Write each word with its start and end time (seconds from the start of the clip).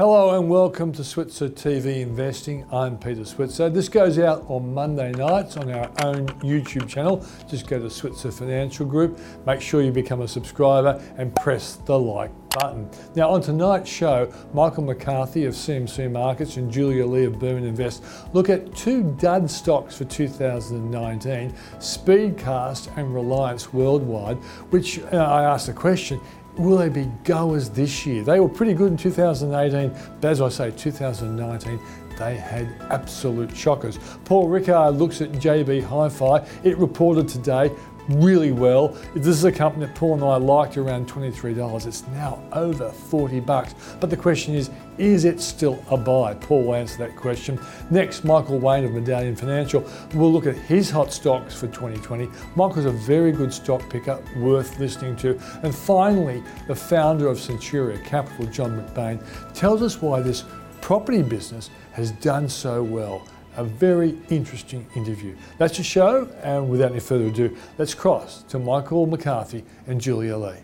Hello 0.00 0.38
and 0.38 0.48
welcome 0.48 0.92
to 0.92 1.04
Switzer 1.04 1.50
TV 1.50 2.00
Investing. 2.00 2.64
I'm 2.72 2.96
Peter 2.96 3.22
Switzer. 3.26 3.68
This 3.68 3.90
goes 3.90 4.18
out 4.18 4.46
on 4.48 4.72
Monday 4.72 5.12
nights 5.12 5.58
on 5.58 5.70
our 5.70 5.90
own 6.02 6.26
YouTube 6.38 6.88
channel. 6.88 7.22
Just 7.50 7.66
go 7.66 7.78
to 7.78 7.90
Switzer 7.90 8.32
Financial 8.32 8.86
Group, 8.86 9.18
make 9.44 9.60
sure 9.60 9.82
you 9.82 9.92
become 9.92 10.22
a 10.22 10.26
subscriber 10.26 10.98
and 11.18 11.36
press 11.36 11.76
the 11.84 11.98
like 11.98 12.30
button. 12.48 12.88
Now, 13.14 13.28
on 13.30 13.42
tonight's 13.42 13.90
show, 13.90 14.32
Michael 14.54 14.84
McCarthy 14.84 15.44
of 15.44 15.52
CMC 15.52 16.10
Markets 16.10 16.56
and 16.56 16.72
Julia 16.72 17.04
Lee 17.06 17.24
of 17.24 17.38
Burman 17.38 17.64
Invest 17.64 18.02
look 18.32 18.48
at 18.48 18.74
two 18.74 19.14
dud 19.20 19.50
stocks 19.50 19.98
for 19.98 20.04
2019 20.06 21.52
Speedcast 21.78 22.96
and 22.96 23.14
Reliance 23.14 23.72
Worldwide, 23.74 24.38
which 24.70 24.98
uh, 24.98 25.16
I 25.16 25.44
asked 25.44 25.66
the 25.66 25.74
question 25.74 26.20
will 26.60 26.76
they 26.76 26.88
be 26.88 27.10
goers 27.24 27.70
this 27.70 28.06
year? 28.06 28.22
They 28.22 28.40
were 28.40 28.48
pretty 28.48 28.74
good 28.74 28.92
in 28.92 28.96
2018, 28.96 29.90
but 30.20 30.28
as 30.30 30.40
I 30.40 30.48
say, 30.48 30.70
2019, 30.70 31.80
they 32.18 32.36
had 32.36 32.68
absolute 32.90 33.56
shockers. 33.56 33.98
Paul 34.26 34.48
Rickard 34.48 34.96
looks 34.96 35.22
at 35.22 35.32
JB 35.32 35.82
Hi-Fi. 35.84 36.46
It 36.62 36.76
reported 36.76 37.28
today 37.28 37.70
really 38.10 38.52
well. 38.52 38.88
This 39.14 39.26
is 39.26 39.44
a 39.44 39.52
company 39.52 39.86
that 39.86 39.94
Paul 39.94 40.14
and 40.14 40.24
I 40.24 40.36
liked 40.36 40.76
around 40.76 41.08
$23. 41.08 41.86
It's 41.86 42.06
now 42.08 42.42
over 42.52 42.90
40 42.90 43.40
bucks. 43.40 43.74
But 44.00 44.10
the 44.10 44.16
question 44.16 44.54
is, 44.54 44.70
is 44.98 45.24
it 45.24 45.40
still 45.40 45.82
a 45.90 45.96
buy? 45.96 46.34
Paul 46.34 46.64
will 46.64 46.74
answer 46.74 46.98
that 46.98 47.16
question. 47.16 47.58
Next, 47.90 48.24
Michael 48.24 48.58
Wayne 48.58 48.84
of 48.84 48.92
Medallion 48.92 49.34
Financial 49.34 49.84
will 50.14 50.32
look 50.32 50.46
at 50.46 50.56
his 50.56 50.90
hot 50.90 51.12
stocks 51.12 51.54
for 51.54 51.68
2020. 51.68 52.28
Michael's 52.54 52.84
a 52.84 52.90
very 52.90 53.32
good 53.32 53.52
stock 53.52 53.88
picker, 53.88 54.22
worth 54.36 54.78
listening 54.78 55.16
to. 55.16 55.40
And 55.62 55.74
finally, 55.74 56.42
the 56.66 56.74
founder 56.74 57.28
of 57.28 57.38
Centuria 57.38 58.04
Capital, 58.04 58.46
John 58.46 58.78
McBain, 58.78 59.24
tells 59.54 59.82
us 59.82 60.02
why 60.02 60.20
this 60.20 60.44
property 60.80 61.22
business 61.22 61.70
has 61.92 62.12
done 62.12 62.48
so 62.48 62.82
well 62.82 63.26
a 63.56 63.64
very 63.64 64.16
interesting 64.28 64.86
interview. 64.94 65.36
That's 65.58 65.76
the 65.76 65.82
show, 65.82 66.28
and 66.42 66.68
without 66.68 66.92
any 66.92 67.00
further 67.00 67.26
ado, 67.26 67.56
let's 67.78 67.94
cross 67.94 68.42
to 68.44 68.58
Michael 68.58 69.06
McCarthy 69.06 69.64
and 69.86 70.00
Julia 70.00 70.36
Lee. 70.36 70.56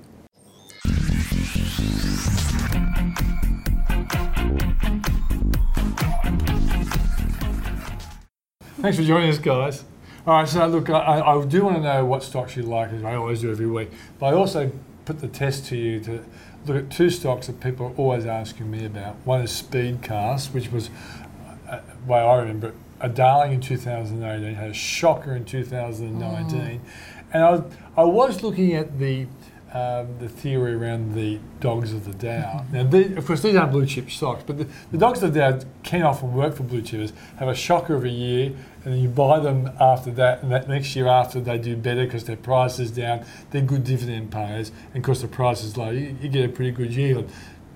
Thanks 8.81 8.99
for 8.99 9.05
joining 9.05 9.31
us, 9.31 9.39
guys. 9.39 9.85
All 10.27 10.35
right, 10.35 10.49
so 10.49 10.67
look, 10.67 10.91
I, 10.91 11.21
I 11.21 11.45
do 11.45 11.65
want 11.65 11.77
to 11.77 11.83
know 11.83 12.05
what 12.05 12.23
stocks 12.23 12.57
you 12.57 12.63
like, 12.63 12.93
as 12.93 13.03
I 13.03 13.15
always 13.15 13.41
do 13.41 13.51
every 13.51 13.67
week, 13.67 13.91
but 14.19 14.27
I 14.27 14.33
also 14.33 14.71
put 15.05 15.21
the 15.21 15.29
test 15.29 15.67
to 15.67 15.77
you 15.77 15.99
to 16.01 16.25
look 16.67 16.77
at 16.77 16.91
two 16.91 17.11
stocks 17.11 17.47
that 17.47 17.61
people 17.61 17.87
are 17.87 17.95
always 17.95 18.27
asking 18.27 18.71
me 18.71 18.85
about. 18.85 19.17
One 19.25 19.41
is 19.41 19.51
Speedcast, 19.51 20.53
which 20.53 20.71
was 20.71 20.91
way 22.07 22.21
I 22.21 22.39
remember 22.39 22.69
it, 22.69 22.75
a 23.01 23.09
darling 23.09 23.53
in 23.53 23.61
2018, 23.61 24.55
had 24.55 24.71
a 24.71 24.75
shocker 24.75 25.35
in 25.35 25.45
2019. 25.45 26.59
Mm. 26.59 26.81
And 27.33 27.43
I 27.43 27.51
was, 27.51 27.63
I 27.97 28.05
was 28.05 28.43
looking 28.43 28.75
at 28.75 28.99
the 28.99 29.27
um, 29.77 30.19
the 30.21 30.29
theory 30.29 30.73
around 30.73 31.15
the 31.15 31.39
dogs 31.61 31.93
of 31.93 32.07
the 32.07 32.15
Dow. 32.15 32.65
now, 32.73 32.85
they, 32.85 33.15
of 33.15 33.27
course, 33.27 33.43
these 33.43 33.57
aren't 33.57 33.73
blue 33.73 33.85
chip 33.85 34.11
stocks, 34.11 34.43
but 34.47 34.57
the, 34.57 34.67
the 34.91 34.97
dogs 34.97 35.23
of 35.23 35.35
the 35.35 35.41
Dow 35.41 35.61
can 35.83 36.03
often 36.03 36.33
work 36.33 36.55
for 36.55 36.63
blue 36.63 36.81
chippers, 36.81 37.13
have 37.39 37.49
a 37.49 37.55
shocker 37.55 37.95
of 37.95 38.05
a 38.05 38.09
year, 38.09 38.55
and 38.85 38.95
then 38.95 39.01
you 39.01 39.09
buy 39.09 39.39
them 39.39 39.71
after 39.79 40.11
that, 40.13 40.43
and 40.43 40.51
that 40.51 40.67
next 40.67 40.97
year 40.97 41.09
after 41.09 41.41
they 41.41 41.59
do 41.59 41.77
better 41.77 42.05
because 42.05 42.25
their 42.25 42.37
price 42.37 42.79
is 42.79 42.91
down, 42.91 43.27
they're 43.51 43.61
good 43.61 43.85
dividend 43.85 44.31
payers, 44.31 44.71
and 44.95 45.03
because 45.03 45.21
the 45.21 45.29
price 45.29 45.63
is 45.63 45.77
low, 45.77 45.91
you, 45.91 46.17
you 46.23 46.29
get 46.31 46.49
a 46.49 46.53
pretty 46.53 46.71
good 46.71 46.95
yield. 46.95 47.31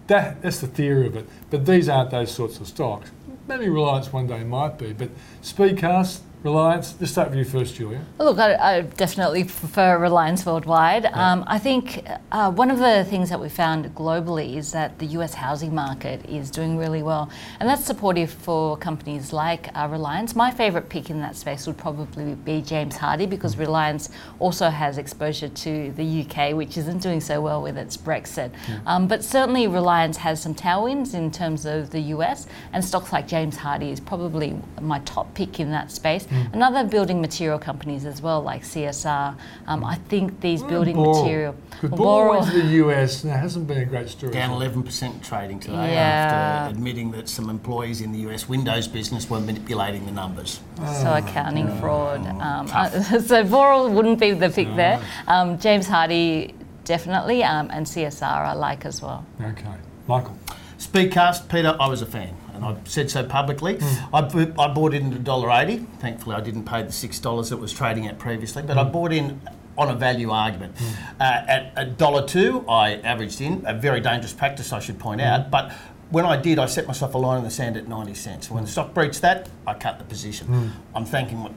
That, 0.07 0.41
that's 0.41 0.61
the 0.61 0.69
theory 0.69 1.07
of 1.07 1.17
it. 1.17 1.29
But 1.51 1.67
these 1.67 1.89
aren't 1.89 2.11
those 2.11 2.33
sorts 2.33 2.59
of 2.61 2.67
stocks. 2.67 3.11
Maybe 3.51 3.69
Reliance 3.69 4.13
one 4.13 4.29
day 4.29 4.45
might 4.45 4.79
be, 4.79 4.93
but 4.93 5.09
Speedcast, 5.43 6.21
Reliance, 6.43 6.95
let's 6.99 7.13
start 7.13 7.29
with 7.29 7.39
you 7.39 7.45
first, 7.45 7.75
Julia. 7.75 8.01
Look, 8.19 8.39
I, 8.39 8.55
I, 8.55 8.81
definitely 8.81 9.45
prefer 9.45 9.99
Reliance 9.99 10.47
Worldwide. 10.47 11.03
Yeah. 11.03 11.33
Um, 11.33 11.45
I 11.47 11.59
think 11.59 12.03
uh, 12.33 12.51
one 12.51 12.71
of 12.71 12.79
the 12.79 13.05
things 13.11 13.29
that 13.29 13.39
we 13.39 13.51
found 13.51 13.95
globally 13.95 14.57
is 14.57 14.73
that 14.73 14.99
the 14.99 15.05
US 15.19 15.35
housing 15.35 15.75
market 15.75 16.25
is 16.25 16.51
doing 16.51 16.79
really 16.79 17.03
well, 17.03 17.29
and 17.59 17.69
that's 17.69 17.85
supportive 17.85 18.31
for 18.31 18.79
companies 18.79 19.35
like 19.35 19.69
uh, 19.75 19.87
Reliance. 19.91 20.35
My 20.35 20.51
favourite 20.51 20.89
pick 20.89 21.11
in 21.11 21.21
that 21.21 21.37
space 21.37 21.67
would 21.67 21.77
probably 21.77 22.35
be 22.37 22.63
James 22.63 22.97
Hardie 22.97 23.29
because 23.29 23.57
mm. 23.57 23.61
Reliance 23.61 24.09
also 24.39 24.71
has 24.71 24.97
exposure 24.97 25.51
to 25.51 25.93
the 25.93 26.25
UK, 26.25 26.55
which 26.57 26.79
isn't 26.79 27.03
doing 27.03 27.21
so 27.21 27.43
well 27.43 27.61
with 27.61 27.77
its 27.77 27.99
Brexit. 27.99 28.51
Yeah. 28.67 28.81
Um, 28.87 29.09
but 29.09 29.23
certainly, 29.23 29.67
Reliance 29.67 30.17
has 30.17 30.41
some 30.41 30.55
tailwinds 30.55 31.13
in 31.13 31.31
terms 31.31 31.67
of 31.67 31.91
the 31.91 32.01
US, 32.17 32.47
and 32.73 32.83
stocks 32.83 33.13
like 33.13 33.29
James 33.29 33.59
Hardie 33.59 33.93
is 33.93 34.01
probably 34.01 34.57
my 34.81 35.01
top 35.01 35.35
pick 35.35 35.61
in 35.61 35.71
that 35.73 35.91
space. 35.91 36.27
Mm. 36.31 36.53
And 36.53 36.63
other 36.63 36.85
building 36.85 37.21
material 37.21 37.59
companies 37.59 38.07
as 38.07 38.23
well, 38.23 38.41
like 38.43 38.63
CSR. 38.63 39.37
Um, 39.67 39.85
I 39.85 39.97
think 39.97 40.41
these 40.41 40.63
mm, 40.63 40.69
building 40.69 40.97
Boral. 40.97 41.23
material. 41.23 41.57
Because 41.81 41.99
Boral 41.99 42.41
went 42.41 42.53
to 42.53 42.63
the 42.63 42.69
US, 42.87 43.25
and 43.25 43.33
it 43.33 43.37
hasn't 43.37 43.67
been 43.67 43.79
a 43.79 43.85
great 43.85 44.09
story. 44.09 44.33
Down 44.33 44.51
11% 44.51 45.23
trading 45.23 45.59
today 45.61 45.95
yeah. 45.95 46.67
after 46.67 46.77
admitting 46.77 47.11
that 47.13 47.29
some 47.29 47.51
employees 47.51 48.01
in 48.01 48.13
the 48.13 48.19
US 48.31 48.49
Windows 48.49 48.87
business 48.87 49.29
were 49.29 49.41
manipulating 49.41 50.07
the 50.07 50.13
numbers. 50.13 50.61
Oh, 50.81 51.03
so 51.03 51.15
accounting 51.15 51.69
oh, 51.69 51.77
fraud. 51.81 52.27
Um, 52.27 52.69
uh, 52.73 52.91
so 53.21 53.45
Boral 53.45 53.91
wouldn't 53.93 54.21
be 54.21 54.33
the 54.33 54.51
pick 54.51 54.69
no. 54.69 54.77
there. 54.77 55.03
Um, 55.27 55.59
James 55.59 55.89
Hardie 55.89 56.55
definitely, 56.85 57.43
um, 57.43 57.71
and 57.73 57.87
CSR 57.87 58.23
I 58.23 58.53
like 58.53 58.85
as 58.85 59.03
well. 59.03 59.25
Okay, 59.41 59.75
Michael. 60.07 60.39
Speedcast, 60.79 61.49
Peter, 61.49 61.77
I 61.79 61.89
was 61.89 62.03
a 62.03 62.07
fan 62.07 62.35
and 62.61 62.79
I've 62.79 62.89
said 62.89 63.11
so 63.11 63.25
publicly. 63.25 63.77
Mm. 63.77 64.55
I, 64.59 64.63
I 64.65 64.73
bought 64.73 64.95
in 64.95 65.13
at 65.13 65.21
$1.80. 65.21 65.87
Thankfully, 65.99 66.37
I 66.37 66.41
didn't 66.41 66.65
pay 66.65 66.83
the 66.83 66.89
$6 66.89 67.53
it 67.53 67.59
was 67.59 67.73
trading 67.73 68.07
at 68.07 68.19
previously, 68.19 68.63
but 68.63 68.77
mm. 68.77 68.81
I 68.81 68.85
hmm. 68.85 68.93
bought 68.93 69.13
in 69.13 69.41
on 69.79 69.89
a 69.89 69.95
value 69.95 70.31
argument. 70.31 70.75
Mm. 70.77 70.95
Uh, 71.21 71.23
at 71.23 71.73
a 71.77 71.85
dollar 71.87 72.27
two, 72.27 72.65
I 72.69 72.97
averaged 72.97 73.41
in, 73.41 73.65
a 73.67 73.75
very 73.75 74.01
dangerous 74.01 74.33
practice, 74.33 74.73
I 74.73 74.81
should 74.81 74.99
point 74.99 75.21
out, 75.21 75.45
hmm. 75.45 75.51
but 75.51 75.73
when 76.11 76.27
I 76.27 76.37
did, 76.37 76.59
I 76.59 76.67
set 76.67 76.87
myself 76.89 77.15
a 77.15 77.19
line 77.19 77.39
in 77.39 77.45
the 77.45 77.51
sand 77.51 77.77
at 77.77 77.87
90 77.87 78.15
cents. 78.15 78.51
When 78.51 78.65
the 78.65 78.71
stock 78.71 78.93
breached 78.93 79.23
that, 79.23 79.49
I 79.65 79.75
cut 79.75 79.99
the 79.99 80.05
position. 80.05 80.73
I'm 80.93 81.05
thanking 81.05 81.55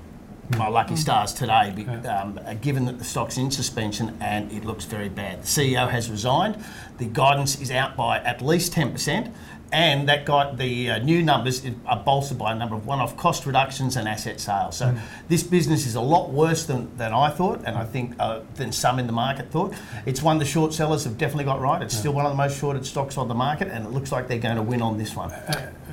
my 0.58 0.68
lucky 0.68 0.96
stars 0.96 1.34
today, 1.34 1.74
um, 2.08 2.40
given 2.62 2.86
that 2.86 3.00
the 3.00 3.04
stock's 3.04 3.38
in 3.38 3.50
suspension 3.50 4.18
and 4.20 4.52
it 4.52 4.66
looks 4.66 4.86
very 4.86 5.10
bad. 5.10 5.44
The 5.44 5.48
CEO 5.48 5.90
has 5.90 6.10
resigned. 6.10 6.64
The 6.98 7.06
guidance 7.06 7.60
is 7.60 7.72
out 7.72 7.96
by 7.96 8.20
at 8.20 8.42
least 8.42 8.74
10% 8.74 9.34
and 9.74 10.08
that 10.08 10.24
got 10.24 10.58
the 10.58 10.92
uh, 10.92 10.98
new 11.00 11.24
numbers 11.24 11.66
are 11.88 12.00
bolstered 12.00 12.38
by 12.38 12.52
a 12.52 12.56
number 12.56 12.76
of 12.76 12.86
one-off 12.86 13.18
cost 13.18 13.48
reductions 13.48 13.96
and 13.98 14.08
asset 14.08 14.40
sales. 14.40 14.78
So 14.78 14.86
mm. 14.86 15.00
this 15.28 15.42
business 15.42 15.88
is 15.88 15.96
a 15.96 16.02
lot 16.02 16.30
worse 16.30 16.66
than, 16.66 16.96
than 16.96 17.12
I 17.12 17.32
thought, 17.32 17.64
and 17.66 17.76
I 17.76 17.84
think 17.84 18.16
uh, 18.20 18.42
than 18.54 18.72
some 18.72 19.00
in 19.00 19.08
the 19.08 19.14
market 19.14 19.50
thought. 19.50 19.74
It's 20.06 20.22
one 20.22 20.38
the 20.38 20.46
short 20.46 20.74
sellers 20.74 21.04
have 21.06 21.18
definitely 21.18 21.46
got 21.46 21.60
right. 21.60 21.82
It's 21.82 21.96
yeah. 21.96 22.02
still 22.02 22.14
one 22.14 22.26
of 22.26 22.32
the 22.32 22.38
most 22.38 22.60
shorted 22.60 22.86
stocks 22.86 23.18
on 23.18 23.28
the 23.28 23.34
market, 23.34 23.70
and 23.70 23.84
it 23.84 23.92
looks 23.92 24.12
like 24.12 24.28
they're 24.28 24.38
going 24.38 24.58
to 24.58 24.62
win 24.62 24.84
on 24.84 25.00
this 25.00 25.16
one. 25.16 25.32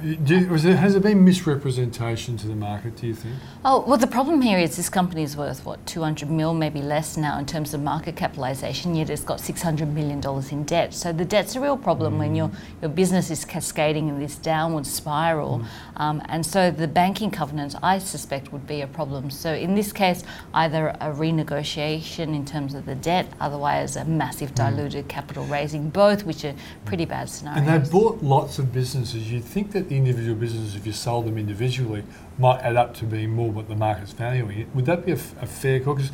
You, 0.02 0.16
there, 0.16 0.76
has 0.76 0.92
there 0.92 1.00
been 1.00 1.24
misrepresentation 1.24 2.36
to 2.38 2.46
the 2.46 2.54
market, 2.54 2.96
do 2.96 3.06
you 3.06 3.14
think? 3.14 3.34
Oh, 3.64 3.84
well, 3.86 3.98
the 3.98 4.06
problem 4.06 4.40
here 4.40 4.58
is 4.58 4.76
this 4.76 4.88
company 4.88 5.22
is 5.22 5.36
worth, 5.36 5.64
what, 5.66 5.84
200 5.86 6.30
mil, 6.30 6.54
maybe 6.54 6.80
less 6.80 7.16
now 7.16 7.38
in 7.38 7.44
terms 7.44 7.74
of 7.74 7.82
market 7.82 8.16
capitalisation, 8.16 8.94
yet 8.94 9.10
it's 9.10 9.22
got 9.22 9.38
$600 9.38 9.92
million 9.92 10.22
in 10.50 10.64
debt. 10.64 10.94
So 10.94 11.12
the 11.12 11.24
debt's 11.24 11.56
a 11.56 11.60
real 11.60 11.76
problem 11.76 12.14
mm. 12.14 12.18
when 12.18 12.34
your, 12.34 12.50
your 12.80 12.90
business 12.90 13.30
is 13.30 13.44
cascading 13.44 14.08
in 14.08 14.18
this 14.18 14.36
downward 14.36 14.86
spiral. 14.86 15.58
Mm. 15.58 16.00
Um, 16.00 16.22
and 16.28 16.46
so 16.46 16.70
the 16.70 16.88
banking 16.88 17.30
covenant, 17.30 17.74
I 17.82 17.98
suspect, 17.98 18.52
would 18.52 18.66
be 18.66 18.80
a 18.80 18.86
problem. 18.86 19.30
So 19.30 19.52
in 19.52 19.74
this 19.74 19.92
case, 19.92 20.24
either 20.54 20.88
a 21.00 21.12
renegotiation 21.12 22.34
in 22.34 22.46
terms 22.46 22.74
of 22.74 22.86
the 22.86 22.94
debt, 22.94 23.26
otherwise 23.40 23.96
a 23.96 24.04
massive 24.04 24.52
mm. 24.52 24.56
diluted 24.56 25.04
mm. 25.04 25.08
capital 25.08 25.44
raising, 25.44 25.90
both 25.90 26.24
which 26.24 26.44
are 26.44 26.54
pretty 26.86 27.04
bad 27.04 27.28
scenarios. 27.28 27.68
And 27.68 27.84
they 27.84 27.90
bought 27.90 28.22
lots 28.22 28.58
of 28.58 28.72
businesses. 28.72 29.30
You'd 29.30 29.44
think 29.44 29.72
that 29.72 29.89
individual 29.96 30.36
businesses, 30.36 30.76
if 30.76 30.86
you 30.86 30.92
sold 30.92 31.26
them 31.26 31.38
individually, 31.38 32.04
might 32.38 32.60
add 32.60 32.76
up 32.76 32.94
to 32.94 33.04
being 33.04 33.30
more 33.30 33.50
what 33.50 33.68
the 33.68 33.76
market's 33.76 34.12
valuing. 34.12 34.60
it. 34.60 34.74
Would 34.74 34.86
that 34.86 35.04
be 35.04 35.12
a, 35.12 35.16
fair 35.16 35.80
call? 35.80 35.94
Because 35.94 36.12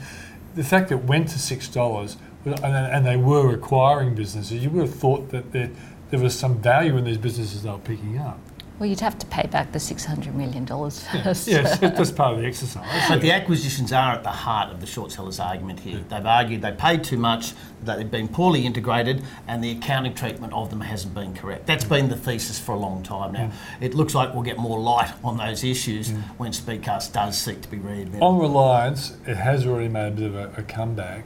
the 0.54 0.64
fact 0.64 0.88
that 0.88 0.96
it 0.96 1.04
went 1.04 1.28
to 1.28 1.38
six 1.38 1.68
dollars 1.68 2.16
and, 2.44 2.64
and, 2.64 3.04
they 3.04 3.16
were 3.16 3.52
acquiring 3.52 4.14
businesses, 4.14 4.62
you 4.62 4.70
would 4.70 4.86
have 4.86 4.94
thought 4.94 5.30
that 5.30 5.50
there, 5.50 5.70
there 6.10 6.20
was 6.20 6.38
some 6.38 6.58
value 6.58 6.96
in 6.96 7.04
these 7.04 7.18
businesses 7.18 7.64
they 7.64 7.70
were 7.70 7.78
picking 7.78 8.18
up. 8.18 8.38
Well, 8.78 8.88
you'd 8.88 9.00
have 9.00 9.18
to 9.18 9.26
pay 9.26 9.46
back 9.46 9.72
the 9.72 9.78
$600 9.78 10.34
million 10.34 10.66
first. 10.66 11.06
Yes, 11.14 11.48
yes 11.48 11.78
that's 11.78 12.10
part 12.10 12.34
of 12.34 12.40
the 12.40 12.46
exercise. 12.46 13.08
But 13.08 13.22
the 13.22 13.32
acquisitions 13.32 13.90
are 13.92 14.12
at 14.12 14.22
the 14.22 14.30
heart 14.30 14.70
of 14.70 14.80
the 14.80 14.86
short 14.86 15.12
seller's 15.12 15.40
argument 15.40 15.80
here. 15.80 15.98
Yeah. 15.98 16.18
They've 16.18 16.26
argued 16.26 16.62
they 16.62 16.72
paid 16.72 17.02
too 17.02 17.16
much, 17.16 17.54
that 17.84 17.96
they've 17.96 18.10
been 18.10 18.28
poorly 18.28 18.66
integrated, 18.66 19.22
and 19.48 19.64
the 19.64 19.70
accounting 19.70 20.14
treatment 20.14 20.52
of 20.52 20.68
them 20.68 20.82
hasn't 20.82 21.14
been 21.14 21.34
correct. 21.34 21.66
That's 21.66 21.84
mm. 21.84 21.90
been 21.90 22.08
the 22.10 22.16
thesis 22.16 22.58
for 22.58 22.72
a 22.72 22.78
long 22.78 23.02
time 23.02 23.32
now. 23.32 23.46
Mm. 23.46 23.52
It 23.80 23.94
looks 23.94 24.14
like 24.14 24.34
we'll 24.34 24.42
get 24.42 24.58
more 24.58 24.78
light 24.78 25.12
on 25.24 25.38
those 25.38 25.64
issues 25.64 26.10
mm. 26.10 26.20
when 26.36 26.52
Speedcast 26.52 27.12
does 27.12 27.38
seek 27.38 27.62
to 27.62 27.70
be 27.70 27.78
reinvented. 27.78 28.20
On 28.20 28.38
Reliance, 28.38 29.16
it 29.26 29.36
has 29.36 29.66
already 29.66 29.88
made 29.88 30.08
a 30.08 30.10
bit 30.10 30.24
of 30.24 30.34
a, 30.34 30.52
a 30.58 30.62
comeback 30.62 31.24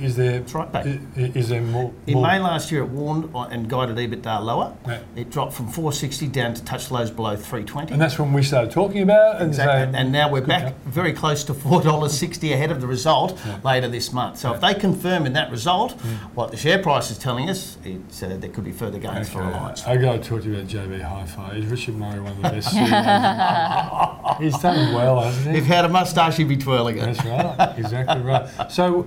is 0.00 0.16
there 0.16 0.40
right 0.54 0.72
back. 0.72 0.86
i- 0.86 0.98
i- 1.16 1.32
is 1.34 1.48
there 1.48 1.60
more? 1.60 1.92
In 2.06 2.14
more 2.14 2.26
May 2.26 2.38
last 2.40 2.70
year, 2.72 2.82
it 2.82 2.88
warned 2.88 3.30
and 3.34 3.68
guided 3.68 3.96
EBITDA 3.96 4.42
lower. 4.42 4.72
Yeah. 4.86 4.98
It 5.16 5.30
dropped 5.30 5.52
from 5.52 5.68
460 5.68 6.26
down 6.28 6.54
to 6.54 6.64
touch 6.64 6.90
lows 6.90 7.10
below 7.10 7.36
320. 7.36 7.92
and 7.92 8.00
that's 8.00 8.18
when 8.18 8.32
we 8.32 8.42
started 8.42 8.70
talking 8.70 9.02
about 9.02 9.36
it 9.36 9.42
and 9.42 9.48
Exactly. 9.50 9.82
saying, 9.84 9.94
And 9.94 10.12
now 10.12 10.30
we're 10.30 10.40
back 10.40 10.62
job. 10.64 10.74
very 10.86 11.12
close 11.12 11.44
to 11.44 11.54
$4.60 11.54 12.52
ahead 12.52 12.70
of 12.70 12.80
the 12.80 12.86
result 12.86 13.38
later 13.64 13.88
this 13.88 14.12
month. 14.12 14.38
So 14.38 14.52
if 14.54 14.60
they 14.60 14.74
confirm 14.74 15.26
in 15.26 15.32
that 15.34 15.50
result 15.50 15.92
what 16.34 16.50
the 16.50 16.56
share 16.56 16.78
price 16.78 17.10
is 17.10 17.18
telling 17.18 17.48
us, 17.50 17.76
it's, 17.84 18.22
uh, 18.22 18.36
there 18.40 18.50
could 18.50 18.64
be 18.64 18.72
further 18.72 18.98
gains 18.98 19.28
for 19.28 19.40
Okay, 19.40 19.48
Reliance. 19.48 19.86
I 19.86 19.96
got 19.96 20.12
to 20.12 20.18
talk 20.28 20.42
to 20.42 20.48
you 20.48 20.54
about 20.56 20.66
JB 20.68 21.00
Hi-Fi. 21.02 21.50
Is 21.56 21.66
Richard 21.66 21.96
Murray 21.96 22.20
one 22.20 22.32
of 22.32 22.36
the 22.42 22.48
best 22.50 22.70
He's 24.40 24.58
done 24.58 24.94
well, 24.94 25.20
hasn't 25.20 25.50
he? 25.50 25.58
If 25.58 25.64
he? 25.64 25.68
he 25.70 25.74
had 25.74 25.84
a 25.84 25.88
moustache, 25.88 26.36
he'd 26.36 26.48
be 26.48 26.56
twirling 26.56 26.98
it. 26.98 27.00
That's 27.14 27.24
right, 27.24 27.78
exactly 27.78 28.20
right. 28.22 28.48
So, 28.70 29.06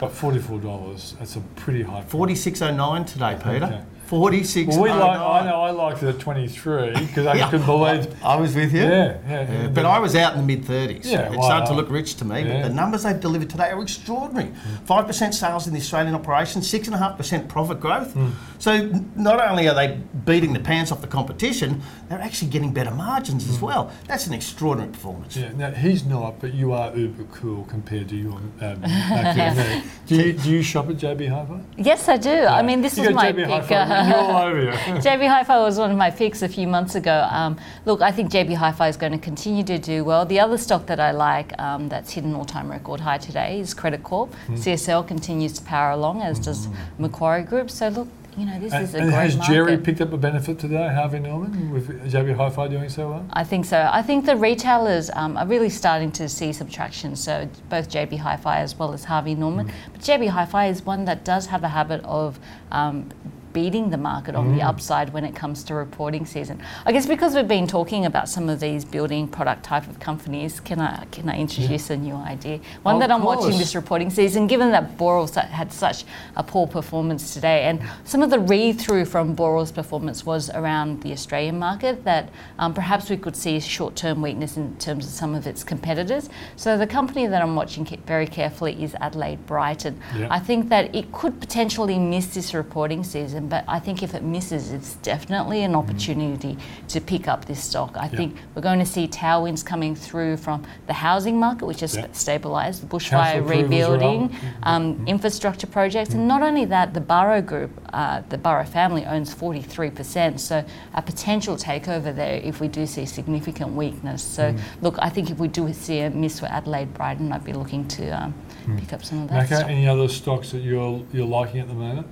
but 0.00 0.12
forty-four 0.12 0.58
dollars, 0.60 1.14
that's 1.18 1.36
a 1.36 1.40
pretty 1.56 1.82
high. 1.82 2.02
price. 2.02 2.12
46.09 2.12 3.06
today, 3.06 3.36
Peter. 3.42 3.64
Okay. 3.66 3.80
46.09. 4.10 4.66
Well, 4.66 4.82
we 4.82 4.90
like. 4.90 5.20
I 5.20 5.44
know 5.48 5.60
I 5.62 5.70
liked 5.70 6.02
it 6.02 6.08
at 6.08 6.18
twenty-three 6.18 6.94
because 7.06 7.26
I 7.26 7.34
Yeah. 7.34 7.48
couldn't 7.48 7.64
believe. 7.66 8.12
I 8.24 8.34
was 8.34 8.56
with 8.56 8.72
you. 8.74 8.80
Yeah, 8.80 9.18
yeah. 9.28 9.52
Yeah, 9.62 9.68
but 9.68 9.84
I 9.86 10.00
was 10.00 10.16
out 10.16 10.34
in 10.34 10.40
the 10.40 10.46
mid 10.46 10.64
30s. 10.64 11.04
Yeah, 11.04 11.28
well, 11.30 11.42
starting 11.44 11.68
to 11.68 11.74
look 11.74 11.88
rich 11.90 12.16
to 12.16 12.24
me. 12.24 12.42
yeah. 12.42 12.62
But 12.62 12.68
the 12.68 12.74
numbers 12.74 13.04
they've 13.04 13.20
delivered 13.20 13.48
today 13.50 13.70
are 13.70 13.80
extraordinary. 13.80 14.50
Five 14.84 15.06
percent 15.06 15.32
sales 15.36 15.68
in 15.68 15.74
the 15.74 15.78
Australian 15.78 16.16
operation, 16.16 16.60
six 16.60 16.88
and 16.88 16.94
a 16.96 16.98
half 16.98 17.16
percent 17.16 17.46
profit 17.48 17.78
growth. 17.78 18.14
Hmm. 18.14 18.30
So 18.58 18.88
not 19.14 19.40
only 19.48 19.68
are 19.68 19.74
they 19.76 20.00
beating 20.24 20.54
the 20.54 20.60
pants 20.60 20.90
off 20.90 21.00
the 21.02 21.06
competition, 21.06 21.80
they're 22.10 22.20
actually 22.20 22.50
getting 22.50 22.72
better 22.72 22.90
margins 22.90 23.48
as 23.48 23.60
well. 23.60 23.92
That's 24.08 24.26
an 24.26 24.34
extraordinary 24.34 24.92
performance. 24.92 25.36
Hmm. 25.36 25.42
Yeah, 25.42 25.52
now 25.52 25.70
he's 25.70 26.04
not, 26.04 26.40
but 26.40 26.52
you 26.52 26.72
are 26.72 26.94
uber 26.94 27.22
cool 27.32 27.64
compared 27.64 28.08
to 28.08 28.16
your 28.16 28.32
um, 28.32 28.50
back 28.80 29.56
in. 29.56 29.84
Do 30.06 30.16
you, 30.16 30.32
do 30.32 30.50
you 30.50 30.60
shop 30.60 30.90
at 30.90 30.96
JB 30.96 31.28
Hi-Fi? 31.28 31.60
Yes, 31.76 32.08
I 32.08 32.16
do. 32.16 32.46
I 32.46 32.62
mean, 32.62 32.80
this 32.82 32.98
you 32.98 33.04
was 33.04 33.14
my 33.14 33.30
JB 33.30 33.36
pick. 33.36 33.46
Hi-Fi 33.46 34.06
written 34.06 34.12
all 34.12 34.42
over 34.48 34.60
you. 34.60 34.70
JB 35.06 35.28
Hi-Fi 35.28 35.58
was 35.60 35.78
one 35.78 35.92
of 35.92 35.96
my 35.96 36.10
picks 36.10 36.42
a 36.42 36.48
few 36.48 36.66
months 36.66 36.96
ago. 36.96 37.28
Um, 37.30 37.56
look, 37.84 38.02
I 38.02 38.10
think 38.10 38.32
JB 38.32 38.56
Hi-Fi 38.56 38.88
is 38.88 38.96
going 38.96 39.12
to 39.12 39.18
continue 39.18 39.62
to 39.62 39.78
do 39.78 40.02
well. 40.02 40.26
The 40.26 40.40
other 40.40 40.58
stock 40.58 40.86
that 40.86 40.98
I 40.98 41.12
like 41.12 41.56
um, 41.60 41.88
that's 41.88 42.10
hit 42.10 42.24
an 42.24 42.34
all-time 42.34 42.72
record 42.72 42.98
high 42.98 43.18
today 43.18 43.60
is 43.60 43.72
Credit 43.72 44.02
Corp. 44.02 44.34
Hmm. 44.34 44.54
CSL 44.54 45.06
continues 45.06 45.52
to 45.52 45.62
power 45.62 45.92
along, 45.92 46.22
as 46.22 46.40
does 46.40 46.66
Macquarie 46.98 47.44
Group. 47.44 47.70
So 47.70 47.86
look, 47.88 48.08
you 48.36 48.46
know, 48.46 48.58
this 48.58 48.72
And, 48.72 48.84
is 48.84 48.94
a 48.94 48.98
and 48.98 49.10
great 49.10 49.20
has 49.20 49.36
market. 49.36 49.52
Gerry 49.52 49.78
picked 49.78 50.00
up 50.00 50.12
a 50.12 50.16
benefit 50.16 50.58
today, 50.58 50.92
Harvey 50.94 51.18
Norman, 51.18 51.70
with 51.70 51.88
JB 52.10 52.36
Hi-Fi 52.36 52.68
doing 52.68 52.88
so 52.88 53.10
well? 53.10 53.26
I 53.32 53.44
think 53.44 53.64
so. 53.64 53.88
I 53.92 54.02
think 54.02 54.26
the 54.26 54.36
retailers 54.36 55.10
um, 55.14 55.36
are 55.36 55.46
really 55.46 55.70
starting 55.70 56.12
to 56.12 56.28
see 56.28 56.52
some 56.52 56.68
traction. 56.68 57.16
So 57.16 57.48
both 57.68 57.90
JB 57.90 58.18
Hi-Fi 58.18 58.58
as 58.58 58.78
well 58.78 58.92
as 58.92 59.04
Harvey 59.04 59.34
Norman. 59.34 59.68
Mm. 59.68 59.72
But 59.92 60.00
JB 60.02 60.28
Hi-Fi 60.28 60.66
is 60.66 60.82
one 60.84 61.04
that 61.06 61.24
does 61.24 61.46
have 61.46 61.64
a 61.64 61.68
habit 61.68 62.02
of 62.04 62.38
um, 62.70 63.10
beating 63.52 63.90
the 63.90 63.96
market 63.96 64.34
on 64.34 64.48
Mm. 64.50 64.54
the 64.56 64.62
upside 64.62 65.12
when 65.12 65.24
it 65.24 65.34
comes 65.34 65.62
to 65.64 65.74
reporting 65.74 66.24
season. 66.26 66.60
I 66.86 66.92
guess 66.92 67.06
because 67.06 67.34
we've 67.34 67.48
been 67.48 67.66
talking 67.66 68.06
about 68.06 68.28
some 68.28 68.48
of 68.48 68.60
these 68.60 68.84
building 68.84 69.28
product 69.28 69.64
type 69.64 69.88
of 69.88 69.98
companies, 70.00 70.60
can 70.60 70.80
I 70.80 71.04
can 71.10 71.28
I 71.28 71.36
introduce 71.38 71.90
a 71.90 71.96
new 71.96 72.14
idea? 72.14 72.60
One 72.82 72.96
Of 72.96 73.00
that 73.02 73.10
I'm 73.10 73.22
watching 73.22 73.58
this 73.58 73.74
reporting 73.74 74.10
season, 74.10 74.46
given 74.46 74.70
that 74.72 74.96
Boral 74.96 75.28
had 75.34 75.72
such 75.72 76.04
a 76.36 76.42
poor 76.42 76.66
performance 76.66 77.34
today, 77.34 77.64
and 77.64 77.80
some 78.04 78.22
of 78.22 78.30
the 78.30 78.38
read 78.38 78.80
through 78.80 79.04
from 79.04 79.34
Boral's 79.36 79.72
performance 79.72 80.24
was 80.26 80.50
around 80.50 81.02
the 81.02 81.12
Australian 81.12 81.58
market, 81.58 82.04
that 82.04 82.28
um, 82.58 82.72
perhaps 82.74 83.10
we 83.10 83.16
could 83.16 83.36
see 83.36 83.58
short 83.60 83.96
term 83.96 84.22
weakness 84.22 84.56
in 84.56 84.76
terms 84.76 85.04
of 85.06 85.10
some 85.12 85.34
of 85.34 85.46
its 85.46 85.62
competitors. 85.64 86.28
So 86.56 86.76
the 86.78 86.86
company 86.86 87.26
that 87.26 87.42
I'm 87.42 87.54
watching 87.54 87.84
very 88.06 88.26
carefully 88.26 88.82
is 88.82 88.94
Adelaide 89.00 89.44
Brighton. 89.46 89.98
Yeah. 90.16 90.28
I 90.30 90.38
think 90.38 90.68
that 90.68 90.94
it 90.94 91.12
could 91.12 91.40
potentially 91.40 91.98
miss 91.98 92.26
this 92.34 92.54
reporting 92.54 93.04
season, 93.04 93.39
but 93.48 93.64
I 93.68 93.78
think 93.78 94.02
if 94.02 94.14
it 94.14 94.22
misses, 94.22 94.72
it's 94.72 94.94
definitely 94.96 95.62
an 95.64 95.74
opportunity 95.74 96.56
to 96.88 97.00
pick 97.00 97.28
up 97.28 97.44
this 97.46 97.62
stock. 97.62 97.96
I 97.96 98.04
Yeah. 98.04 98.16
think 98.16 98.36
we're 98.54 98.62
going 98.62 98.78
to 98.80 98.86
see 98.86 99.08
tailwinds 99.08 99.64
coming 99.64 99.94
through 99.94 100.36
from 100.36 100.62
the 100.86 100.92
housing 100.92 101.38
market, 101.38 101.66
which 101.66 101.80
has 101.80 101.96
Yeah. 101.96 102.06
stabilised, 102.12 102.80
the 102.80 102.86
bushfire 102.86 103.46
rebuilding, 103.48 104.24
up. 104.24 104.66
um, 104.68 105.02
infrastructure 105.06 105.66
projects, 105.66 106.14
and 106.14 106.26
not 106.28 106.42
only 106.42 106.64
that, 106.66 106.94
the 106.94 107.00
Barro 107.00 107.40
Group, 107.44 107.70
uh, 107.92 108.22
the 108.28 108.38
Barro 108.38 108.64
family 108.66 109.04
owns 109.06 109.32
43%. 109.34 110.40
So 110.40 110.64
a 110.94 111.02
potential 111.02 111.56
takeover 111.56 112.14
there 112.14 112.40
if 112.42 112.60
we 112.60 112.68
do 112.68 112.86
see 112.86 113.06
significant 113.06 113.74
weakness. 113.74 114.22
So 114.22 114.54
look, 114.82 114.96
I 115.00 115.08
think 115.08 115.30
if 115.30 115.38
we 115.38 115.48
do 115.48 115.72
see 115.72 116.00
a 116.00 116.10
miss 116.10 116.40
for 116.40 116.46
Adelaide 116.46 116.92
Brighton, 116.94 117.32
I'd 117.32 117.44
be 117.44 117.52
looking 117.52 117.86
to 117.88 118.10
um, 118.10 118.34
pick 118.76 118.92
up 118.92 119.04
some 119.04 119.22
of 119.22 119.28
that. 119.30 119.48
Macca, 119.48 119.56
stock. 119.58 119.70
any 119.70 119.88
other 119.88 120.08
stocks 120.08 120.50
that 120.52 120.62
you're 120.62 121.02
you're 121.12 121.26
liking 121.26 121.60
at 121.60 121.68
the 121.68 121.74
moment? 121.74 122.06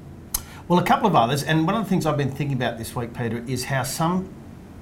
Well, 0.69 0.79
a 0.79 0.85
couple 0.85 1.07
of 1.07 1.17
others, 1.17 1.43
and 1.43 1.67
one 1.67 1.75
of 1.77 1.85
the 1.85 1.89
things 1.89 2.05
I've 2.05 2.19
been 2.19 2.31
thinking 2.31 2.55
about 2.55 2.77
this 2.77 2.95
week, 2.95 3.15
Peter, 3.15 3.43
is 3.47 3.65
how 3.65 3.85
some 3.85 4.29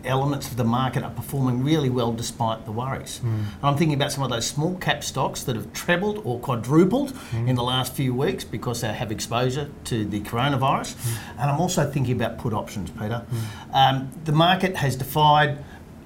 elements 0.04 0.48
of 0.50 0.56
the 0.56 0.64
market 0.64 1.04
are 1.04 1.10
performing 1.10 1.62
really 1.62 1.90
well 1.90 2.12
despite 2.12 2.64
the 2.64 2.72
worries. 2.72 3.18
Hmm. 3.18 3.28
And 3.28 3.62
I'm 3.62 3.76
thinking 3.76 3.94
about 3.94 4.10
some 4.10 4.24
of 4.24 4.30
those 4.30 4.46
small 4.46 4.76
cap 4.78 5.04
stocks 5.04 5.44
that 5.44 5.54
have 5.54 5.72
trebled 5.72 6.22
or 6.24 6.40
quadrupled 6.40 7.12
hmm. 7.12 7.48
in 7.48 7.54
the 7.54 7.62
last 7.62 7.94
few 7.94 8.14
weeks 8.14 8.42
because 8.42 8.80
they 8.80 8.92
have 8.92 9.12
exposure 9.12 9.70
to 9.84 10.04
the 10.04 10.20
coronavirus. 10.20 10.94
Hmm. 10.94 11.40
And 11.40 11.50
I'm 11.50 11.60
also 11.60 11.88
thinking 11.88 12.16
about 12.16 12.38
put 12.38 12.52
options, 12.52 12.90
Peter. 12.90 13.24
Um, 13.72 14.10
the 14.24 14.32
market 14.32 14.76
has 14.76 14.96
defied 14.96 15.64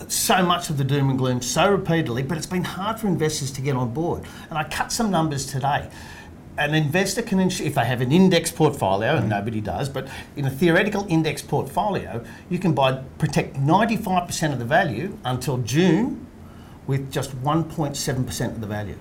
so 0.08 0.42
much 0.42 0.70
of 0.70 0.76
the 0.78 0.84
doom 0.84 1.10
and 1.10 1.18
gloom 1.18 1.40
so 1.40 1.70
repeatedly, 1.70 2.22
but 2.22 2.36
it's 2.36 2.46
been 2.46 2.64
hard 2.64 2.98
for 3.00 3.06
investors 3.06 3.50
to 3.52 3.60
get 3.60 3.76
on 3.76 3.92
board. 3.92 4.24
And 4.50 4.58
I 4.58 4.64
cut 4.64 4.92
some 4.92 5.10
numbers 5.10 5.46
today. 5.46 5.90
An 6.58 6.74
investor 6.74 7.22
can, 7.22 7.40
if 7.40 7.74
they 7.74 7.84
have 7.84 8.00
an 8.00 8.12
index 8.12 8.50
portfolio, 8.52 9.16
and 9.16 9.28
nobody 9.28 9.60
does, 9.60 9.88
but 9.88 10.08
in 10.36 10.44
a 10.44 10.50
theoretical 10.50 11.06
index 11.08 11.42
portfolio, 11.42 12.24
you 12.48 12.58
can 12.58 12.74
buy 12.74 13.02
protect 13.18 13.56
95% 13.56 14.52
of 14.52 14.58
the 14.58 14.64
value 14.64 15.16
until 15.24 15.58
June 15.58 16.26
with 16.90 17.12
just 17.12 17.30
1.7% 17.44 18.46
of 18.46 18.60
the 18.60 18.66
value. 18.66 18.96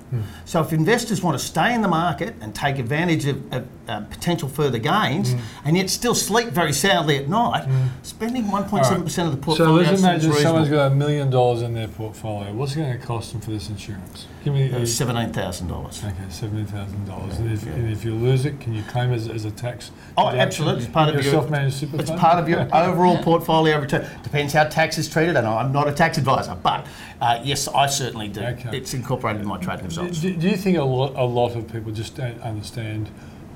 So 0.45 0.61
if 0.61 0.71
investors 0.71 1.23
want 1.23 1.39
to 1.39 1.43
stay 1.43 1.73
in 1.73 1.81
the 1.81 1.87
market 1.87 2.35
and 2.39 2.53
take 2.53 2.77
advantage 2.77 3.25
of, 3.25 3.51
of 3.51 3.67
uh, 3.87 4.01
potential 4.01 4.47
further 4.47 4.77
gains 4.77 5.33
and 5.65 5.75
yet 5.75 5.89
still 5.89 6.13
sleep 6.13 6.49
very 6.49 6.71
soundly 6.71 7.17
at 7.17 7.27
night, 7.27 7.67
spending 8.03 8.43
1.7% 8.43 9.25
of 9.25 9.31
the 9.31 9.37
portfolio. 9.37 9.83
So 9.83 9.89
let's 9.89 10.01
imagine 10.01 10.33
someone's 10.33 10.69
got 10.69 10.91
a 10.91 10.95
million 10.95 11.31
dollars 11.31 11.63
in 11.63 11.73
their 11.73 11.87
portfolio. 11.87 12.53
What's 12.53 12.73
it 12.75 12.81
going 12.81 12.99
to 12.99 13.03
cost 13.03 13.31
them 13.31 13.41
for 13.41 13.49
this 13.49 13.69
insurance? 13.69 14.27
Give 14.43 14.53
me 14.53 14.71
uh, 14.71 14.85
seventeen 14.85 15.33
thousand 15.33 15.67
dollars. 15.67 16.01
okay, 16.01 16.13
seventy 16.29 16.63
thousand 16.63 17.05
dollars. 17.05 17.39
And 17.39 17.51
if, 17.51 17.63
and 17.65 17.91
if 17.91 18.05
you 18.05 18.15
lose 18.15 18.45
it, 18.45 18.57
can 18.61 18.73
you 18.73 18.83
claim 18.83 19.11
as, 19.11 19.27
as 19.27 19.43
a 19.43 19.51
tax? 19.51 19.91
Oh, 20.17 20.31
deduction 20.31 20.39
absolutely. 20.39 20.83
It's 20.83 20.93
part 20.93 21.09
of 21.09 21.15
your 21.15 21.23
your- 21.23 21.33
self-managed 21.33 21.75
super 21.75 21.99
It's 21.99 22.09
fund? 22.09 22.21
part 22.21 22.39
of 22.39 22.47
your 22.47 22.61
overall 22.73 23.17
portfolio 23.21 23.79
return. 23.79 24.07
Depends 24.23 24.53
how 24.53 24.63
tax 24.63 24.97
is 24.97 25.09
treated, 25.09 25.35
and 25.35 25.45
I'm 25.45 25.73
not 25.73 25.89
a 25.89 25.91
tax 25.91 26.17
advisor, 26.17 26.55
but 26.55 26.87
uh, 27.19 27.41
yes, 27.43 27.67
I 27.79 27.87
certainly 27.87 28.27
do. 28.27 28.41
Okay. 28.41 28.77
It's 28.77 28.93
incorporated 28.93 29.41
in 29.41 29.47
my 29.47 29.57
trading 29.57 29.85
results. 29.85 30.19
Do, 30.19 30.33
do 30.33 30.49
you 30.49 30.57
think 30.57 30.77
a 30.77 30.83
lot, 30.83 31.15
a 31.15 31.23
lot 31.23 31.55
of 31.55 31.71
people 31.71 31.93
just 31.93 32.15
don't 32.15 32.39
understand 32.41 33.09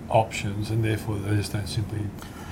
options 0.09 0.69
and 0.69 0.83
therefore 0.83 1.17
they 1.17 1.35
just 1.35 1.51
don't 1.51 1.67
simply 1.67 1.99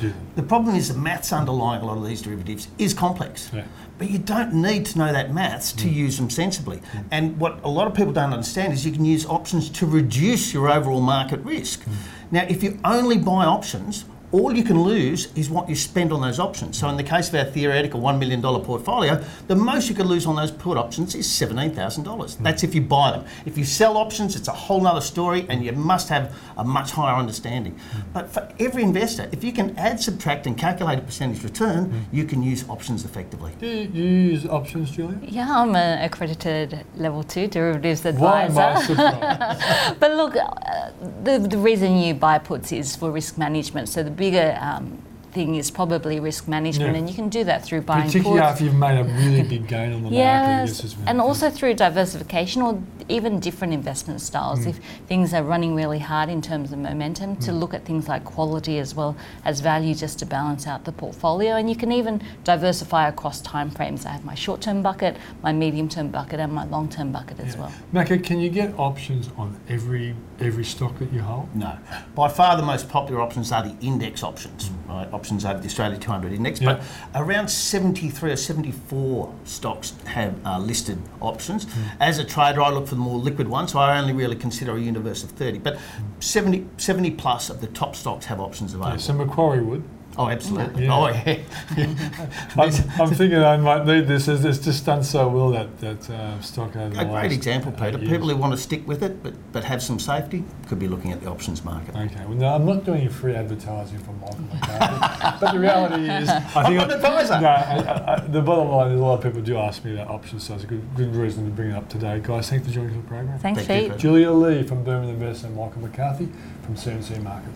do 0.02 0.10
them? 0.10 0.28
The 0.36 0.44
problem 0.44 0.76
is 0.76 0.90
the 0.94 1.00
maths 1.00 1.32
underlying 1.32 1.82
a 1.82 1.86
lot 1.86 1.98
of 1.98 2.06
these 2.06 2.22
derivatives 2.22 2.68
is 2.78 2.94
complex. 2.94 3.50
Yeah. 3.54 3.64
But 3.98 4.10
you 4.10 4.18
don't 4.18 4.54
need 4.54 4.86
to 4.88 4.98
know 4.98 5.14
that 5.14 5.34
maths 5.34 5.72
to 5.74 5.86
mm. 5.86 5.94
use 5.94 6.18
them 6.18 6.30
sensibly. 6.30 6.78
Mm. 6.78 7.06
And 7.12 7.40
what 7.40 7.64
a 7.64 7.70
lot 7.70 7.88
of 7.88 7.94
people 7.94 8.12
don't 8.12 8.34
understand 8.34 8.74
is 8.74 8.86
you 8.86 8.92
can 8.92 9.06
use 9.06 9.26
options 9.26 9.70
to 9.70 9.86
reduce 9.86 10.54
your 10.54 10.70
overall 10.70 11.02
market 11.02 11.40
risk. 11.40 11.86
Mm. 11.86 11.94
Now, 12.32 12.46
if 12.50 12.64
you 12.64 12.80
only 12.84 13.18
buy 13.18 13.46
options, 13.46 14.04
all 14.32 14.56
you 14.56 14.64
can 14.64 14.82
lose 14.82 15.28
is 15.36 15.50
what 15.50 15.68
you 15.70 15.76
spend 15.76 16.14
on 16.14 16.22
those 16.22 16.40
options. 16.40 16.78
So, 16.78 16.88
in 16.90 16.98
the 16.98 17.04
case 17.04 17.30
of 17.30 17.36
our 17.36 17.46
theoretical 17.46 18.00
$1 18.00 18.20
million 18.20 18.42
portfolio, 18.42 19.24
the 19.48 19.56
most 19.56 19.90
you 19.90 19.96
could 19.96 20.06
lose 20.06 20.26
on 20.26 20.36
those 20.36 20.52
put 20.52 20.78
options 20.78 21.16
is 21.16 21.28
$17,000. 21.28 22.38
Hmm. 22.38 22.44
That's 22.44 22.64
if 22.64 22.74
you 22.74 22.82
buy 22.82 23.12
them. 23.12 23.26
If 23.46 23.58
you 23.58 23.66
sell 23.66 23.98
options, 23.98 24.36
it's 24.36 24.48
a 24.48 24.54
whole 24.54 24.88
other 24.88 25.02
story, 25.02 25.46
and 25.50 25.64
you 25.64 25.72
must 25.74 26.10
have 26.10 26.36
a 26.58 26.64
much 26.64 26.92
higher 26.92 27.16
understanding. 27.16 27.74
Hmm. 27.74 28.02
But 28.14 28.30
for 28.30 28.48
every 28.60 28.84
investor, 28.84 29.28
if 29.32 29.44
you 29.44 29.52
can 29.52 29.78
add, 29.78 30.00
subtract, 30.00 30.48
and 30.48 30.58
calculate 30.58 31.00
a 31.00 31.02
percentage 31.02 31.44
return, 31.44 31.86
hmm. 31.86 32.16
you 32.16 32.26
can 32.26 32.42
use 32.42 32.68
options 32.70 33.04
effectively. 33.04 33.52
Do 33.60 33.68
you, 33.68 33.90
you 33.94 34.04
use 34.04 34.46
options, 34.46 34.92
Julia? 34.92 35.20
Yeah, 35.22 35.48
I'm 35.50 35.76
an 35.76 36.04
accredited 36.04 36.86
level 36.96 37.24
two 37.24 37.48
derivatives 37.48 38.04
Why 38.04 38.44
advisor. 38.44 38.62
am 38.62 38.78
I 38.78 38.82
surprised? 38.82 39.98
But 40.00 40.12
look, 40.12 40.36
uh, 40.36 40.92
the, 41.24 41.40
the 41.40 41.58
reason 41.58 41.98
you 41.98 42.14
buy 42.14 42.38
puts 42.40 42.72
is 42.72 42.96
for 42.96 43.12
risk 43.12 43.38
management. 43.38 43.90
So 43.90 44.04
the 44.04 44.12
bigger 44.22 44.56
um, 44.62 45.02
thing 45.32 45.56
is 45.56 45.72
probably 45.72 46.20
risk 46.20 46.48
management, 46.48 46.92
Yeah. 46.92 47.00
and 47.00 47.10
you 47.10 47.16
can 47.16 47.30
do 47.30 47.44
that 47.46 47.64
through 47.66 47.82
buying 47.82 48.08
Particularly 48.08 48.42
after 48.42 48.66
you've 48.66 48.76
made 48.76 49.00
a 49.00 49.04
really 49.04 49.44
big 49.54 49.66
gain 49.68 49.94
on 49.94 50.04
the 50.04 50.12
market. 50.12 50.18
Yes, 50.18 50.84
is- 50.84 50.96
and 51.08 51.20
also 51.22 51.50
through 51.50 51.74
diversification 51.76 52.62
or 52.62 52.82
even 53.10 53.40
different 53.40 53.74
investment 53.74 54.22
styles. 54.22 54.60
Mm. 54.60 54.70
If 54.72 54.78
things 55.08 55.34
are 55.34 55.44
running 55.44 55.74
really 55.76 56.00
hard 56.00 56.30
in 56.30 56.42
terms 56.42 56.72
of 56.72 56.80
momentum, 56.80 57.38
to 57.38 57.52
look 57.52 57.74
at 57.74 57.86
things 57.86 58.08
like 58.08 58.24
quality 58.26 58.78
as 58.80 58.94
well 58.94 59.16
as 59.44 59.62
value 59.62 59.96
just 59.96 60.20
to 60.20 60.26
balance 60.26 60.68
out 60.68 60.86
the 60.86 60.92
portfolio. 60.92 61.56
And 61.56 61.70
you 61.70 61.76
can 61.76 61.92
even 61.92 62.22
diversify 62.44 63.08
across 63.08 63.42
time 63.42 63.70
frames. 63.72 64.06
I 64.06 64.10
have 64.10 64.26
my 64.26 64.36
short 64.36 64.62
term 64.62 64.82
bucket, 64.84 65.18
my 65.42 65.52
medium 65.52 65.88
term 65.90 66.10
bucket, 66.10 66.40
and 66.40 66.54
my 66.54 66.66
long 66.66 66.90
term 66.90 67.12
bucket 67.12 67.40
as 67.40 67.58
well. 67.58 67.72
Macca, 67.94 68.24
can 68.24 68.40
you 68.40 68.50
get 68.50 68.78
options 68.78 69.30
on 69.38 69.60
every 69.68 70.16
every 70.42 70.64
stock 70.64 70.98
that 71.00 71.12
you 71.12 71.22
hold? 71.22 71.54
No. 71.56 71.78
By 72.16 72.28
far 72.28 72.58
the 72.58 72.64
most 72.64 72.90
popular 72.90 73.22
options 73.22 73.52
are 73.52 73.64
the 73.64 73.76
index 73.86 74.24
options, 74.24 74.70
mm. 74.70 74.90
right? 74.90 75.14
Options 75.14 75.46
over 75.46 75.60
the 75.60 75.68
Australia 75.68 75.98
200 75.98 76.34
index. 76.34 76.62
Yeah. 76.62 76.74
But 76.74 77.22
around 77.22 77.50
73 77.50 78.32
or 78.32 78.36
74 78.36 79.34
stocks 79.46 79.94
have 80.06 80.36
uh, 80.46 80.60
listed 80.60 81.00
options. 81.22 81.66
Mm. 81.66 81.92
As 82.00 82.20
a 82.20 82.26
trader, 82.26 82.62
I 82.62 82.70
look 82.70 82.88
for 82.88 82.96
the 82.96 83.02
more 83.02 83.20
liquid 83.20 83.48
ones, 83.48 83.74
so 83.74 83.80
I 83.80 84.00
only 84.00 84.14
really 84.14 84.36
consider 84.36 84.76
a 84.76 84.80
universe 84.80 85.24
of 85.24 85.32
30. 85.32 85.60
But 85.60 85.76
mm. 85.76 86.24
70, 86.24 86.68
70 86.78 87.12
plus 87.12 87.50
of 87.50 87.62
the 87.62 87.68
top 87.68 87.96
stocks 87.96 88.26
have 88.26 88.40
options 88.40 88.74
available. 88.74 88.98
Yeah, 88.98 89.02
so 89.02 89.14
Macquarie 89.14 89.62
would. 89.62 89.84
Oh, 90.18 90.28
absolutely. 90.28 90.86
Yeah. 90.86 90.94
Oh, 90.96 91.08
yeah. 91.08 91.40
I'm, 92.58 92.72
I'm 93.02 93.10
thinking 93.16 93.40
I 93.40 93.58
might 93.58 93.86
need 93.86 94.08
this. 94.08 94.28
It's, 94.28 94.44
it's 94.44 94.60
just 94.60 94.86
done 94.86 95.04
so 95.04 95.28
well 95.30 95.52
that 95.52 95.80
that 95.80 96.10
uh, 96.10 96.40
stock 96.42 96.76
over 96.76 96.90
the 96.94 97.02
A 97.02 97.06
last 97.06 97.22
great 97.22 97.32
example, 97.32 97.72
Peter. 97.72 97.98
years. 97.98 98.10
People 98.10 98.30
who 98.30 98.36
want 98.36 98.54
to 98.54 98.58
stick 98.58 98.86
with 98.88 99.04
it 99.04 99.24
but, 99.24 99.34
but 99.52 99.64
have 99.64 99.82
some 99.82 100.00
safety 100.00 100.44
could 100.68 100.80
be 100.80 100.88
looking 100.88 101.12
at 101.12 101.22
the 101.22 101.30
options 101.30 101.64
market. 101.64 101.96
Okay, 101.96 102.26
well, 102.26 102.36
no, 102.36 102.48
I'm 102.54 102.66
not 102.66 102.84
doing 102.84 103.10
free 103.10 103.36
advertising 103.36 104.00
for 104.00 104.12
Michael 104.14 104.42
McCarthy, 104.54 105.38
but 105.40 105.52
the 105.54 105.60
reality 105.60 106.04
is, 106.10 106.30
I 106.30 106.46
I'm 106.56 106.80
an 106.80 106.92
advisor. 106.92 107.40
No, 107.40 107.48
I, 107.48 107.54
I, 107.78 108.14
I, 108.16 108.20
the 108.28 108.42
bottom 108.42 108.68
line 108.70 108.92
is 108.92 109.00
a 109.00 109.04
lot 109.04 109.16
of 109.18 109.24
people 109.24 109.42
do 109.42 109.58
ask 109.58 109.84
me 109.86 109.94
about 109.94 110.10
options, 110.10 110.44
so 110.44 110.56
it's 110.56 110.64
a 110.64 110.68
good, 110.68 110.84
good 110.96 111.16
reason 111.16 111.46
to 111.46 111.52
bring 111.52 111.72
it 111.72 111.76
up 111.76 111.88
today, 111.90 112.20
guys. 112.24 112.50
Thanks 112.50 112.68
for 112.68 112.74
joining 112.74 113.02
the 113.02 113.08
program. 113.08 113.40
Thanks, 113.40 113.66
Thank 113.66 113.84
Pete. 113.84 113.92
Pete. 113.94 114.00
Julia 114.02 114.32
Lee 114.32 114.64
from 114.64 114.84
Burman 114.84 115.10
Invest 115.10 115.44
and 115.46 115.56
Michael 115.56 115.82
McCarthy 115.82 116.30
from 116.64 116.76
CMC 116.76 117.22
Markets. 117.24 117.56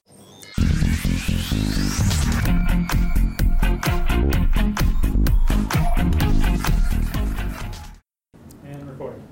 And 8.65 8.89
recording. 8.89 9.23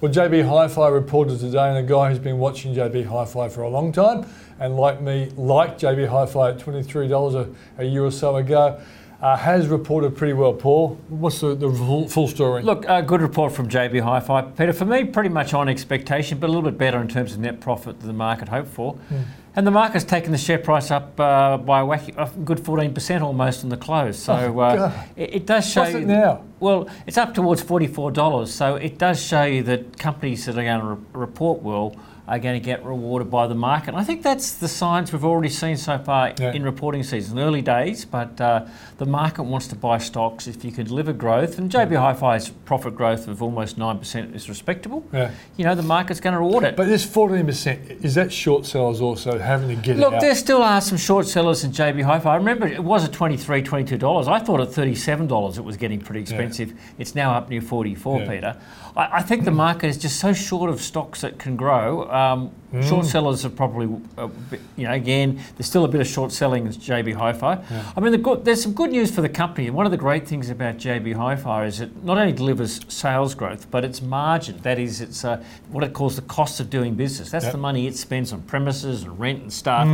Well, 0.00 0.12
JB 0.12 0.48
Hi-Fi 0.48 0.88
reported 0.88 1.40
today, 1.40 1.68
and 1.68 1.78
a 1.78 1.82
guy 1.82 2.10
who's 2.10 2.18
been 2.18 2.38
watching 2.38 2.74
JB 2.74 3.06
Hi-Fi 3.06 3.48
for 3.48 3.62
a 3.62 3.68
long 3.68 3.90
time, 3.90 4.26
and 4.60 4.76
like 4.76 5.00
me, 5.00 5.30
liked 5.36 5.80
JB 5.80 6.08
Hi-Fi 6.08 6.50
at 6.50 6.58
twenty-three 6.60 7.08
dollars 7.08 7.34
a, 7.34 7.48
a 7.78 7.84
year 7.84 8.04
or 8.04 8.12
so 8.12 8.36
ago, 8.36 8.80
uh, 9.20 9.36
has 9.36 9.66
reported 9.66 10.16
pretty 10.16 10.34
well. 10.34 10.52
Paul, 10.52 10.98
what's 11.08 11.40
the, 11.40 11.54
the 11.54 11.70
full, 11.72 12.08
full 12.08 12.28
story? 12.28 12.62
Look, 12.62 12.84
a 12.88 13.02
good 13.02 13.20
report 13.20 13.52
from 13.52 13.68
JB 13.68 14.00
Hi-Fi. 14.02 14.42
Peter, 14.42 14.72
for 14.72 14.84
me, 14.84 15.04
pretty 15.04 15.28
much 15.28 15.54
on 15.54 15.68
expectation, 15.68 16.38
but 16.38 16.46
a 16.46 16.52
little 16.52 16.70
bit 16.70 16.78
better 16.78 17.00
in 17.00 17.08
terms 17.08 17.32
of 17.32 17.40
net 17.40 17.60
profit 17.60 17.98
than 17.98 18.06
the 18.06 18.14
market 18.14 18.48
hoped 18.48 18.68
for. 18.68 18.94
Hmm. 18.94 19.22
And 19.58 19.66
the 19.66 19.72
market's 19.72 20.04
taken 20.04 20.30
the 20.30 20.38
share 20.38 20.60
price 20.60 20.92
up 20.92 21.18
uh, 21.18 21.56
by 21.58 21.80
a 21.80 21.84
wacky, 21.84 22.14
a 22.16 22.30
good 22.44 22.58
14% 22.58 23.22
almost 23.22 23.64
on 23.64 23.70
the 23.70 23.76
close. 23.76 24.16
So 24.16 24.32
Oh, 24.32 24.60
uh, 24.60 24.92
it, 25.16 25.34
it 25.34 25.46
does 25.46 25.68
show 25.68 25.80
What's 25.80 25.94
you 25.94 25.98
it 25.98 26.06
now? 26.06 26.44
Well, 26.60 26.88
it's 27.08 27.18
up 27.18 27.34
towards 27.34 27.64
$44. 27.64 28.46
So 28.46 28.76
it 28.76 28.98
does 28.98 29.20
show 29.20 29.42
you 29.42 29.64
that 29.64 29.98
companies 29.98 30.46
that 30.46 30.56
are 30.56 30.62
going 30.62 30.78
to 30.80 30.86
re- 30.86 31.04
report 31.12 31.60
well 31.62 31.96
are 32.28 32.38
going 32.38 32.60
to 32.60 32.64
get 32.64 32.84
rewarded 32.84 33.30
by 33.30 33.46
the 33.46 33.54
market. 33.54 33.88
And 33.88 33.96
I 33.96 34.04
think 34.04 34.22
that's 34.22 34.52
the 34.54 34.68
signs 34.68 35.12
we've 35.12 35.24
already 35.24 35.48
seen 35.48 35.76
so 35.78 35.96
far 35.98 36.32
Yeah. 36.38 36.52
in 36.52 36.62
reporting 36.62 37.02
season. 37.02 37.38
Early 37.38 37.62
days, 37.62 38.04
but 38.04 38.38
uh, 38.40 38.66
the 38.98 39.06
market 39.06 39.44
wants 39.44 39.66
to 39.68 39.76
buy 39.76 39.96
stocks 39.98 40.46
if 40.46 40.62
you 40.64 40.70
can 40.70 40.86
deliver 40.86 41.14
growth. 41.14 41.58
And 41.58 41.70
JB 41.70 41.96
Hi-Fi's 41.96 42.50
profit 42.50 42.94
growth 42.94 43.28
of 43.28 43.42
almost 43.42 43.78
9% 43.78 44.34
is 44.34 44.48
respectable. 44.48 45.06
Yeah. 45.12 45.30
You 45.56 45.64
know, 45.64 45.74
the 45.74 45.82
market's 45.82 46.20
going 46.20 46.34
to 46.34 46.38
reward 46.38 46.64
it. 46.64 46.76
But 46.76 46.88
this 46.88 47.04
fourteen 47.04 47.46
percent 47.46 47.80
is 48.04 48.14
that 48.16 48.30
short 48.32 48.66
sellers 48.66 49.00
also 49.00 49.38
having 49.38 49.68
to 49.68 49.76
get 49.82 49.96
Look, 49.96 50.20
there 50.20 50.34
still 50.34 50.62
are 50.62 50.80
some 50.82 50.98
short 50.98 51.26
sellers 51.26 51.64
in 51.64 51.72
JB 51.72 52.02
Hi-Fi. 52.02 52.30
I 52.30 52.36
remember 52.36 52.66
it 52.66 52.84
was 52.84 53.04
at 53.06 53.12
$23, 53.12 53.64
$22. 53.64 54.28
I 54.28 54.38
thought 54.40 54.60
at 54.60 54.68
$37 54.68 55.56
it 55.58 55.64
was 55.64 55.76
getting 55.78 56.00
pretty 56.00 56.20
expensive. 56.20 56.74
It's 56.98 57.14
now 57.14 57.32
up 57.32 57.48
near 57.48 57.62
44, 57.62 58.20
Yeah. 58.20 58.28
Peter. 58.28 58.56
I, 58.98 59.22
think 59.22 59.44
the 59.44 59.52
market 59.52 59.86
is 59.86 59.96
just 59.96 60.18
so 60.18 60.32
short 60.32 60.70
of 60.70 60.80
stocks 60.80 61.20
that 61.20 61.38
can 61.38 61.54
grow. 61.54 62.10
Um, 62.10 62.50
Mm. 62.72 62.86
Short 62.86 63.06
sellers 63.06 63.46
are 63.46 63.50
probably, 63.50 63.88
uh, 64.18 64.26
bit- 64.50 64.60
you 64.76 64.84
know, 64.86 64.92
again, 64.92 65.40
there's 65.56 65.66
still 65.66 65.86
a 65.86 65.88
bit 65.88 66.02
of 66.02 66.06
short 66.06 66.32
selling 66.32 66.66
as 66.66 66.76
JB 66.76 67.12
Hi-Fi. 67.14 67.58
I 67.96 68.00
mean, 68.00 68.12
the 68.12 68.18
good, 68.18 68.44
there's 68.44 68.62
some 68.62 68.72
good 68.74 68.90
news 68.90 69.10
for 69.10 69.22
the 69.22 69.28
company. 69.28 69.68
And 69.68 69.74
one 69.74 69.86
of 69.86 69.90
the 69.90 69.96
great 69.96 70.28
things 70.28 70.50
about 70.50 70.76
JB 70.76 71.14
Hi-Fi 71.16 71.64
is 71.64 71.80
it 71.80 72.04
not 72.04 72.18
only 72.18 72.32
delivers 72.34 72.80
sales 72.88 73.34
growth, 73.34 73.70
but 73.70 73.84
its 73.84 74.02
margin. 74.02 74.58
That 74.62 74.78
is, 74.78 75.00
it's 75.00 75.24
uh, 75.24 75.42
what 75.70 75.82
it 75.82 75.94
calls 75.94 76.16
the 76.16 76.22
cost 76.22 76.60
of 76.60 76.68
doing 76.68 76.94
business. 76.94 77.30
That's 77.30 77.44
Yep. 77.46 77.52
the 77.52 77.58
money 77.58 77.86
it 77.86 77.96
spends 77.96 78.34
on 78.34 78.42
premises 78.42 79.02
and 79.02 79.18
rent 79.18 79.40
and 79.42 79.52
staff. 79.52 79.88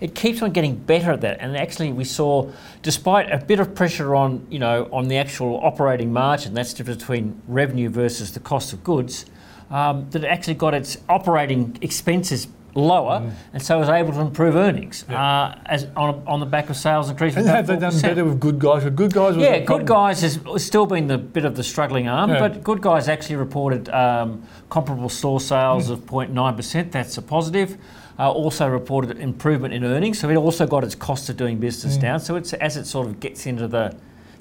It 0.00 0.14
keeps 0.14 0.40
on 0.40 0.52
getting 0.52 0.76
better 0.76 1.10
at 1.10 1.22
that. 1.22 1.38
And 1.40 1.56
actually, 1.56 1.92
we 1.92 2.04
saw, 2.04 2.48
despite 2.82 3.28
a 3.32 3.38
bit 3.44 3.58
of 3.58 3.74
pressure 3.74 4.14
on, 4.14 4.46
you 4.50 4.60
know, 4.60 4.88
on 4.92 5.08
the 5.08 5.16
actual 5.16 5.58
operating 5.64 6.12
margin, 6.12 6.54
that's 6.54 6.72
the 6.72 6.78
difference 6.78 7.02
between 7.02 7.42
revenue 7.48 7.88
versus 7.88 8.32
the 8.32 8.40
cost 8.40 8.72
of 8.72 8.84
goods, 8.84 9.26
um, 9.70 10.08
that 10.10 10.24
actually 10.24 10.54
got 10.54 10.74
its 10.74 10.98
operating 11.08 11.76
expenses 11.80 12.48
lower, 12.74 13.32
and 13.52 13.60
so 13.60 13.78
was 13.80 13.88
able 13.88 14.12
to 14.12 14.20
improve 14.20 14.54
earnings 14.54 15.04
uh, 15.08 15.58
as 15.66 15.88
on, 15.96 16.22
on 16.26 16.38
the 16.38 16.46
back 16.46 16.70
of 16.70 16.76
sales 16.76 17.10
increase. 17.10 17.34
and 17.36 17.46
have 17.46 17.66
they 17.66 17.76
done 17.76 18.00
better 18.00 18.24
with 18.24 18.38
good 18.38 18.58
guys? 18.60 18.84
With 18.84 18.94
good 18.94 19.12
guys, 19.12 19.34
was 19.36 19.44
Yeah, 19.44 19.58
Good. 19.58 19.86
Guys 19.86 20.20
has 20.22 20.38
still 20.64 20.86
been 20.86 21.08
the 21.08 21.18
bit 21.18 21.44
of 21.44 21.56
the 21.56 21.64
struggling 21.64 22.06
arm, 22.08 22.30
Yeah. 22.30 22.38
but 22.38 22.62
Good 22.62 22.80
Guys 22.80 23.08
actually 23.08 23.36
reported 23.36 23.88
um, 23.88 24.44
comparable 24.68 25.08
store 25.08 25.40
sales 25.40 25.86
Hmm. 25.88 25.94
of 25.94 26.06
0.9%. 26.06 26.92
That's 26.92 27.18
a 27.18 27.22
positive. 27.22 27.76
Uh, 28.20 28.30
also 28.30 28.68
reported 28.68 29.18
improvement 29.18 29.72
in 29.74 29.82
earnings, 29.82 30.18
so 30.20 30.28
it 30.28 30.36
also 30.36 30.66
got 30.66 30.84
its 30.84 30.94
cost 30.94 31.28
of 31.30 31.36
doing 31.36 31.58
business 31.58 31.96
Hmm. 31.96 32.02
down. 32.02 32.20
So 32.20 32.36
it's 32.36 32.52
as 32.52 32.76
it 32.76 32.86
sort 32.86 33.06
of 33.08 33.18
gets 33.18 33.46
into 33.46 33.66
the 33.66 33.94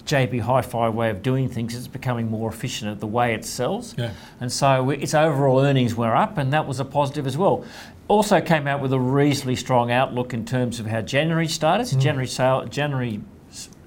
JB 0.10 0.42
Hi-Fi 0.42 0.90
way 0.90 1.10
of 1.10 1.22
doing 1.22 1.48
things, 1.48 1.76
it's 1.76 1.88
becoming 1.88 2.30
more 2.30 2.50
efficient 2.50 2.92
at 2.92 3.00
the 3.00 3.08
way 3.08 3.34
it 3.34 3.46
sells. 3.46 3.96
Yeah. 3.98 4.12
And 4.40 4.52
so 4.52 4.90
its 4.90 5.14
overall 5.14 5.60
earnings 5.60 5.96
were 5.96 6.16
up, 6.16 6.38
and 6.38 6.52
that 6.52 6.68
was 6.68 6.80
a 6.80 6.86
positive 6.86 7.28
as 7.28 7.38
well. 7.38 7.64
Also 8.08 8.42
came 8.42 8.68
out 8.68 8.82
with 8.82 8.92
a 8.92 9.00
reasonably 9.00 9.56
strong 9.56 9.92
outlook 9.92 10.34
in 10.34 10.46
terms 10.46 10.80
of 10.80 10.88
how 10.88 11.02
January 11.02 11.48
started. 11.48 11.86
So 11.86 11.96
mm. 11.96 12.02
January 12.02 12.28
sale, 12.28 12.66
January 12.66 13.22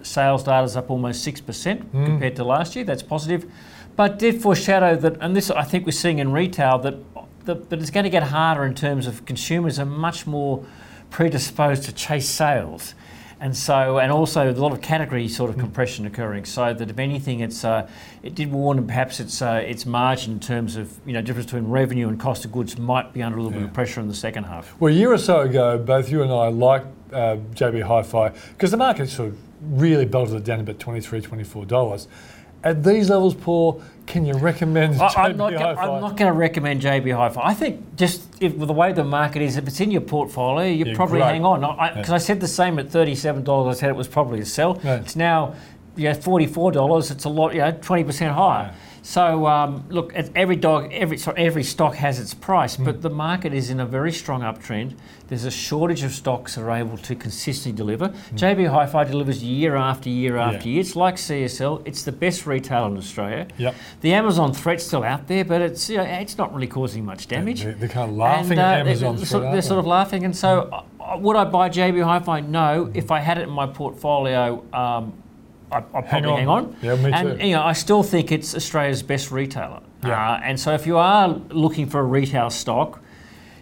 sales 0.03 0.45
data 0.45 0.65
is 0.65 0.77
up 0.77 0.91
almost 0.91 1.25
six 1.25 1.41
percent 1.41 1.93
mm. 1.93 2.05
compared 2.07 2.37
to 2.37 2.45
last 2.45 2.77
year. 2.77 2.85
That's 2.85 3.03
positive, 3.03 3.51
but 3.97 4.21
did 4.21 4.41
foreshadow 4.41 4.95
that, 4.97 5.17
and 5.21 5.35
this 5.35 5.51
I 5.51 5.65
think 5.65 5.87
we're 5.87 5.93
seeing 5.93 6.21
in 6.21 6.31
retail 6.31 6.79
that 6.79 6.97
that, 7.47 7.71
that 7.71 7.81
it's 7.81 7.91
going 7.91 8.05
to 8.05 8.11
get 8.11 8.23
harder 8.23 8.65
in 8.65 8.75
terms 8.75 9.09
of 9.09 9.25
consumers 9.27 9.81
are 9.81 9.85
much 9.85 10.27
more 10.27 10.65
predisposed 11.11 11.83
to 11.85 11.93
chase 11.93 12.29
sales. 12.29 12.95
And 13.43 13.57
so, 13.57 13.99
and 13.99 14.13
also 14.13 14.53
a 14.53 14.55
lot 14.55 14.71
of 14.71 14.81
category 14.81 15.27
sort 15.27 15.51
of 15.51 15.59
compression 15.59 16.07
occurring. 16.07 16.45
So 16.45 16.73
that 16.73 16.89
if 16.89 16.99
anything, 17.01 17.41
it's 17.41 17.65
uh, 17.65 17.89
it 18.23 18.37
did 18.37 18.53
warn 18.53 18.79
and 18.79 18.87
perhaps 18.87 19.19
its 19.19 19.43
uh, 19.43 19.65
its 19.67 19.85
margin 19.85 20.35
in 20.35 20.39
terms 20.39 20.77
of 20.77 20.97
you 21.05 21.13
know 21.13 21.21
difference 21.21 21.47
between 21.47 21.67
revenue 21.69 22.09
and 22.09 22.21
cost 22.21 22.45
of 22.45 22.53
goods 22.53 22.79
might 22.79 23.13
be 23.13 23.21
under 23.21 23.39
a 23.39 23.43
little 23.43 23.59
bit 23.59 23.67
of 23.67 23.75
pressure 23.75 24.01
in 24.01 24.07
the 24.07 24.15
second 24.15 24.45
half. 24.45 24.81
Well, 24.81 24.95
a 24.95 24.97
year 24.97 25.13
or 25.13 25.19
so 25.19 25.41
ago, 25.41 25.77
both 25.77 26.09
you 26.09 26.23
and 26.23 26.31
I 26.31 26.51
liked 26.51 26.87
uh, 27.13 27.39
JB 27.55 27.83
Hi-Fi 27.83 28.29
because 28.29 28.71
the 28.71 28.77
market 28.77 29.09
sort 29.09 29.31
of 29.31 29.39
really 29.61 30.05
belted 30.05 30.37
it 30.37 30.45
down 30.45 30.61
about 30.61 30.79
23 30.79 31.21
$24. 31.21 32.07
At 32.65 32.85
these 32.85 33.11
levels, 33.11 33.35
Paul, 33.35 33.83
can 34.07 34.25
you 34.25 34.35
recommend 34.35 35.01
I, 35.01 35.09
JB 35.09 35.17
I'm 35.17 35.37
not. 35.37 36.17
Going 36.17 36.33
to 36.33 36.39
recommend 36.39 36.83
JB 36.83 37.15
Hi-Fi. 37.17 37.41
I 37.43 37.55
think 37.55 37.97
just 37.97 38.23
if, 38.41 38.55
with 38.55 38.69
the 38.69 38.75
way 38.75 38.93
the 38.93 39.05
market 39.05 39.43
is, 39.43 39.57
if 39.57 39.67
it's 39.67 39.81
in 39.81 39.91
your 39.91 40.01
portfolio, 40.01 40.67
you 40.69 40.85
Yeah, 40.85 40.95
probably 40.95 41.19
great. 41.21 41.29
hang 41.33 41.45
on. 41.45 41.61
Because 41.97 42.11
I, 42.11 42.19
said 42.19 42.41
the 42.41 42.49
same 42.49 42.79
at 42.79 42.91
thirty-seven 42.91 43.45
dollars. 43.45 43.77
I 43.77 43.81
said 43.81 43.91
it 43.91 43.97
was 43.97 44.09
probably 44.09 44.41
a 44.41 44.47
sell. 44.47 44.81
Yeah. 44.85 44.97
It's 44.97 45.17
now, 45.17 45.55
yeah, 45.97 46.15
forty-four 46.15 46.73
dollars. 46.73 47.11
It's 47.11 47.25
a 47.25 47.29
lot. 47.29 47.55
You 47.55 47.61
know, 47.61 47.79
twenty 47.81 48.05
percent 48.05 48.35
higher. 48.35 48.75
So 49.05 49.47
um, 49.49 49.85
look, 49.89 50.15
every 50.15 50.55
dog, 50.55 50.93
every 50.93 51.19
every 51.37 51.65
stock 51.65 51.97
has 51.97 52.21
its 52.21 52.35
price, 52.35 52.77
Hmm. 52.77 52.85
but 52.85 53.03
the 53.03 53.11
market 53.11 53.53
is 53.53 53.69
in 53.69 53.81
a 53.81 53.87
very 53.87 54.13
strong 54.13 54.43
uptrend. 54.43 54.95
There's 55.29 55.45
a 55.45 55.51
shortage 55.51 56.03
of 56.05 56.13
stocks 56.13 56.55
that 56.55 56.63
are 56.63 56.71
able 56.71 56.99
to 56.99 57.15
consistently 57.17 57.77
deliver. 57.77 58.11
JB 58.35 58.69
Hi-Fi 58.71 59.05
delivers 59.05 59.43
year 59.43 59.77
after 59.77 60.09
year 60.09 60.37
after. 60.37 60.69
Yeah. 60.69 60.75
year. 60.75 60.81
It's 60.81 60.95
like 60.95 61.17
CSL. 61.17 61.83
It's 61.85 62.03
the 62.05 62.13
best 62.13 62.47
retailer 62.47 62.87
in 62.89 62.97
Australia. 62.97 63.49
Yep. 63.57 63.75
The 64.03 64.13
Amazon 64.13 64.53
threat's 64.53 64.85
still 64.87 65.03
out 65.03 65.27
there, 65.27 65.45
but 65.45 65.63
it's 65.63 65.89
you 65.91 65.97
know, 65.97 66.05
it's 66.05 66.39
not 66.39 66.55
really 66.55 66.67
causing 66.69 67.05
much 67.05 67.27
damage. 67.29 67.63
They're, 67.65 67.73
they're 67.73 67.89
kind 67.89 68.11
of 68.11 68.17
laughing 68.17 68.53
And, 68.53 68.61
at 68.61 68.75
uh, 68.77 68.81
Amazon. 68.81 69.17
They're, 69.17 69.25
threat, 69.25 69.29
sort, 69.29 69.43
they're 69.53 69.63
sort 69.63 69.79
of 69.81 69.87
laughing, 69.87 70.25
and 70.25 70.37
so 70.37 70.85
uh, 71.01 71.17
would 71.19 71.35
I 71.37 71.45
buy 71.45 71.69
JB 71.71 72.05
Hi-Fi? 72.05 72.41
No. 72.41 72.91
If 72.95 73.11
I 73.11 73.19
had 73.21 73.39
it 73.39 73.43
in 73.43 73.51
my 73.51 73.67
portfolio, 73.67 74.63
um, 74.73 75.13
I, 75.73 75.79
I'd 75.79 76.09
probably 76.09 76.31
on. 76.31 76.39
hang 76.39 76.49
on. 76.49 76.77
Yeah, 76.83 76.97
me 76.97 77.13
and 77.13 77.41
too. 77.41 77.47
you 77.47 77.55
know, 77.57 77.63
I 77.63 77.73
still 77.73 78.03
think 78.03 78.31
it's 78.33 78.55
Australia's 78.55 79.03
best 79.03 79.31
retailer. 79.31 79.81
Yeah. 80.05 80.33
Uh, 80.35 80.41
and 80.45 80.59
so 80.61 80.73
if 80.75 80.87
you 80.87 80.99
are 80.99 81.29
looking 81.51 81.87
for 81.89 82.01
a 82.01 82.05
retail 82.05 82.51
stock, 82.51 83.01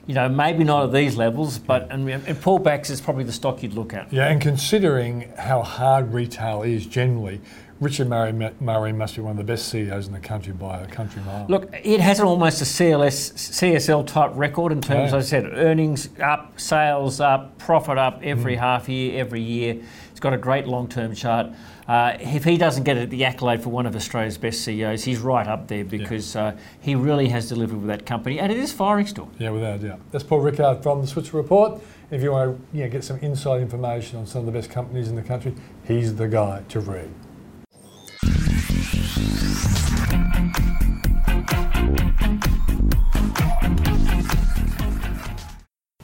you 0.06 0.14
know, 0.14 0.28
maybe 0.28 0.64
not 0.64 0.84
at 0.84 0.92
these 0.92 1.16
levels, 1.16 1.58
but 1.58 1.86
and, 1.90 2.08
and 2.10 2.24
pullbacks 2.40 2.90
is 2.90 3.00
probably 3.00 3.24
the 3.24 3.32
stock 3.32 3.62
you'd 3.62 3.74
look 3.74 3.94
at. 3.94 4.12
Yeah, 4.12 4.28
and 4.28 4.40
considering 4.40 5.32
how 5.38 5.62
hard 5.62 6.12
retail 6.12 6.62
is 6.62 6.84
generally, 6.86 7.40
Richard 7.80 8.08
Murray, 8.08 8.32
Murray 8.60 8.92
must 8.92 9.14
be 9.16 9.22
one 9.22 9.30
of 9.32 9.36
the 9.38 9.44
best 9.44 9.68
CEOs 9.68 10.06
in 10.06 10.12
the 10.12 10.18
country 10.20 10.52
by 10.52 10.80
a 10.80 10.86
country 10.86 11.22
mile. 11.22 11.46
Look, 11.48 11.70
it 11.72 12.00
has 12.00 12.20
almost 12.20 12.60
a 12.60 12.64
CLS, 12.64 13.32
CSL 13.34 14.06
type 14.06 14.32
record 14.34 14.72
in 14.72 14.80
terms, 14.82 15.12
Yeah. 15.12 15.16
as 15.18 15.26
I 15.26 15.28
said, 15.28 15.44
earnings 15.54 16.08
up, 16.20 16.58
sales 16.60 17.20
up, 17.20 17.56
profit 17.58 17.96
up 17.96 18.20
every 18.22 18.56
Mm. 18.56 18.60
half 18.60 18.88
year, 18.88 19.18
every 19.20 19.40
year. 19.40 19.76
It's 20.10 20.20
got 20.20 20.34
a 20.34 20.38
great 20.38 20.66
long 20.66 20.88
term 20.88 21.14
chart. 21.14 21.46
Uh, 21.90 22.16
if 22.20 22.44
he 22.44 22.56
doesn't 22.56 22.84
get 22.84 22.96
it, 22.96 23.10
the 23.10 23.24
accolade 23.24 23.60
for 23.60 23.70
one 23.70 23.84
of 23.84 23.96
Australia's 23.96 24.38
best 24.38 24.62
CEOs, 24.62 25.02
he's 25.02 25.18
right 25.18 25.48
up 25.48 25.66
there 25.66 25.84
because 25.84 26.36
uh, 26.36 26.56
he 26.78 26.94
really 26.94 27.28
has 27.28 27.48
delivered 27.48 27.78
with 27.78 27.88
that 27.88 28.06
company, 28.06 28.38
and 28.38 28.52
it 28.52 28.58
is 28.58 28.72
firing 28.72 29.04
still. 29.04 29.28
Yeah, 29.40 29.50
without 29.50 29.80
a 29.80 29.88
doubt. 29.88 30.00
That's 30.12 30.22
Paul 30.22 30.38
Rickard 30.38 30.84
from 30.84 31.00
the 31.00 31.08
Switzer 31.08 31.36
Report. 31.36 31.82
If 32.12 32.22
you 32.22 32.30
want 32.30 32.56
to 32.70 32.78
you 32.78 32.84
know, 32.84 32.90
get 32.90 33.02
some 33.02 33.18
inside 33.18 33.60
information 33.60 34.20
on 34.20 34.26
some 34.26 34.38
of 34.38 34.46
the 34.46 34.52
best 34.52 34.70
companies 34.70 35.08
in 35.08 35.16
the 35.16 35.22
country, 35.22 35.52
he's 35.82 36.14
the 36.14 36.28
guy 36.28 36.62
to 36.68 36.78
read. 36.78 37.10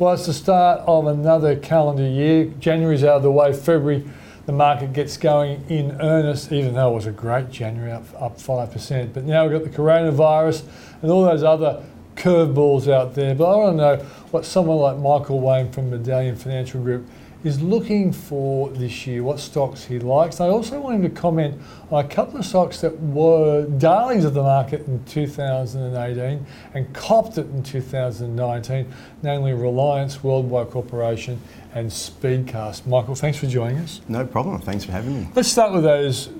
Well, 0.00 0.14
it's 0.14 0.26
the 0.26 0.34
start 0.34 0.80
of 0.80 1.06
another 1.06 1.54
calendar 1.54 2.08
year. 2.08 2.46
January's 2.58 3.04
out 3.04 3.18
of 3.18 3.22
the 3.22 3.30
way. 3.30 3.52
February, 3.52 4.04
the 4.46 4.52
market 4.52 4.92
gets 4.92 5.16
going 5.16 5.64
in 5.68 6.00
earnest, 6.00 6.52
even 6.52 6.74
though 6.74 6.92
it 6.92 6.94
was 6.94 7.06
a 7.06 7.12
great 7.12 7.50
January, 7.50 7.90
up, 7.90 8.04
up 8.18 8.38
5%. 8.38 9.12
But 9.12 9.24
now 9.24 9.46
we've 9.46 9.60
got 9.60 9.70
the 9.70 9.76
coronavirus 9.76 10.62
and 11.02 11.10
all 11.10 11.24
those 11.24 11.42
other 11.42 11.82
curveballs 12.14 12.90
out 12.90 13.14
there. 13.14 13.34
But 13.34 13.52
I 13.52 13.56
want 13.56 13.72
to 13.72 13.76
know 13.76 13.96
what 14.30 14.44
someone 14.44 14.78
like 14.78 14.98
Michael 14.98 15.40
Wayne 15.40 15.70
from 15.70 15.90
Medallion 15.90 16.36
Financial 16.36 16.80
Group 16.80 17.08
is 17.46 17.62
looking 17.62 18.12
for 18.12 18.70
this 18.70 19.06
year, 19.06 19.22
what 19.22 19.38
stocks 19.38 19.84
he 19.84 20.00
likes. 20.00 20.40
I 20.40 20.48
also 20.48 20.80
want 20.80 20.96
him 20.96 21.02
to 21.02 21.20
comment 21.20 21.60
on 21.92 22.04
a 22.04 22.08
couple 22.08 22.40
of 22.40 22.44
stocks 22.44 22.80
that 22.80 23.00
were 23.00 23.66
darlings 23.66 24.24
of 24.24 24.34
the 24.34 24.42
market 24.42 24.84
in 24.88 25.04
2018 25.04 26.44
and 26.74 26.92
copped 26.92 27.38
it 27.38 27.46
in 27.46 27.62
2019, 27.62 28.92
namely 29.22 29.52
Reliance, 29.52 30.24
Worldwide 30.24 30.70
Corporation, 30.70 31.40
and 31.72 31.88
Speedcast. 31.88 32.84
Michael, 32.84 33.14
thanks 33.14 33.38
for 33.38 33.46
joining 33.46 33.78
us. 33.78 34.00
No 34.08 34.26
problem. 34.26 34.60
Thanks 34.60 34.84
for 34.84 34.90
having 34.90 35.20
me. 35.20 35.28
Let's 35.36 35.48
start 35.48 35.72
with 35.72 35.84
those 35.84 36.30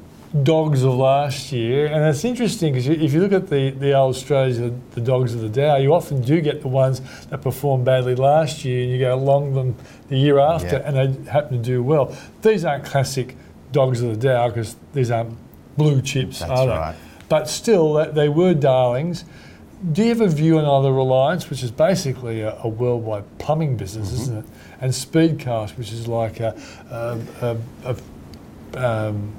dogs 0.45 0.83
of 0.83 0.95
last 0.95 1.52
year. 1.52 1.87
And 1.87 2.05
it's 2.05 2.25
interesting 2.25 2.73
because 2.75 2.88
if 2.88 3.12
you 3.12 3.21
look 3.21 3.33
at 3.33 3.49
the, 3.49 3.71
the 3.71 3.93
old 3.95 4.16
strategy, 4.16 4.59
the, 4.61 4.75
the 4.93 5.00
dogs 5.00 5.35
of 5.35 5.40
the 5.40 5.49
Dow, 5.49 5.76
you 5.76 5.95
often 5.95 6.21
do 6.23 6.40
get 6.40 6.62
the 6.62 6.69
ones 6.69 7.00
that 7.26 7.43
performed 7.43 7.85
badly 7.85 8.14
last 8.14 8.64
year 8.64 8.83
and 8.83 8.90
you 8.93 8.99
go 8.99 9.14
along 9.14 9.55
them 9.55 9.75
the 10.09 10.16
year 10.19 10.38
after 10.38 10.76
Yeah. 10.76 10.83
and 10.93 10.97
they 11.25 11.31
happen 11.31 11.59
to 11.59 11.62
do 11.62 11.83
well. 11.83 12.16
These 12.43 12.64
aren't 12.64 12.85
classic 12.85 13.37
dogs 13.73 14.00
of 14.02 14.11
the 14.11 14.16
Dow 14.28 14.49
because 14.49 14.76
these 14.95 15.11
aren't 15.11 15.37
blue 15.76 16.00
chips, 16.02 16.38
That's 16.40 16.50
are 16.50 16.66
they? 16.66 16.73
right. 16.73 16.97
But 17.28 17.49
still, 17.49 17.95
they- 18.12 18.28
were 18.28 18.55
darlings. 18.55 19.25
Do 19.93 20.02
you 20.02 20.09
have 20.09 20.21
a 20.23 20.28
view 20.28 20.59
on 20.59 20.64
either 20.64 20.93
Reliance, 20.93 21.50
which 21.50 21.62
is 21.62 21.71
basically 21.71 22.40
a, 22.40 22.57
a 22.62 22.69
worldwide 22.69 23.25
plumbing 23.38 23.76
business, 23.76 24.09
Mm-hmm. 24.12 24.23
isn't 24.23 24.38
it? 24.38 24.45
And 24.81 24.93
Speedcast, 24.93 25.76
which 25.76 25.93
is 25.93 26.07
like 26.09 26.40
a, 26.40 26.57
a, 26.90 27.57
a, 27.85 27.97
a 28.75 29.09
um, 29.09 29.33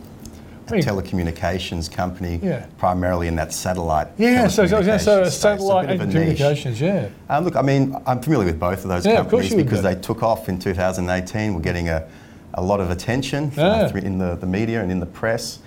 A 0.69 0.73
telecommunications 0.73 1.89
company, 1.91 2.39
Yeah. 2.43 2.65
primarily 2.77 3.27
in 3.27 3.35
that 3.37 3.53
satellite. 3.53 4.07
Yeah, 4.17 4.47
so, 4.47 4.67
so, 4.67 4.79
yeah, 4.79 4.97
so 4.97 5.23
space. 5.23 5.33
satellite 5.37 5.89
and 5.89 5.99
communications, 6.11 6.81
yeah. 6.81 7.07
Um, 7.29 7.45
look, 7.45 7.55
I 7.55 7.61
mean, 7.61 7.95
I'm 8.05 8.19
familiar 8.19 8.45
with 8.45 8.59
both 8.59 8.83
of 8.83 8.89
those 8.89 9.05
Yeah, 9.05 9.13
of 9.21 9.29
companies 9.29 9.51
you 9.51 9.57
because 9.63 9.79
be. 9.79 9.93
they 9.93 9.95
took 9.95 10.23
off 10.23 10.49
in 10.49 10.59
2018. 10.59 11.53
We're 11.53 11.61
getting 11.61 11.87
a, 11.89 12.05
a 12.55 12.61
lot 12.61 12.81
of 12.81 12.89
attention 12.91 13.51
uh, 13.57 13.89
Yeah. 13.93 14.01
in 14.01 14.17
the, 14.17 14.35
the 14.35 14.45
media 14.45 14.81
and 14.81 14.91
in 14.91 14.99
the 14.99 15.05
press. 15.05 15.59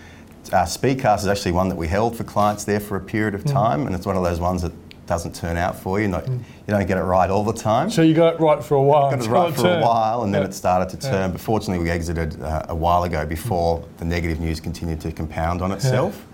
Uh, 0.53 0.65
Speedcast 0.65 1.19
is 1.21 1.29
actually 1.29 1.53
one 1.53 1.69
that 1.71 1.77
we 1.77 1.87
held 1.89 2.17
for 2.17 2.25
clients 2.25 2.65
there 2.65 2.81
for 2.81 2.97
a 2.97 3.01
period 3.01 3.33
Mm. 3.35 3.39
of 3.39 3.45
time, 3.47 3.87
and 3.87 3.95
it's 3.95 4.07
one 4.07 4.17
of 4.17 4.23
those 4.25 4.41
ones 4.41 4.63
that 4.63 4.73
doesn't 5.11 5.35
turn 5.35 5.57
out 5.57 5.77
for 5.77 6.01
you. 6.01 6.07
Not, 6.07 6.29
You 6.29 6.41
don't 6.69 6.87
get 6.87 6.97
it 6.97 7.03
right 7.03 7.29
all 7.29 7.43
the 7.43 7.53
time. 7.53 7.91
So 7.91 8.01
you 8.01 8.15
got 8.15 8.35
it 8.35 8.41
right 8.41 8.63
for 8.63 8.77
a 8.77 8.83
while. 8.83 9.11
got 9.11 9.19
it 9.21 9.29
right 9.29 9.53
for 9.53 9.67
a 9.67 9.81
while, 9.81 10.23
and 10.23 10.33
then 10.33 10.45
it 10.45 10.55
started 10.55 10.89
to 10.97 11.05
Yeah. 11.05 11.13
turn. 11.13 11.33
But 11.33 11.41
fortunately, 11.41 11.83
we 11.83 11.91
exited 11.91 12.41
uh, 12.41 12.67
a 12.69 12.77
while 12.77 13.03
ago 13.03 13.27
before 13.27 13.83
the 13.99 14.05
negative 14.05 14.39
news 14.39 14.61
continued 14.61 15.01
to 15.01 15.11
compound 15.11 15.63
on 15.63 15.73
itself. 15.73 16.25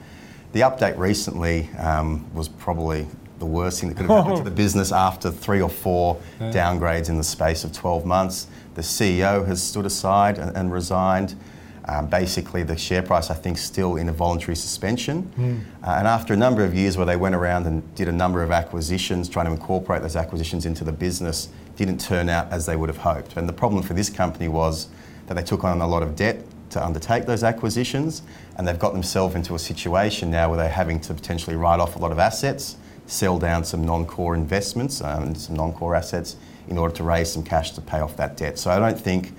The 0.53 0.61
update 0.61 0.99
recently 0.99 1.71
um, 1.79 2.27
was 2.35 2.49
probably 2.49 3.07
the 3.39 3.47
worst 3.47 3.81
thing 3.81 3.89
that 3.89 3.97
could 3.97 4.07
have 4.11 4.19
happened 4.25 4.45
to 4.45 4.51
the 4.51 4.57
business 4.65 4.93
after 4.93 5.31
three 5.31 5.63
or 5.63 5.71
four 5.71 6.19
downgrades 6.39 7.09
in 7.09 7.17
the 7.17 7.25
space 7.25 7.65
of 7.65 7.73
12 7.73 8.05
months. 8.05 8.47
The 8.75 8.83
CEO 8.83 9.47
has 9.47 9.63
stood 9.63 9.87
aside 9.87 10.37
and, 10.39 10.55
and 10.55 10.71
resigned. 10.71 11.35
Um, 11.89 12.09
basically, 12.09 12.65
the 12.65 12.77
share 12.77 13.03
price, 13.03 13.31
I 13.31 13.35
think, 13.35 13.59
still 13.59 13.97
in 13.97 14.09
a 14.09 14.13
voluntary 14.13 14.57
suspension. 14.57 15.31
Uh, 15.85 15.97
and 15.99 16.09
after 16.09 16.35
a 16.35 16.37
number 16.37 16.65
of 16.65 16.75
years 16.75 16.97
where 16.97 17.07
they 17.07 17.17
went 17.17 17.35
around 17.35 17.67
and 17.67 17.95
did 17.95 18.09
a 18.09 18.13
number 18.13 18.43
of 18.43 18.51
acquisitions, 18.51 19.29
trying 19.29 19.47
to 19.47 19.53
incorporate 19.53 20.03
those 20.03 20.17
acquisitions 20.17 20.67
into 20.67 20.83
the 20.83 20.93
business, 20.93 21.49
didn't 21.77 22.01
turn 22.01 22.29
out 22.29 22.51
as 22.51 22.67
they 22.67 22.75
would 22.75 22.89
have 22.89 22.99
hoped. 22.99 23.37
And 23.37 23.49
the 23.49 23.53
problem 23.53 23.83
for 23.83 23.95
this 23.95 24.11
company 24.11 24.49
was 24.49 24.89
that 25.27 25.35
they 25.35 25.43
took 25.43 25.63
on 25.63 25.81
a 25.81 25.87
lot 25.87 26.03
of 26.03 26.17
debt 26.17 26.43
to 26.71 26.85
undertake 26.85 27.27
those 27.27 27.45
acquisitions, 27.45 28.23
and 28.57 28.67
they've 28.67 28.79
got 28.79 28.93
themselves 28.93 29.35
into 29.37 29.55
a 29.55 29.59
situation 29.59 30.31
now 30.31 30.49
where 30.49 30.59
they're 30.59 30.69
having 30.69 30.99
to 31.01 31.15
potentially 31.15 31.55
write 31.55 31.79
off 31.79 31.95
a 31.95 31.99
lot 31.99 32.11
of 32.11 32.19
assets, 32.19 32.77
sell 33.07 33.39
down 33.39 33.65
some 33.65 33.85
non-core 33.85 34.35
investments 34.35 35.01
um, 35.01 35.23
and 35.23 35.39
some 35.39 35.55
non-core 35.55 35.95
assets 35.95 36.37
in 36.69 36.77
order 36.77 36.93
to 36.93 37.05
raise 37.05 37.31
some 37.31 37.45
cash 37.45 37.71
to 37.71 37.81
pay 37.81 38.01
off 38.01 38.17
that 38.17 38.37
debt. 38.37 38.59
So 38.59 38.71
I 38.71 38.81
don't 38.81 38.99
think 38.99 39.33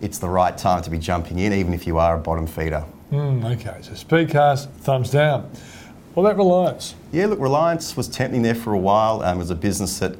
it's 0.00 0.18
the 0.18 0.28
right 0.28 0.56
time 0.56 0.82
to 0.82 0.90
be 0.90 0.98
jumping 0.98 1.38
in, 1.38 1.52
even 1.52 1.74
if 1.74 1.86
you 1.86 1.98
are 1.98 2.16
a 2.16 2.18
bottom 2.18 2.46
feeder. 2.46 2.84
Mm, 3.12 3.44
okay, 3.56 3.78
so 3.82 3.92
Speedcast, 3.92 4.68
thumbs 4.68 5.10
down. 5.10 5.50
What 6.14 6.24
about 6.24 6.36
Reliance? 6.38 6.94
Yeah, 7.12 7.26
look, 7.26 7.40
Reliance 7.40 7.96
was 7.96 8.08
tempting 8.08 8.42
there 8.42 8.54
for 8.54 8.72
a 8.72 8.78
while. 8.78 9.22
Um, 9.22 9.36
it 9.36 9.38
was 9.38 9.50
a 9.50 9.54
business 9.54 9.98
that 9.98 10.16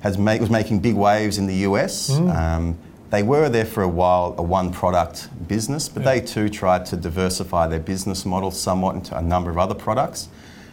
has 0.00 0.18
make, 0.18 0.40
was 0.40 0.50
making 0.50 0.80
big 0.80 0.94
waves 0.94 1.38
in 1.38 1.46
the 1.46 1.54
US. 1.68 2.10
Um, 2.10 2.76
they 3.10 3.22
were 3.22 3.48
there 3.48 3.64
for 3.64 3.82
a 3.82 3.88
while, 3.88 4.34
a 4.38 4.42
one 4.42 4.72
product 4.72 5.28
business, 5.46 5.88
but 5.88 6.04
they 6.04 6.20
too 6.20 6.48
tried 6.48 6.84
to 6.86 6.96
diversify 6.96 7.68
their 7.68 7.78
business 7.78 8.26
model 8.26 8.50
somewhat 8.50 8.96
into 8.96 9.16
a 9.16 9.22
number 9.22 9.50
of 9.50 9.58
other 9.58 9.74
products. 9.74 10.28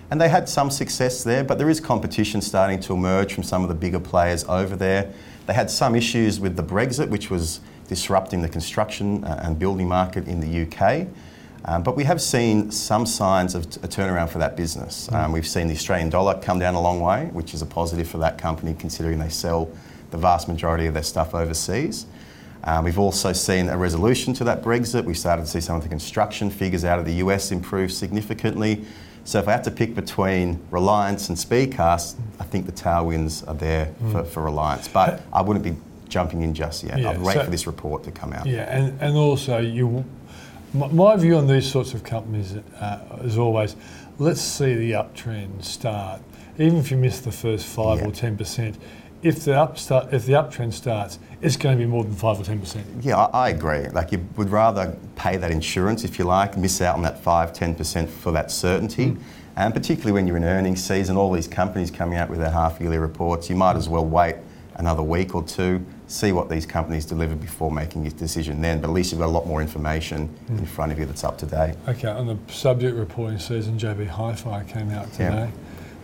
And 0.09 0.19
they 0.19 0.27
had 0.27 0.49
some 0.49 0.69
success 0.69 1.23
there, 1.23 1.43
but 1.43 1.57
there 1.57 1.69
is 1.69 1.79
competition 1.79 2.41
starting 2.41 2.79
to 2.81 2.93
emerge 2.93 3.33
from 3.33 3.43
some 3.43 3.61
of 3.61 3.69
the 3.69 3.75
bigger 3.75 3.99
players 3.99 4.43
over 4.45 4.75
there. 4.75 5.13
They 5.45 5.53
had 5.53 5.69
some 5.69 5.95
issues 5.95 6.39
with 6.39 6.55
the 6.55 6.63
Brexit, 6.63 7.09
which 7.09 7.29
was 7.29 7.61
disrupting 7.91 8.41
the 8.41 8.47
construction 8.47 9.21
uh, 9.25 9.41
and 9.43 9.59
building 9.59 9.85
market 9.85 10.25
in 10.25 10.39
the 10.39 10.61
UK. 10.61 11.07
Um, 11.65 11.83
but 11.83 11.97
we 11.97 12.05
have 12.05 12.21
seen 12.21 12.71
some 12.71 13.05
signs 13.05 13.53
of 13.53 13.63
a 13.63 13.87
turnaround 13.89 14.29
for 14.29 14.37
that 14.37 14.55
business. 14.55 15.11
Um, 15.11 15.33
we've 15.33 15.45
seen 15.45 15.67
the 15.67 15.73
Australian 15.73 16.09
dollar 16.09 16.39
come 16.39 16.57
down 16.57 16.75
a 16.75 16.81
long 16.81 17.01
way, 17.01 17.25
which 17.33 17.53
is 17.53 17.61
a 17.61 17.65
positive 17.65 18.07
for 18.07 18.17
that 18.19 18.37
company 18.37 18.73
considering 18.79 19.19
they 19.19 19.27
sell 19.27 19.69
the 20.11 20.17
vast 20.17 20.47
majority 20.47 20.85
of 20.85 20.93
their 20.93 21.03
stuff 21.03 21.35
overseas. 21.35 22.05
Um, 22.63 22.85
we've 22.85 22.97
also 22.97 23.33
seen 23.33 23.67
a 23.67 23.77
resolution 23.77 24.33
to 24.35 24.45
that 24.45 24.63
Brexit. 24.63 25.03
We've 25.03 25.17
started 25.17 25.41
to 25.41 25.49
see 25.49 25.59
some 25.59 25.75
of 25.75 25.83
the 25.83 25.89
construction 25.89 26.49
figures 26.49 26.85
out 26.85 26.97
of 26.97 27.03
the 27.03 27.15
US 27.15 27.51
improve 27.51 27.91
significantly. 27.91 28.85
So 29.25 29.37
if 29.39 29.49
I 29.49 29.51
had 29.51 29.65
to 29.65 29.71
pick 29.71 29.95
between 29.95 30.61
Reliance 30.71 31.27
and 31.27 31.37
Speedcast, 31.37 32.15
I 32.39 32.45
think 32.45 32.67
the 32.67 32.71
tailwinds 32.71 33.45
are 33.49 33.53
there 33.53 33.93
for, 34.11 34.23
for 34.23 34.43
Reliance. 34.43 34.87
But 34.87 35.23
I 35.33 35.41
wouldn't 35.41 35.65
be 35.65 35.75
jumping 36.11 36.43
in 36.43 36.53
just 36.53 36.83
yet. 36.83 36.99
Yeah, 36.99 37.09
I'd 37.11 37.21
wait 37.21 37.33
so- 37.33 37.45
for 37.45 37.49
this 37.49 37.65
report 37.65 38.03
to 38.03 38.11
come 38.11 38.33
out. 38.33 38.45
Yeah, 38.45 38.63
and, 38.77 39.01
and 39.01 39.17
also 39.17 39.57
you, 39.57 40.05
my, 40.73 40.87
my 40.89 41.15
view 41.15 41.37
on 41.37 41.47
these 41.47 41.69
sorts 41.69 41.95
of 41.95 42.03
companies 42.03 42.55
uh, 42.79 42.99
is 43.23 43.37
always, 43.37 43.75
let's 44.19 44.41
see 44.41 44.75
the 44.75 44.91
uptrend 44.91 45.63
start. 45.63 46.21
Even 46.59 46.77
if 46.77 46.91
you 46.91 46.97
miss 46.97 47.21
the 47.21 47.31
first 47.31 47.65
five 47.65 47.99
Yeah. 47.99 48.07
or 48.07 48.11
ten 48.11 48.37
percent, 48.37 48.77
if 49.23 49.45
the 49.45 49.55
up 49.55 49.77
start, 49.77 50.13
if 50.13 50.25
the 50.25 50.33
uptrend 50.33 50.73
starts, 50.73 51.17
it's 51.41 51.55
going 51.55 51.77
to 51.77 51.83
be 51.83 51.89
more 51.89 52.03
than 52.03 52.13
five 52.13 52.39
or 52.39 52.43
ten 52.43 52.59
percent. 52.59 52.85
Yeah, 53.01 53.17
I, 53.17 53.45
I 53.45 53.49
agree. 53.49 53.87
Like 53.87 54.11
you 54.11 54.23
would 54.35 54.49
rather 54.49 54.95
pay 55.15 55.37
that 55.37 55.49
insurance, 55.49 56.03
if 56.03 56.19
you 56.19 56.25
like, 56.25 56.57
miss 56.57 56.81
out 56.81 56.95
on 56.95 57.03
that 57.03 57.23
5 57.23 57.53
10% 57.53 58.09
for 58.09 58.31
that 58.33 58.51
certainty. 58.51 59.15
And 59.55 59.73
particularly 59.73 60.11
when 60.13 60.27
you're 60.27 60.37
in 60.37 60.43
earnings 60.43 60.83
season, 60.83 61.17
all 61.17 61.31
these 61.31 61.47
companies 61.47 61.91
coming 61.91 62.17
out 62.17 62.29
with 62.29 62.39
their 62.39 62.49
half 62.49 62.79
yearly 62.81 62.97
reports, 62.97 63.49
you 63.49 63.55
might 63.55 63.75
as 63.75 63.87
well 63.87 64.05
wait 64.05 64.35
another 64.75 65.03
week 65.03 65.35
or 65.35 65.43
two, 65.43 65.85
see 66.11 66.31
what 66.31 66.49
these 66.49 66.65
companies 66.65 67.05
deliver 67.05 67.35
before 67.35 67.71
making 67.71 68.03
your 68.03 68.11
decision 68.11 68.61
then. 68.61 68.81
But 68.81 68.89
at 68.89 68.93
least 68.93 69.11
you've 69.11 69.21
got 69.21 69.27
a 69.27 69.31
lot 69.31 69.47
more 69.47 69.61
information 69.61 70.27
hmm. 70.27 70.57
in 70.57 70.65
front 70.65 70.91
of 70.91 70.99
you 70.99 71.05
that's 71.05 71.23
up 71.23 71.37
to 71.39 71.45
date. 71.45 71.75
Okay, 71.87 72.09
on 72.09 72.27
the 72.27 72.37
subject 72.51 72.95
reporting 72.95 73.39
season, 73.39 73.77
JB 73.77 74.07
Hi-Fi 74.07 74.63
came 74.65 74.91
out 74.91 75.11
today. 75.13 75.23
Yeah. 75.23 75.49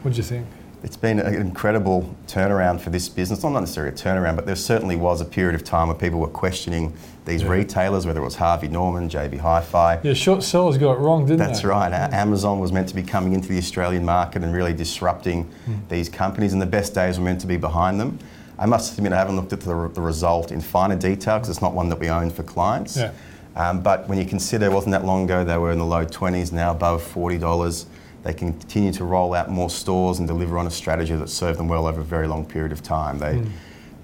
What 0.01 0.13
do 0.13 0.17
you 0.17 0.23
think? 0.23 0.47
It's 0.83 0.95
been 0.95 1.19
an 1.19 1.33
incredible 1.33 2.15
turnaround 2.27 2.79
for 2.79 2.91
this 2.91 3.09
business. 3.09 3.43
Not 3.43 3.59
necessarily 3.59 3.93
a 3.93 3.97
turnaround, 3.97 4.35
but 4.35 4.45
there 4.45 4.55
certainly 4.55 4.95
was 4.95 5.21
a 5.21 5.25
period 5.25 5.55
of 5.55 5.63
time 5.63 5.87
where 5.87 5.97
people 5.97 6.19
were 6.19 6.27
questioning 6.27 6.93
these 7.25 7.41
Yeah. 7.41 7.49
retailers, 7.49 8.05
whether 8.05 8.21
it 8.21 8.23
was 8.23 8.35
Harvey 8.35 8.67
Norman, 8.67 9.09
JB 9.09 9.37
Hi-Fi. 9.39 9.99
Yeah, 10.03 10.13
short 10.13 10.43
sellers 10.43 10.77
got 10.77 10.93
it 10.93 10.99
wrong, 10.99 11.25
didn't 11.25 11.39
they? 11.39 11.45
That's 11.45 11.61
they? 11.61 11.67
right. 11.67 11.91
A- 11.91 12.13
Amazon 12.15 12.59
was 12.59 12.71
meant 12.71 12.87
to 12.89 12.95
be 12.95 13.01
coming 13.01 13.33
into 13.33 13.49
the 13.49 13.57
Australian 13.57 14.05
market 14.05 14.43
and 14.43 14.53
really 14.53 14.73
disrupting 14.73 15.45
hmm. 15.65 15.73
these 15.89 16.09
companies, 16.09 16.53
and 16.53 16.61
the 16.61 16.67
best 16.67 16.93
days 16.93 17.17
were 17.17 17.25
meant 17.25 17.41
to 17.41 17.47
be 17.47 17.57
behind 17.57 17.99
them. 17.99 18.19
I 18.59 18.65
must 18.65 18.97
admit 18.97 19.13
I 19.13 19.17
haven't 19.17 19.35
looked 19.35 19.53
at 19.53 19.61
the, 19.61 19.89
the 19.93 20.01
result 20.01 20.51
in 20.51 20.61
finer 20.61 20.95
detail 20.95 21.35
because 21.35 21.49
it's 21.49 21.61
not 21.61 21.73
one 21.73 21.89
that 21.89 21.99
we 21.99 22.09
own 22.09 22.29
for 22.29 22.43
clients. 22.43 22.97
Yeah. 22.97 23.11
Um, 23.55 23.81
but 23.81 24.07
when 24.07 24.17
you 24.17 24.25
consider 24.25 24.67
it 24.67 24.71
wasn't 24.71 24.91
that 24.91 25.05
long 25.05 25.25
ago, 25.25 25.43
they 25.43 25.57
were 25.57 25.71
in 25.71 25.79
the 25.79 25.85
low 25.85 26.05
20s, 26.05 26.51
now 26.51 26.71
above 26.71 27.03
$40. 27.03 27.85
They 28.23 28.33
continue 28.33 28.91
to 28.93 29.03
roll 29.03 29.33
out 29.33 29.49
more 29.49 29.69
stores 29.69 30.19
and 30.19 30.27
deliver 30.27 30.57
on 30.57 30.67
a 30.67 30.71
strategy 30.71 31.15
that 31.15 31.29
served 31.29 31.57
them 31.59 31.67
well 31.67 31.87
over 31.87 32.01
a 32.01 32.03
very 32.03 32.27
long 32.27 32.45
period 32.45 32.71
of 32.71 32.83
time. 32.83 33.19
They 33.19 33.43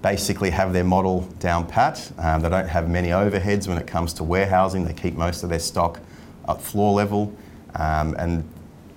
basically 0.01 0.49
have 0.49 0.73
their 0.73 0.83
model 0.83 1.21
down 1.39 1.67
pat. 1.67 2.11
Um, 2.17 2.41
they 2.41 2.49
don't 2.49 2.67
have 2.67 2.89
many 2.89 3.09
overheads 3.09 3.67
when 3.67 3.77
it 3.77 3.87
comes 3.87 4.13
to 4.13 4.23
warehousing. 4.23 4.85
They 4.85 4.93
keep 4.93 5.15
most 5.15 5.43
of 5.43 5.49
their 5.49 5.59
stock 5.59 5.99
at 6.47 6.61
floor 6.61 6.93
level. 6.93 7.35
Um, 7.75 8.15
and 8.19 8.43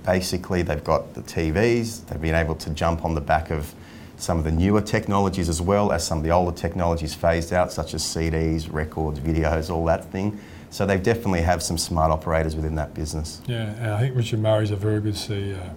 basically, 0.05 0.63
they've 0.63 0.85
got 0.85 1.15
the 1.15 1.23
TVs. 1.23 2.07
They've 2.07 2.21
been 2.21 2.35
able 2.35 2.55
to 2.57 2.71
jump 2.71 3.05
on 3.05 3.15
the 3.15 3.21
back 3.21 3.51
of 3.51 3.75
some 4.17 4.39
of 4.39 4.45
the 4.45 4.53
newer 4.53 4.81
technologies 4.81 5.49
as 5.49 5.61
well 5.61 5.93
as 5.93 6.07
some 6.07 6.19
of 6.19 6.25
the 6.25 6.31
older 6.31 6.57
technologies 6.57 7.15
phased 7.15 7.53
out, 7.53 7.73
such 7.73 7.95
as 7.95 8.03
CDs, 8.03 8.73
records, 8.73 9.21
videos, 9.21 9.71
all 9.71 9.85
that 9.87 10.05
thing. 10.07 10.39
So 10.71 10.85
they 10.85 10.99
definitely 10.99 11.43
have 11.43 11.63
some 11.63 11.79
smart 11.79 12.11
operators 12.11 12.57
within 12.57 12.75
that 12.77 12.95
business. 12.95 13.41
Yeah, 13.47 13.71
and 13.75 13.91
I 13.93 14.01
think 14.01 14.17
Richard 14.17 14.41
Murray's 14.41 14.71
a 14.71 14.77
very 14.77 15.01
good 15.01 15.15
CEO. 15.15 15.75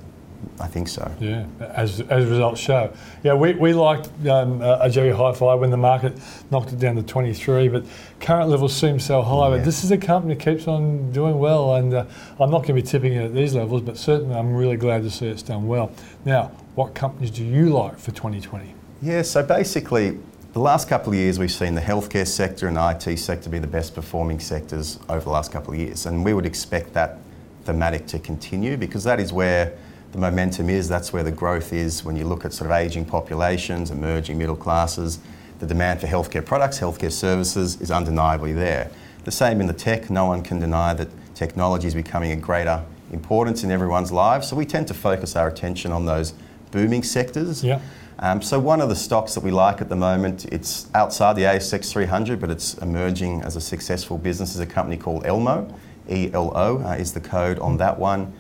I 0.60 0.68
think 0.68 0.88
so. 0.88 1.10
Yeah, 1.20 1.46
as, 1.60 2.02
as 2.02 2.26
results 2.26 2.60
show. 2.60 2.94
Yeah, 3.24 3.34
we, 3.34 3.54
we 3.54 3.74
liked 3.74 4.08
um, 4.28 4.62
uh, 4.62 4.80
JB 4.86 5.16
Hi-Fi 5.16 5.56
when 5.56 5.70
the 5.70 5.78
market 5.78 6.18
knocked 6.52 6.74
it 6.74 6.80
down 6.80 6.96
to 6.96 7.04
23, 7.04 7.70
but 7.70 7.86
current 8.20 8.50
levels 8.50 8.76
seem 8.76 9.00
so 9.00 9.22
high. 9.22 9.50
Yeah. 9.50 9.58
But 9.58 9.66
this 9.66 9.84
is 9.84 9.92
a 9.92 9.98
company 9.98 10.36
that 10.36 10.44
keeps 10.44 10.68
on 10.68 11.12
doing 11.12 11.40
well, 11.40 11.76
and 11.76 11.94
uh, 11.94 12.06
I'm 12.40 12.52
not 12.52 12.60
going 12.60 12.68
to 12.68 12.74
be 12.74 12.82
tipping 12.82 13.14
it 13.14 13.26
at 13.26 13.34
these 13.34 13.54
levels, 13.54 13.82
but 13.82 13.98
certainly 13.98 14.36
I'm 14.36 14.54
really 14.54 14.78
glad 14.78 15.04
to 15.04 15.10
see 15.10 15.28
it's 15.28 15.44
done 15.44 15.68
well. 15.68 15.92
Now, 16.26 16.52
what 16.80 16.96
companies 16.96 17.30
do 17.30 17.44
you 17.44 17.72
like 17.72 18.00
for 18.00 18.12
2020? 18.12 18.74
Yeah, 19.02 19.22
so 19.22 19.44
basically, 19.44 20.18
the 20.54 20.60
last 20.60 20.88
couple 20.88 21.12
of 21.12 21.20
years 21.20 21.38
we've 21.38 21.52
seen 21.52 21.76
the 21.76 21.82
healthcare 21.82 22.26
sector 22.26 22.70
and 22.70 22.78
IT 22.78 23.18
sector 23.18 23.50
be 23.50 23.60
the 23.60 23.68
best 23.68 23.94
performing 23.94 24.40
sectors 24.40 24.98
over 25.10 25.20
the 25.20 25.30
last 25.30 25.52
couple 25.52 25.74
of 25.74 25.80
years, 25.82 26.06
and 26.06 26.24
we 26.24 26.34
would 26.34 26.46
expect 26.46 26.94
that 26.94 27.18
thematic 27.66 28.08
to 28.08 28.20
continue 28.20 28.78
because 28.78 29.04
that 29.04 29.20
is 29.20 29.34
where 29.34 29.78
the 30.14 30.18
momentum 30.18 30.70
is, 30.70 30.88
that's 30.88 31.12
where 31.12 31.22
the 31.22 31.34
growth 31.34 31.74
is 31.74 32.06
when 32.06 32.16
you 32.16 32.24
look 32.24 32.46
at 32.46 32.54
sort 32.54 32.72
of 32.72 32.78
ageing 32.78 33.04
populations, 33.04 33.92
emerging 33.92 34.38
middle 34.38 34.56
classes. 34.56 35.20
The 35.60 35.68
demand 35.68 36.00
for 36.00 36.08
healthcare 36.08 36.46
products, 36.46 36.80
healthcare 36.80 37.12
services 37.12 37.82
is 37.82 37.92
undeniably 37.92 38.54
there. 38.54 38.90
The 39.26 39.32
same 39.32 39.60
in 39.60 39.68
the 39.68 39.74
tech, 39.74 40.10
no 40.10 40.28
one 40.28 40.44
can 40.44 40.62
deny 40.62 40.94
that 40.94 41.10
technology 41.36 41.88
is 41.88 41.94
becoming 41.94 42.32
a 42.32 42.38
greater 42.38 42.86
importance 43.12 43.66
in 43.66 43.70
everyone's 43.70 44.14
lives, 44.14 44.48
so 44.48 44.56
we 44.56 44.66
tend 44.66 44.88
to 44.88 44.94
focus 44.94 45.36
our 45.36 45.50
attention 45.50 45.92
on 45.92 46.06
those 46.06 46.34
booming 46.72 47.04
sectors. 47.04 47.64
Yeah. 47.64 47.82
Um, 48.20 48.42
so 48.42 48.60
one 48.60 48.82
of 48.82 48.90
the 48.90 48.96
stocks 48.96 49.34
that 49.36 49.44
we 49.44 49.52
like 49.52 49.80
at 49.80 49.88
the 49.88 49.96
moment, 49.96 50.46
it's 50.46 50.88
outside 50.94 51.38
the 51.38 51.44
ASX 51.44 51.92
300, 51.92 52.40
but 52.40 52.50
it's 52.50 52.74
emerging 52.76 53.44
as 53.44 53.56
a 53.56 53.62
successful 53.62 54.18
business, 54.18 54.56
is 54.56 54.60
a 54.60 54.66
company 54.66 54.98
called 54.98 55.26
Elmo. 55.26 55.74
ELO 56.10 56.84
uh, 56.84 56.96
is 56.96 57.14
the 57.14 57.22
code 57.22 57.60
on 57.60 57.78
that 57.78 57.98
one. 57.98 58.34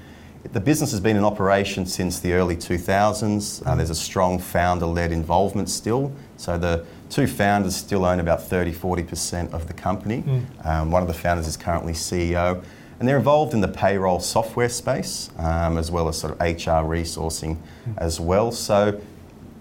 The 0.51 0.59
business 0.59 0.91
has 0.91 0.99
been 0.99 1.15
in 1.15 1.23
operation 1.23 1.85
since 1.85 2.19
the 2.19 2.33
early 2.33 2.55
2000s. 2.55 3.65
Uh, 3.65 3.75
there's 3.75 3.89
a 3.89 3.95
strong 3.95 4.39
founder-led 4.39 5.11
involvement 5.11 5.69
still. 5.69 6.11
So 6.37 6.57
the 6.57 6.85
two 7.09 7.27
founders 7.27 7.75
still 7.75 8.05
own 8.05 8.19
about 8.19 8.41
30, 8.43 8.73
40% 8.73 9.53
of 9.53 9.67
the 9.67 9.73
company. 9.73 10.23
Um, 10.63 10.91
one 10.91 11.01
of 11.01 11.07
the 11.07 11.13
founders 11.13 11.47
is 11.47 11.57
currently 11.57 11.93
CEO. 11.93 12.63
And 12.99 13.07
they're 13.07 13.17
involved 13.17 13.53
in 13.53 13.61
the 13.61 13.67
payroll 13.67 14.19
software 14.19 14.69
space, 14.69 15.29
um, 15.37 15.77
as 15.77 15.89
well 15.89 16.09
as 16.09 16.17
sort 16.17 16.33
of 16.33 16.39
HR 16.39 16.85
resourcing 16.85 17.57
as 17.97 18.19
well. 18.19 18.51
So 18.51 18.99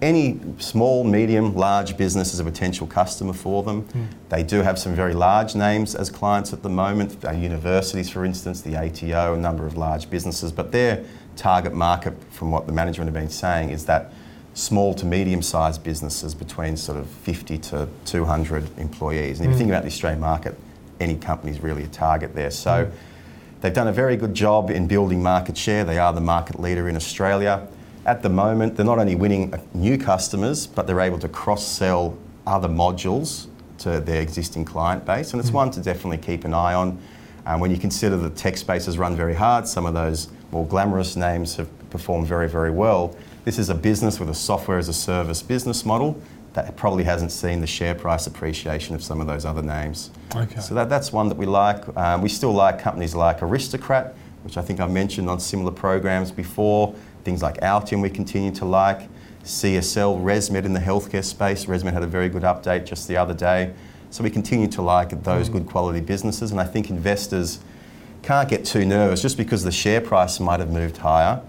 any 0.00 0.40
small, 0.58 1.04
medium, 1.04 1.54
large 1.54 1.96
business 1.96 2.34
is 2.34 2.40
a 2.40 2.44
potential 2.44 2.86
customer 2.86 3.32
for 3.32 3.62
them. 3.62 3.86
They 4.28 4.42
do 4.42 4.62
have 4.62 4.78
some 4.78 4.94
very 4.94 5.14
large 5.14 5.54
names 5.54 5.94
as 5.94 6.10
clients 6.10 6.52
at 6.52 6.62
the 6.62 6.68
moment, 6.68 7.24
uh, 7.24 7.32
universities, 7.32 8.08
for 8.08 8.24
instance, 8.24 8.60
the 8.60 8.76
ATO, 8.76 9.34
a 9.34 9.38
number 9.38 9.66
of 9.66 9.76
large 9.76 10.10
businesses. 10.10 10.52
But 10.52 10.72
their 10.72 11.04
target 11.36 11.74
market, 11.74 12.14
from 12.32 12.50
what 12.50 12.66
the 12.66 12.72
management 12.72 13.06
have 13.08 13.14
been 13.14 13.30
saying, 13.30 13.70
is 13.70 13.86
that 13.86 14.12
small 14.54 14.94
to 14.94 15.06
medium 15.06 15.42
sized 15.42 15.84
businesses 15.84 16.34
between 16.34 16.76
sort 16.76 16.98
of 16.98 17.08
50 17.08 17.58
to 17.58 17.88
200 18.04 18.78
employees. 18.78 19.38
And 19.38 19.48
if 19.48 19.52
you 19.52 19.58
think 19.58 19.70
about 19.70 19.82
the 19.82 19.88
Australian 19.88 20.20
market, 20.20 20.56
any 21.00 21.16
company 21.16 21.52
is 21.52 21.60
really 21.60 21.84
a 21.84 21.88
target 21.88 22.34
there. 22.34 22.50
So 22.50 22.90
they've 23.60 23.72
done 23.74 23.88
a 23.88 23.92
very 23.92 24.16
good 24.16 24.34
job 24.34 24.70
in 24.70 24.86
building 24.86 25.22
market 25.22 25.56
share. 25.56 25.84
They 25.84 25.98
are 25.98 26.12
the 26.12 26.20
market 26.20 26.60
leader 26.60 26.88
in 26.88 26.96
Australia. 26.96 27.66
At 28.06 28.22
the 28.22 28.28
moment, 28.28 28.76
they're 28.76 28.86
not 28.86 28.98
only 28.98 29.14
winning 29.14 29.52
new 29.74 29.98
customers, 29.98 30.66
but 30.66 30.86
they're 30.86 31.00
able 31.00 31.18
to 31.18 31.28
cross 31.28 31.66
sell 31.66 32.16
other 32.46 32.68
modules 32.68 33.46
to 33.78 34.00
their 34.00 34.22
existing 34.22 34.64
client 34.64 35.04
base. 35.04 35.32
And 35.32 35.40
it's 35.40 35.50
one 35.50 35.70
to 35.72 35.80
definitely 35.80 36.18
keep 36.18 36.44
an 36.44 36.54
eye 36.54 36.74
on. 36.74 36.98
Um, 37.46 37.60
when 37.60 37.70
you 37.70 37.78
consider 37.78 38.16
the 38.16 38.30
tech 38.30 38.56
space 38.56 38.86
has 38.86 38.98
run 38.98 39.16
very 39.16 39.34
hard, 39.34 39.66
some 39.66 39.86
of 39.86 39.94
those 39.94 40.28
more 40.50 40.66
glamorous 40.66 41.16
names 41.16 41.56
have 41.56 41.68
performed 41.90 42.26
very, 42.26 42.48
very 42.48 42.70
well. 42.70 43.16
This 43.44 43.58
is 43.58 43.70
a 43.70 43.74
business 43.74 44.20
with 44.20 44.28
a 44.28 44.34
software 44.34 44.78
as 44.78 44.88
a 44.88 44.92
service 44.92 45.42
business 45.42 45.84
model 45.84 46.20
that 46.54 46.76
probably 46.76 47.04
hasn't 47.04 47.32
seen 47.32 47.60
the 47.60 47.66
share 47.66 47.94
price 47.94 48.26
appreciation 48.26 48.94
of 48.94 49.02
some 49.02 49.20
of 49.20 49.26
those 49.26 49.44
other 49.44 49.62
names. 49.62 50.10
Okay. 50.34 50.60
So 50.60 50.74
that, 50.74 50.88
that's 50.88 51.12
one 51.12 51.28
that 51.28 51.36
we 51.36 51.46
like. 51.46 51.84
Um, 51.96 52.22
we 52.22 52.28
still 52.28 52.52
like 52.52 52.78
companies 52.78 53.14
like 53.14 53.42
Aristocrat, 53.42 54.14
which 54.42 54.56
I 54.56 54.62
think 54.62 54.80
I've 54.80 54.90
mentioned 54.90 55.28
on 55.28 55.40
similar 55.40 55.72
programs 55.72 56.30
before. 56.30 56.94
Things 57.24 57.42
like 57.42 57.60
Altium 57.60 58.02
we 58.02 58.10
continue 58.10 58.50
to 58.52 58.64
like. 58.64 59.08
CSL, 59.44 60.22
ResMed 60.22 60.64
in 60.64 60.74
the 60.74 60.80
healthcare 60.80 61.24
space. 61.24 61.64
ResMed 61.66 61.92
had 61.92 62.02
a 62.02 62.06
very 62.06 62.28
good 62.28 62.42
update 62.42 62.84
just 62.84 63.08
the 63.08 63.16
other 63.16 63.34
day. 63.34 63.72
So 64.10 64.24
we 64.24 64.30
continue 64.30 64.68
to 64.68 64.82
like 64.82 65.22
those 65.22 65.48
good 65.48 65.66
quality 65.66 66.00
businesses, 66.00 66.50
and 66.50 66.60
I 66.60 66.64
think 66.64 66.90
investors 66.90 67.60
can't 68.22 68.48
get 68.48 68.64
too 68.64 68.84
nervous 68.84 69.22
just 69.22 69.36
because 69.36 69.62
the 69.64 69.72
share 69.72 70.00
price 70.00 70.40
might 70.40 70.60
have 70.60 70.70
moved 70.70 70.98
higher. 70.98 71.40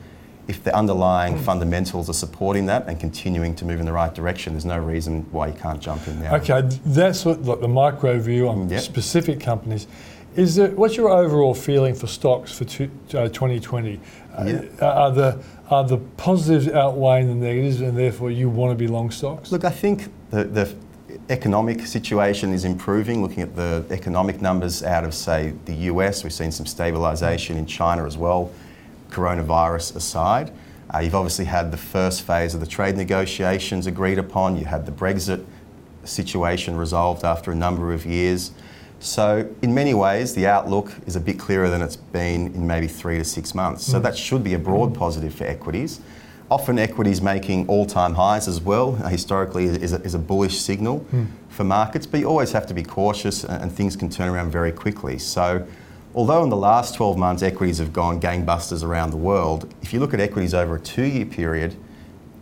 If 0.50 0.64
the 0.64 0.76
underlying 0.76 1.38
fundamentals 1.38 2.10
are 2.10 2.14
supporting 2.14 2.66
that 2.66 2.88
and 2.88 3.00
continuing 3.00 3.54
to 3.58 3.66
move 3.66 3.80
in 3.80 3.86
the 3.86 3.94
right 3.94 4.12
direction, 4.12 4.54
there's 4.54 4.66
no 4.66 4.80
reason 4.80 5.28
why 5.32 5.50
you 5.50 5.54
can't 5.54 5.80
jump 5.80 6.08
in 6.08 6.20
now. 6.24 6.38
Okay, 6.38 6.64
that's 6.88 7.24
what, 7.24 7.44
like 7.44 7.60
the 7.60 7.68
micro 7.68 8.18
view 8.18 8.50
on 8.50 8.68
Yep. 8.68 8.82
specific 8.82 9.40
companies. 9.40 9.86
Is 10.36 10.56
there, 10.56 10.70
what's 10.72 10.98
your 10.98 11.10
overall 11.10 11.54
feeling 11.54 11.94
for 11.94 12.08
stocks 12.08 12.52
for 12.52 12.66
two, 12.66 12.90
uh, 13.14 13.30
2020? 13.30 14.00
Yeah. 14.44 14.62
Uh, 14.82 14.86
are 14.86 15.12
the 15.12 15.38
are 15.70 15.84
the 15.84 15.98
positives 16.18 16.68
outweighing 16.68 17.28
the 17.28 17.36
negatives, 17.36 17.82
and 17.82 17.96
therefore 17.96 18.32
you 18.32 18.50
want 18.50 18.72
to 18.72 18.76
be 18.76 18.88
long 18.88 19.12
stocks? 19.12 19.52
Look, 19.52 19.64
I 19.66 19.70
think 19.70 20.12
the, 20.32 20.46
the 20.46 20.76
economic 21.30 21.82
situation 21.86 22.54
is 22.54 22.66
improving. 22.66 23.22
Looking 23.22 23.44
at 23.44 23.56
the 23.56 23.86
economic 23.92 24.42
numbers 24.42 24.82
out 24.82 25.04
of, 25.04 25.14
say, 25.14 25.54
the 25.66 25.76
US, 25.92 26.24
we've 26.24 26.34
seen 26.34 26.52
some 26.52 26.66
stabilisation 26.66 27.56
in 27.56 27.68
China 27.68 28.06
as 28.08 28.18
well, 28.18 28.50
coronavirus 29.10 29.95
aside. 29.95 30.52
Uh, 30.93 31.00
you've 31.00 31.15
obviously 31.15 31.45
had 31.45 31.72
the 31.72 31.78
first 31.78 32.24
phase 32.24 32.54
of 32.54 32.60
the 32.60 32.67
trade 32.67 32.98
negotiations 32.98 33.86
agreed 33.86 34.17
upon. 34.17 34.58
You 34.58 34.65
had 34.65 34.86
the 34.86 34.91
Brexit 34.91 35.45
situation 36.04 36.76
resolved 36.76 37.24
after 37.24 37.52
a 37.52 37.56
number 37.56 37.93
of 37.93 38.06
years. 38.06 38.52
So, 39.00 39.48
in 39.62 39.74
many 39.74 39.93
ways, 39.93 40.36
the 40.36 40.48
outlook 40.48 40.91
is 41.06 41.15
a 41.15 41.22
bit 41.22 41.39
clearer 41.39 41.69
than 41.69 41.82
it's 41.82 41.95
been 41.95 42.48
in 42.48 42.67
maybe 42.67 42.88
three 42.88 43.17
to 43.17 43.24
six 43.24 43.56
months. 43.56 43.86
So, 43.86 44.00
that 44.00 44.17
should 44.17 44.43
be 44.43 44.56
a 44.56 44.60
broad 44.60 44.93
positive 44.93 45.34
for 45.34 45.45
equities. 45.45 46.02
Often, 46.52 46.80
equities 46.80 47.22
making 47.22 47.67
all 47.67 47.86
time 47.86 48.15
highs 48.15 48.48
as 48.48 48.60
well, 48.60 49.00
uh, 49.02 49.08
historically, 49.08 49.65
is 49.65 49.93
a, 49.93 50.02
is 50.02 50.15
a 50.15 50.19
bullish 50.19 50.60
signal 50.60 51.06
for 51.50 51.63
markets, 51.63 52.06
but 52.06 52.19
you 52.19 52.26
always 52.26 52.52
have 52.52 52.65
to 52.67 52.74
be 52.74 52.84
cautious 52.84 53.43
and, 53.43 53.63
and 53.63 53.72
things 53.72 53.95
can 53.95 54.10
turn 54.10 54.28
around 54.28 54.52
very 54.52 54.72
quickly. 54.72 55.17
So, 55.17 55.65
although 56.15 56.43
in 56.43 56.50
the 56.50 56.58
last 56.58 56.95
12 56.95 57.17
months 57.17 57.43
equities 57.43 57.78
have 57.78 57.93
gone 57.93 58.19
gangbusters 58.19 58.84
around 58.84 59.12
the 59.12 59.17
world, 59.17 59.74
if 59.82 59.93
you 59.93 60.00
look 60.00 60.13
at 60.13 60.19
equities 60.19 60.54
over 60.54 60.76
a 60.76 60.80
two 60.80 61.06
year 61.06 61.26
period, 61.26 61.76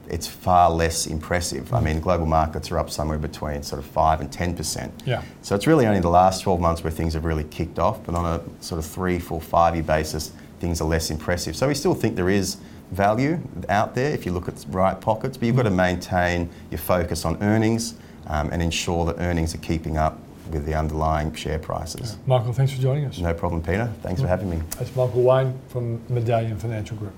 it's 0.09 0.27
far 0.27 0.71
less 0.71 1.07
impressive. 1.07 1.73
I 1.73 1.81
mean, 1.81 1.99
global 1.99 2.25
markets 2.25 2.71
are 2.71 2.79
up 2.79 2.89
somewhere 2.89 3.17
between 3.17 3.61
sort 3.63 3.79
of 3.79 3.85
5 3.85 4.21
and 4.21 4.31
10%. 4.31 4.91
Yeah. 5.05 5.21
So 5.41 5.55
it's 5.55 5.67
really 5.67 5.85
only 5.85 5.99
the 5.99 6.09
last 6.09 6.43
12 6.43 6.61
months 6.61 6.83
where 6.83 6.91
things 6.91 7.13
have 7.13 7.25
really 7.25 7.43
kicked 7.45 7.77
off, 7.77 8.03
but 8.05 8.15
on 8.15 8.25
a 8.25 8.63
sort 8.63 8.79
of 8.79 8.85
three, 8.85 9.19
four, 9.19 9.41
five 9.41 9.75
year 9.75 9.83
basis, 9.83 10.31
things 10.59 10.81
are 10.81 10.87
less 10.87 11.11
impressive. 11.11 11.55
So 11.55 11.67
we 11.67 11.73
still 11.73 11.93
think 11.93 12.15
there 12.15 12.29
is 12.29 12.57
value 12.91 13.39
out 13.67 13.95
there 13.95 14.13
if 14.13 14.25
you 14.25 14.31
look 14.31 14.47
at 14.47 14.55
the 14.55 14.67
right 14.69 14.99
pockets, 14.99 15.37
but 15.37 15.45
you've 15.45 15.57
got 15.57 15.63
to 15.63 15.69
maintain 15.69 16.49
your 16.71 16.79
focus 16.79 17.25
on 17.25 17.41
earnings 17.43 17.95
um, 18.27 18.49
and 18.51 18.61
ensure 18.61 19.05
that 19.05 19.19
earnings 19.19 19.53
are 19.53 19.59
keeping 19.59 19.97
up 19.97 20.19
with 20.51 20.65
the 20.65 20.73
underlying 20.73 21.33
share 21.33 21.59
prices. 21.59 22.17
Michael, 22.25 22.53
thanks 22.53 22.71
for 22.73 22.81
joining 22.81 23.05
us. 23.05 23.17
No 23.19 23.33
problem, 23.33 23.61
Peter. 23.61 23.91
Thanks 24.01 24.21
for 24.21 24.27
having 24.27 24.49
me. 24.49 24.61
That's 24.77 24.95
Michael 24.95 25.23
Wayne 25.23 25.59
from 25.69 26.01
Medallion 26.09 26.57
Financial 26.57 26.97
Group. 26.97 27.13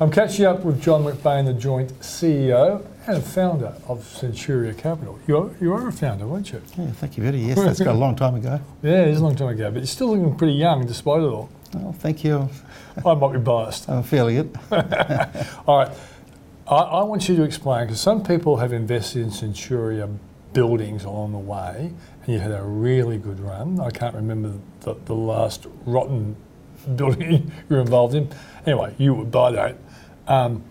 I'm 0.00 0.10
catching 0.10 0.46
up 0.46 0.64
with 0.64 0.82
John 0.82 1.04
McBain, 1.04 1.44
the 1.44 1.52
joint 1.54 1.92
CEO 2.00 2.84
and 3.06 3.22
founder 3.22 3.74
of 3.86 4.00
Centuria 4.00 4.76
Capital. 4.76 5.18
You 5.28 5.38
are, 5.38 5.50
you 5.60 5.72
are 5.72 5.86
a 5.88 5.92
founder, 5.92 6.26
weren't 6.26 6.50
you? 6.52 6.60
Yeah, 6.76 6.90
thank 6.92 7.16
you, 7.16 7.24
Eddie. 7.24 7.38
Yes, 7.40 7.58
that's 7.58 7.78
got 7.80 7.94
a 7.94 7.98
long 7.98 8.16
time 8.16 8.34
ago. 8.34 8.60
Yeah, 8.82 9.02
it 9.02 9.08
is 9.08 9.20
a 9.20 9.24
long 9.24 9.36
time 9.36 9.48
ago, 9.50 9.70
but 9.70 9.78
you're 9.78 9.86
still 9.86 10.08
looking 10.08 10.36
pretty 10.36 10.54
young 10.54 10.86
despite 10.86 11.20
it 11.20 11.26
all. 11.26 11.50
Well, 11.74 11.92
thank 11.92 12.24
you. 12.24 12.48
I 13.04 13.14
might 13.14 13.32
be 13.32 13.38
biased. 13.38 13.88
I'm 13.88 14.02
feeling 14.02 14.36
it. 14.36 14.56
All 15.66 15.78
right. 15.78 15.90
I, 16.68 16.74
I 16.74 17.02
want 17.02 17.28
you 17.28 17.36
to 17.36 17.42
explain 17.42 17.86
because 17.86 18.00
some 18.00 18.22
people 18.22 18.58
have 18.58 18.72
invested 18.72 19.22
in 19.22 19.30
Centuria 19.30 20.14
buildings 20.52 21.04
along 21.04 21.32
the 21.32 21.38
way 21.38 21.92
and 22.24 22.32
you 22.32 22.38
had 22.38 22.52
a 22.52 22.62
really 22.62 23.18
good 23.18 23.40
run. 23.40 23.80
I 23.80 23.90
can't 23.90 24.14
remember 24.14 24.52
the, 24.80 24.94
the 25.06 25.14
last 25.14 25.66
rotten 25.86 26.36
building 26.94 27.32
you 27.32 27.52
were 27.68 27.80
involved 27.80 28.14
in. 28.14 28.28
Anyway, 28.66 28.94
you 28.98 29.14
would 29.14 29.30
buy 29.30 29.52
that. 29.52 29.76
Um, 30.28 30.64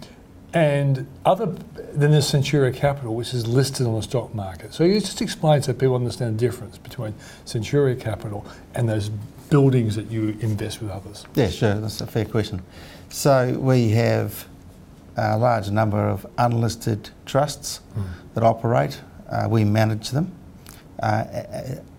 and 0.54 1.08
other 1.26 1.46
than 1.46 2.12
the 2.12 2.18
Centuria 2.18 2.74
Capital, 2.76 3.16
which 3.16 3.34
is 3.34 3.48
listed 3.48 3.88
on 3.88 3.96
the 3.96 4.02
stock 4.02 4.36
market. 4.36 4.74
So 4.74 4.84
you 4.84 5.00
just 5.00 5.22
explain 5.22 5.62
so 5.62 5.74
people 5.74 5.96
understand 5.96 6.38
the 6.38 6.46
difference 6.46 6.78
between 6.78 7.16
Centuria 7.46 8.00
Capital 8.00 8.46
and 8.76 8.90
those 8.90 9.12
buildings 9.52 9.96
that 9.98 10.10
you 10.10 10.30
invest 10.40 10.82
with 10.82 10.90
others. 10.90 11.26
Yeah, 11.36 11.50
sure. 11.50 11.76
That's 11.76 12.02
a 12.02 12.08
fair 12.08 12.26
question. 12.26 12.64
So 13.10 13.58
we 13.60 13.90
have 13.90 14.48
a 15.18 15.38
large 15.38 15.70
number 15.70 16.00
of 16.10 16.26
unlisted 16.38 17.12
trusts 17.26 17.82
that 18.34 18.44
operate. 18.44 19.00
Uh, 19.30 19.48
we 19.50 19.64
manage 19.66 20.10
them. 20.10 20.32
Uh, 21.04 21.26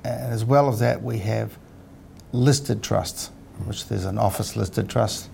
as 0.04 0.44
well 0.44 0.68
as 0.68 0.80
that, 0.80 1.02
we 1.02 1.18
have 1.18 1.58
listed 2.32 2.82
trusts, 2.82 3.30
which 3.66 3.86
there's 3.88 4.06
an 4.06 4.18
office 4.18 4.56
listed 4.56 4.88
trust, 4.88 5.28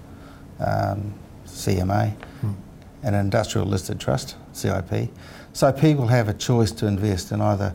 um, 0.59 1.15
CMA, 1.47 2.15
and 2.43 3.15
an 3.15 3.15
industrial 3.15 3.67
listed 3.67 4.01
trust, 4.01 4.35
CIP. 4.53 5.09
So 5.53 5.73
people 5.73 6.09
have 6.09 6.29
a 6.29 6.35
choice 6.35 6.73
to 6.73 6.87
invest 6.87 7.31
in 7.31 7.41
either 7.41 7.75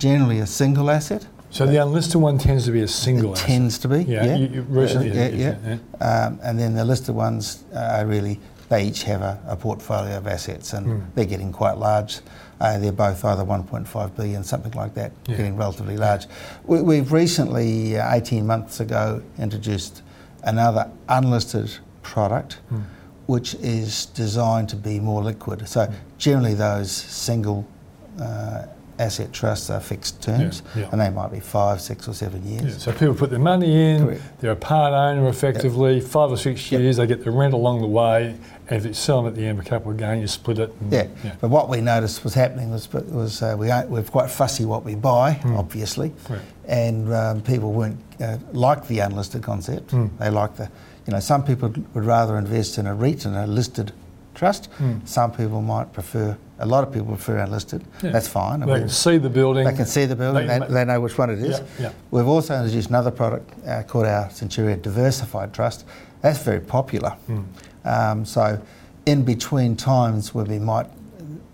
generally 0.00 0.40
a 0.40 0.46
single 0.46 0.90
asset. 0.90 1.26
So 1.54 1.66
the 1.66 1.76
unlisted 1.80 2.20
one 2.20 2.36
tends 2.36 2.64
to 2.64 2.72
be 2.72 2.80
a 2.82 2.88
single 2.88 3.30
it 3.30 3.36
asset. 3.38 3.46
tends 3.46 3.78
to 3.78 3.88
be. 3.88 4.02
Yeah, 4.02 4.24
Yeah, 4.24 4.34
you- 4.36 4.48
you 4.48 4.62
recently 4.62 5.10
Uh, 5.12 5.14
yeah, 5.14 5.28
yeah. 5.28 5.54
yeah. 6.00 6.26
Um, 6.26 6.40
and 6.42 6.58
then 6.58 6.74
the 6.74 6.84
listed 6.84 7.14
ones 7.14 7.62
are 7.72 8.04
really, 8.04 8.40
they 8.70 8.84
each 8.86 9.04
have 9.04 9.22
a, 9.22 9.38
a 9.46 9.54
portfolio 9.54 10.16
of 10.18 10.26
assets 10.26 10.72
and 10.72 10.84
Hmm. 10.86 10.98
they're 11.14 11.24
getting 11.26 11.52
quite 11.52 11.78
large. 11.78 12.18
Uh, 12.60 12.78
they're 12.78 12.90
both 12.90 13.24
either 13.24 13.44
1.5 13.44 14.16
billion, 14.16 14.42
something 14.42 14.72
like 14.72 14.94
that, 14.94 15.12
Yeah. 15.28 15.36
getting 15.36 15.56
relatively 15.56 15.96
large. 15.96 16.26
We, 16.66 16.82
we've 16.82 17.12
recently, 17.12 17.98
uh, 17.98 18.12
18 18.12 18.44
months 18.46 18.80
ago, 18.80 19.22
introduced 19.38 20.02
another 20.42 20.88
unlisted 21.08 21.70
product 22.02 22.58
Hmm. 22.68 22.80
which 23.26 23.54
is 23.62 24.06
designed 24.06 24.68
to 24.70 24.76
be 24.76 24.98
more 24.98 25.22
liquid. 25.22 25.68
So 25.68 25.88
generally 26.18 26.54
those 26.54 26.90
single 26.90 27.64
uh, 28.20 28.62
asset 28.98 29.32
trusts 29.32 29.70
are 29.70 29.80
fixed 29.80 30.22
terms 30.22 30.62
Yeah, 30.74 30.82
yeah. 30.82 30.88
and 30.92 31.00
they 31.00 31.10
might 31.10 31.32
be 31.32 31.40
five, 31.40 31.80
six 31.80 32.06
or 32.08 32.14
seven 32.14 32.46
years. 32.46 32.62
Yeah, 32.74 32.78
so 32.78 32.92
people 32.92 33.14
put 33.14 33.30
their 33.30 33.38
money 33.38 33.90
in, 33.90 34.06
Correct. 34.06 34.22
they're 34.40 34.52
a 34.52 34.56
part 34.56 34.92
owner 34.92 35.28
effectively, 35.28 36.00
five 36.00 36.30
or 36.30 36.36
six 36.36 36.70
Yep. 36.70 36.80
years, 36.80 36.96
they 36.98 37.06
get 37.06 37.24
the 37.24 37.30
rent 37.30 37.54
along 37.54 37.80
the 37.80 37.86
way, 37.86 38.36
and 38.68 38.76
if 38.78 38.86
it's 38.86 38.98
selling 38.98 39.26
at 39.26 39.34
the 39.34 39.44
end 39.46 39.58
of 39.58 39.66
a 39.66 39.68
capital 39.68 39.92
gain, 39.92 40.20
you 40.20 40.26
split 40.26 40.58
it. 40.58 40.72
Yeah. 40.90 41.06
but 41.40 41.48
what 41.50 41.68
we 41.68 41.80
noticed 41.80 42.24
was 42.24 42.34
happening 42.34 42.70
was 42.70 42.92
was 42.92 43.42
uh, 43.42 43.56
we 43.58 43.68
we're 43.88 44.02
quite 44.02 44.30
fussy 44.30 44.64
what 44.64 44.84
we 44.84 44.94
buy, 44.94 45.40
obviously, 45.44 46.12
Right. 46.30 46.40
and 46.66 47.12
um, 47.12 47.40
people 47.42 47.72
weren't 47.72 47.98
uh, 48.20 48.38
like 48.52 48.86
the 48.86 49.00
unlisted 49.00 49.42
concept. 49.42 49.90
Mm. 49.90 50.10
They 50.18 50.30
like 50.30 50.56
the, 50.56 50.70
you 51.06 51.12
know, 51.12 51.20
some 51.20 51.42
people 51.44 51.68
would 51.94 52.04
rather 52.04 52.38
invest 52.38 52.78
in 52.78 52.86
a 52.86 52.94
REIT 52.94 53.24
and 53.26 53.36
a 53.36 53.46
listed 53.46 53.92
trust. 54.34 54.70
Mm. 54.78 55.06
Some 55.06 55.32
people 55.32 55.60
might 55.60 55.92
prefer. 55.92 56.36
A 56.64 56.66
lot 56.66 56.82
of 56.82 56.90
people 56.94 57.08
prefer 57.08 57.36
unlisted. 57.36 57.84
Yeah. 58.02 58.10
That's 58.12 58.26
fine. 58.26 58.60
They 58.60 58.72
we- 58.72 58.78
can 58.78 58.88
see 58.88 59.18
the 59.18 59.28
building. 59.28 59.64
they 59.66 59.74
can 59.74 59.84
see 59.86 60.06
the 60.06 60.16
building. 60.16 60.46
They 60.46 60.58
They, 60.60 60.66
they 60.66 60.84
know 60.86 60.98
which 60.98 61.18
one 61.18 61.28
it 61.28 61.38
is. 61.38 61.58
Yeah, 61.60 61.66
yeah. 61.78 61.92
We've 62.10 62.26
also 62.26 62.54
introduced 62.54 62.88
another 62.88 63.10
product 63.10 63.50
uh, 63.66 63.82
called 63.82 64.06
our 64.06 64.28
Centuria 64.30 64.80
Diversified 64.80 65.52
Trust. 65.52 65.84
That's 66.22 66.42
very 66.42 66.60
popular. 66.60 67.16
Mm. 67.28 67.44
Um, 67.84 68.24
so, 68.24 68.58
in 69.04 69.24
between 69.24 69.76
times 69.76 70.34
where 70.34 70.46
we 70.46 70.58
might 70.58 70.86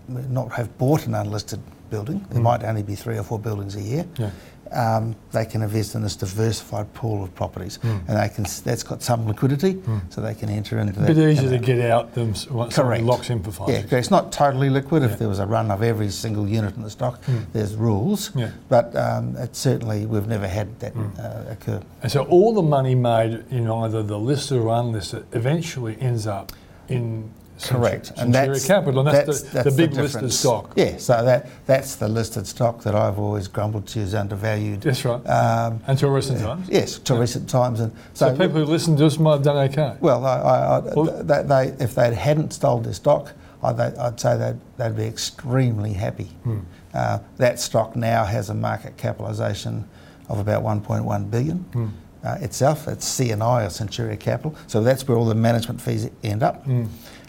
not 0.07 0.53
have 0.53 0.77
bought 0.77 1.05
an 1.07 1.13
unlisted 1.13 1.59
building, 1.89 2.25
there 2.29 2.41
might 2.41 2.63
only 2.63 2.83
be 2.83 2.95
three 2.95 3.17
or 3.17 3.23
four 3.23 3.37
buildings 3.37 3.75
a 3.75 3.81
year. 3.81 4.05
Yeah. 4.17 4.29
Um, 4.73 5.15
they 5.33 5.45
can 5.45 5.61
invest 5.63 5.95
in 5.95 6.01
this 6.01 6.15
diversified 6.15 6.93
pool 6.93 7.23
of 7.25 7.35
properties, 7.35 7.77
and 7.83 8.07
they 8.07 8.29
can. 8.29 8.45
That's 8.63 8.83
got 8.83 9.01
some 9.03 9.27
liquidity, 9.27 9.81
so 10.09 10.21
they 10.21 10.33
can 10.33 10.49
enter 10.49 10.79
into 10.79 10.93
that. 10.99 11.09
A 11.09 11.13
bit 11.13 11.29
easier 11.31 11.49
to 11.49 11.57
get 11.59 11.91
out 11.91 12.13
than 12.13 12.33
once 12.49 12.75
Correct. 12.75 13.03
locks 13.03 13.29
in 13.29 13.43
for 13.43 13.51
five 13.51 13.69
Yeah, 13.69 13.79
years. 13.79 13.91
it's 13.93 14.11
not 14.11 14.31
totally 14.31 14.69
liquid. 14.69 15.03
Yeah. 15.03 15.09
If 15.09 15.19
there 15.19 15.27
was 15.27 15.39
a 15.39 15.45
run 15.45 15.71
of 15.71 15.83
every 15.83 16.09
single 16.09 16.47
unit 16.47 16.75
in 16.77 16.83
the 16.83 16.89
stock, 16.89 17.21
there's 17.51 17.75
rules. 17.75 18.33
Yeah. 18.35 18.51
But 18.69 18.95
um, 18.95 19.35
it's 19.37 19.59
certainly, 19.59 20.05
we've 20.05 20.27
never 20.27 20.47
had 20.47 20.79
that 20.79 20.93
uh, 20.95 21.51
occur. 21.51 21.81
And 22.01 22.11
so 22.11 22.23
all 22.25 22.53
the 22.53 22.61
money 22.61 22.95
made 22.95 23.43
in 23.51 23.69
either 23.69 24.01
the 24.03 24.17
listed 24.19 24.57
or 24.59 24.69
unlisted 24.79 25.25
eventually 25.33 25.97
ends 25.99 26.27
up 26.27 26.53
in 26.87 27.29
Correct. 27.67 28.15
Centuria 28.15 28.65
Capital, 28.67 29.07
and 29.07 29.15
that's, 29.15 29.43
the, 29.43 29.63
the 29.63 29.71
big 29.71 29.93
listed 29.93 30.31
stock. 30.31 30.73
Yeah, 30.75 30.97
so 30.97 31.23
that 31.23 31.49
that's 31.65 31.95
the 31.95 32.07
listed 32.07 32.47
stock 32.47 32.83
that 32.83 32.95
I've 32.95 33.19
always 33.19 33.47
grumbled 33.47 33.87
to 33.87 33.99
is 33.99 34.13
undervalued. 34.15 34.81
That's 34.81 35.03
right. 35.05 35.25
Um, 35.27 35.81
Until 35.87 36.09
recent 36.09 36.39
times. 36.39 36.67
yes, 36.69 36.97
to 36.99 37.15
recent 37.15 37.49
times. 37.49 37.79
And 37.79 37.91
So, 38.13 38.27
so, 38.27 38.31
people 38.33 38.59
who 38.59 38.65
listen 38.65 38.95
to 38.97 39.05
us 39.05 39.17
might 39.17 39.33
have 39.33 39.43
done 39.43 39.57
okay. 39.69 39.95
well, 39.99 40.25
I, 40.25 40.37
I, 40.39 40.77
I, 40.77 40.79
Well- 40.93 41.23
they, 41.23 41.43
they, 41.43 41.83
if 41.83 41.95
they 41.95 42.13
hadn't 42.13 42.51
sold 42.53 42.85
their 42.85 42.93
stock, 42.93 43.33
I'd, 43.63 43.79
I'd 43.79 44.19
say 44.19 44.37
they'd, 44.37 44.59
they'd 44.77 44.95
be 44.95 45.05
extremely 45.05 45.93
happy. 45.93 46.25
Hmm. 46.43 46.59
Uh, 46.93 47.19
that 47.37 47.59
stock 47.59 47.95
now 47.95 48.25
has 48.25 48.49
a 48.49 48.53
market 48.53 48.97
capitalisation 48.97 49.87
of 50.29 50.39
about 50.39 50.63
1.1 50.63 51.29
billion. 51.31 51.57
Hmm. 51.57 51.87
Uh, 52.23 52.37
itself, 52.41 52.87
it's 52.87 53.05
CNI 53.19 53.65
or 53.65 53.69
Centuria 53.69 54.19
Capital, 54.19 54.55
so 54.67 54.83
that's 54.83 55.07
where 55.07 55.17
all 55.17 55.25
the 55.25 55.33
management 55.33 55.81
fees 55.81 56.07
end 56.23 56.43
up. 56.43 56.63
Hmm. 56.65 56.85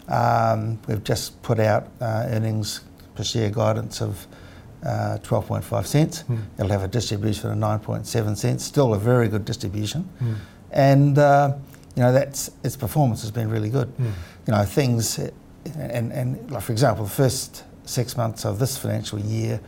Um, 0.08 0.78
we've 0.88 1.04
just 1.04 1.40
put 1.42 1.58
out 1.60 1.88
uh, 2.00 2.26
earnings 2.28 2.80
per 3.14 3.22
share 3.24 3.50
guidance 3.50 4.00
of 4.02 4.26
uh, 4.84 5.18
12.5 5.22 5.86
cents. 5.86 6.24
It'll 6.58 6.70
have 6.72 6.82
a 6.82 6.88
distribution 6.88 7.50
of 7.50 7.58
9.7 7.58 8.36
cents, 8.36 8.64
still 8.64 8.94
a 8.94 8.98
very 8.98 9.28
good 9.28 9.44
distribution. 9.44 10.08
And, 10.72 11.18
uh, 11.18 11.54
you 11.94 12.02
know, 12.02 12.12
that's, 12.12 12.50
its 12.64 12.76
performance 12.76 13.20
has 13.22 13.30
been 13.30 13.48
really 13.48 13.70
good. 13.70 13.92
You 14.46 14.52
know, 14.54 14.64
things, 14.64 15.18
uh, 15.18 15.30
and, 15.76 16.12
and 16.12 16.50
like 16.50 16.62
for 16.62 16.72
example, 16.72 17.04
the 17.04 17.10
first 17.10 17.64
six 17.84 18.16
months 18.16 18.44
of 18.44 18.58
this 18.58 18.76
financial 18.76 19.18
year 19.20 19.60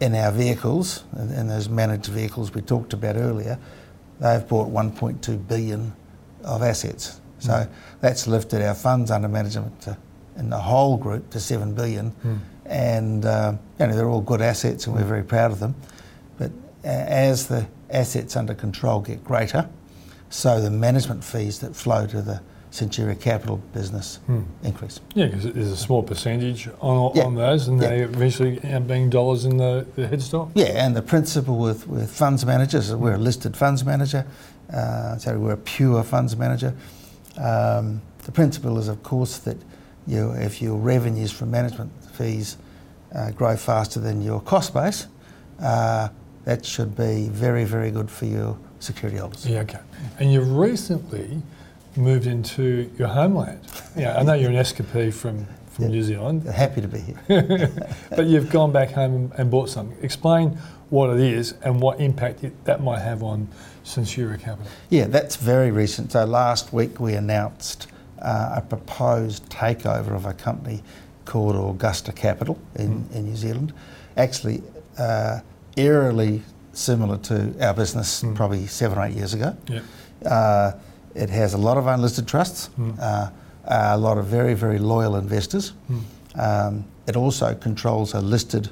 in 0.00 0.14
our 0.14 0.32
vehicles, 0.32 1.04
in 1.16 1.48
those 1.48 1.68
managed 1.68 2.06
vehicles 2.06 2.54
we 2.54 2.62
talked 2.62 2.92
about 2.92 3.16
earlier, 3.16 3.58
they've 4.20 4.46
bought 4.48 4.68
1.2 4.68 5.48
billion 5.48 5.92
of 6.44 6.62
assets. 6.62 7.20
So 7.44 7.68
that's 8.00 8.26
lifted 8.26 8.62
our 8.62 8.74
funds 8.74 9.10
under 9.10 9.28
management 9.28 9.80
to, 9.82 9.96
in 10.36 10.48
the 10.50 10.58
whole 10.58 10.96
group 10.96 11.28
to 11.30 11.40
7 11.40 11.74
billion. 11.74 12.12
And 12.66 13.24
uh, 13.26 13.54
you 13.78 13.86
know, 13.86 13.94
they're 13.94 14.08
all 14.08 14.22
good 14.22 14.40
assets 14.40 14.86
and 14.86 14.96
we're 14.96 15.04
very 15.04 15.22
proud 15.22 15.52
of 15.52 15.60
them. 15.60 15.74
But 16.38 16.50
uh, 16.84 16.88
as 16.88 17.46
the 17.48 17.66
assets 17.90 18.34
under 18.36 18.54
control 18.54 19.00
get 19.00 19.22
greater, 19.22 19.68
so 20.30 20.60
the 20.60 20.70
management 20.70 21.22
fees 21.22 21.58
that 21.60 21.76
flow 21.76 22.06
to 22.06 22.22
the 22.22 22.40
Centuria 22.72 23.20
Capital 23.20 23.58
business 23.72 24.18
increase. 24.64 24.98
Yeah, 25.14 25.26
because 25.26 25.44
there's 25.52 25.70
a 25.70 25.76
small 25.76 26.02
percentage 26.02 26.68
on, 26.80 27.12
Yeah. 27.14 27.22
on 27.24 27.34
those, 27.36 27.68
and 27.68 27.80
Yeah. 27.80 27.88
they 27.88 28.00
eventually 28.00 28.58
end 28.64 28.74
up 28.76 28.88
being 28.88 29.10
dollars 29.10 29.44
in 29.44 29.58
the, 29.58 29.86
the 29.94 30.08
headstock. 30.08 30.50
Yeah, 30.54 30.84
and 30.84 30.96
the 30.96 31.02
principle 31.02 31.56
with, 31.58 31.86
with 31.86 32.10
funds 32.10 32.44
managers, 32.44 32.92
we're 32.92 33.14
a 33.14 33.18
listed 33.18 33.56
funds 33.56 33.84
manager, 33.84 34.26
uh, 34.72 35.16
so 35.18 35.38
we're 35.38 35.52
a 35.52 35.56
pure 35.56 36.02
funds 36.02 36.36
manager. 36.36 36.74
Um, 37.38 38.00
the 38.24 38.32
principle 38.32 38.78
is, 38.78 38.88
of 38.88 39.02
course, 39.02 39.38
that 39.38 39.56
you, 40.06 40.32
if 40.32 40.62
your 40.62 40.76
revenues 40.76 41.30
from 41.32 41.50
management 41.50 41.92
fees 42.12 42.56
uh, 43.14 43.30
grow 43.32 43.56
faster 43.56 44.00
than 44.00 44.20
your 44.22 44.40
cost 44.40 44.74
base, 44.74 45.06
uh, 45.60 46.08
that 46.44 46.64
should 46.64 46.96
be 46.96 47.28
very, 47.28 47.64
very 47.64 47.90
good 47.90 48.10
for 48.10 48.26
your 48.26 48.58
security 48.80 49.18
holders. 49.18 49.46
Yeah, 49.46 49.60
okay. 49.60 49.80
And 50.18 50.32
you've 50.32 50.50
recently 50.56 51.42
moved 51.96 52.26
into 52.26 52.90
your 52.98 53.08
homeland. 53.08 53.60
Yeah, 53.96 54.18
I 54.18 54.22
know 54.22 54.34
you're 54.34 54.50
an 54.50 54.56
escapee 54.56 55.12
from, 55.12 55.46
from 55.70 55.84
Yeah. 55.84 55.90
New 55.90 56.02
Zealand, 56.02 56.42
Happy 56.44 56.80
to 56.80 56.88
be 56.88 56.98
here. 56.98 57.70
but 58.10 58.26
you've 58.26 58.50
gone 58.50 58.72
back 58.72 58.90
home 58.90 59.14
and, 59.14 59.32
and 59.38 59.50
bought 59.50 59.70
something. 59.70 59.96
Explain 60.02 60.58
what 60.90 61.10
it 61.10 61.20
is 61.20 61.54
and 61.62 61.80
what 61.80 62.00
impact 62.00 62.44
it, 62.44 62.64
that 62.64 62.82
might 62.82 63.00
have 63.00 63.22
on 63.22 63.48
Centuria 63.84 64.38
Capital. 64.38 64.66
Yeah, 64.90 65.06
that's 65.06 65.36
very 65.36 65.70
recent. 65.70 66.12
So 66.12 66.24
last 66.24 66.72
week 66.72 67.00
we 67.00 67.14
announced 67.14 67.88
uh, 68.20 68.54
a 68.56 68.60
proposed 68.62 69.48
takeover 69.50 70.14
of 70.14 70.26
a 70.26 70.32
company 70.32 70.82
called 71.24 71.56
Augusta 71.56 72.12
Capital 72.12 72.58
in, 72.76 73.08
in 73.12 73.24
New 73.26 73.36
Zealand. 73.36 73.72
Actually, 74.16 74.62
uh, 74.98 75.40
eerily 75.76 76.42
similar 76.72 77.18
to 77.18 77.54
our 77.60 77.74
business 77.74 78.24
probably 78.34 78.66
seven 78.66 78.98
or 78.98 79.06
eight 79.06 79.14
years 79.14 79.34
ago. 79.34 79.56
Yeah. 79.68 79.82
Uh, 80.28 80.78
it 81.14 81.30
has 81.30 81.54
a 81.54 81.58
lot 81.58 81.76
of 81.76 81.86
unlisted 81.86 82.26
trusts, 82.26 82.70
uh, 83.00 83.30
a 83.64 83.96
lot 83.96 84.18
of 84.18 84.26
very, 84.26 84.54
very 84.54 84.78
loyal 84.78 85.16
investors. 85.16 85.72
Um, 86.34 86.84
it 87.06 87.16
also 87.16 87.54
controls 87.54 88.14
a 88.14 88.20
listed 88.20 88.70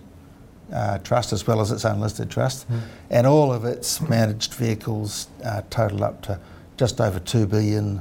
uh, 0.73 0.99
trust 0.99 1.33
as 1.33 1.47
well 1.47 1.61
as 1.61 1.71
its 1.71 1.85
unlisted 1.85 2.31
trust, 2.31 2.67
and 3.11 3.27
all 3.27 3.53
of 3.53 3.65
its 3.65 4.01
managed 4.01 4.55
vehicles 4.55 5.29
uh, 5.45 5.63
total 5.71 6.05
up 6.05 6.23
to 6.23 6.39
just 6.77 7.01
over 7.01 7.19
2 7.21 7.47
billion 7.47 8.01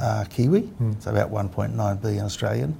uh, 0.00 0.24
Kiwi, 0.28 0.68
so 1.00 1.10
about 1.10 1.30
1.9 1.30 2.02
billion 2.02 2.24
Australian. 2.24 2.76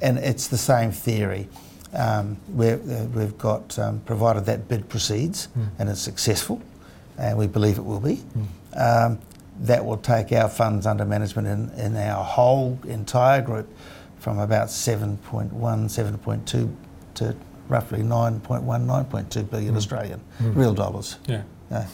And 0.00 0.18
it's 0.18 0.48
the 0.48 0.58
same 0.58 0.90
theory. 0.92 1.48
Um, 1.92 2.36
we're, 2.48 2.76
uh, 2.76 3.04
we've 3.14 3.36
got, 3.38 3.78
um, 3.78 4.00
provided 4.00 4.44
that 4.46 4.68
bid 4.68 4.88
proceeds 4.88 5.48
and 5.78 5.88
is 5.88 6.00
successful, 6.00 6.60
and 7.16 7.38
we 7.38 7.46
believe 7.46 7.78
it 7.78 7.84
will 7.84 8.00
be, 8.00 8.22
um, 8.76 9.18
that 9.60 9.84
will 9.84 9.96
take 9.96 10.32
our 10.32 10.48
funds 10.48 10.86
under 10.86 11.04
management 11.04 11.48
in, 11.48 11.70
in 11.84 11.96
our 11.96 12.24
whole 12.24 12.78
entire 12.86 13.42
group 13.42 13.68
from 14.18 14.38
about 14.38 14.68
7.1, 14.68 15.50
7.2 15.52 16.74
to 17.14 17.36
roughly 17.68 18.00
9.1, 18.00 18.64
9.2 18.64 19.50
billion 19.50 19.76
Australian, 19.76 20.20
real 20.40 20.74
dollars. 20.74 21.16
Yeah. 21.26 21.42
Yeah. 21.70 21.86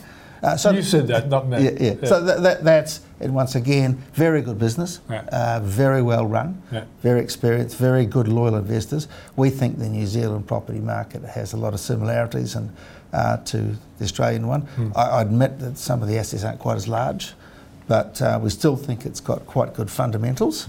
Uh, 0.42 0.56
so 0.58 0.70
you 0.72 0.82
said 0.82 1.06
that, 1.06 1.28
not 1.30 1.48
me. 1.48 1.64
yeah, 1.64 1.70
yeah. 1.80 1.94
So 2.06 2.22
that, 2.22 2.42
that, 2.42 2.64
that's, 2.64 3.00
and 3.18 3.34
once 3.34 3.54
again, 3.54 3.94
very 4.12 4.42
good 4.42 4.58
business, 4.58 5.00
Yeah. 5.08 5.22
uh, 5.32 5.60
very 5.62 6.02
well 6.02 6.26
run, 6.26 6.60
Yeah. 6.70 6.84
very 7.02 7.20
experienced, 7.20 7.78
very 7.78 8.04
good 8.04 8.28
loyal 8.28 8.56
investors. 8.56 9.08
We 9.37 9.48
think 9.48 9.78
the 9.78 9.88
New 9.88 10.06
Zealand 10.06 10.46
property 10.46 10.80
market 10.80 11.22
has 11.22 11.54
a 11.54 11.56
lot 11.56 11.72
of 11.72 11.80
similarities 11.80 12.56
and, 12.56 12.70
uh, 13.14 13.38
to 13.38 13.58
the 13.98 14.04
Australian 14.04 14.46
one. 14.46 14.62
Hmm. 14.62 14.90
I, 14.94 15.02
I 15.02 15.22
admit 15.22 15.60
that 15.60 15.78
some 15.78 16.02
of 16.02 16.08
the 16.08 16.18
assets 16.18 16.44
aren't 16.44 16.58
quite 16.58 16.76
as 16.76 16.88
large, 16.88 17.32
but 17.88 18.20
uh, 18.20 18.38
we 18.42 18.50
still 18.50 18.76
think 18.76 19.06
it's 19.06 19.20
got 19.20 19.46
quite 19.46 19.72
good 19.72 19.90
fundamentals. 19.90 20.68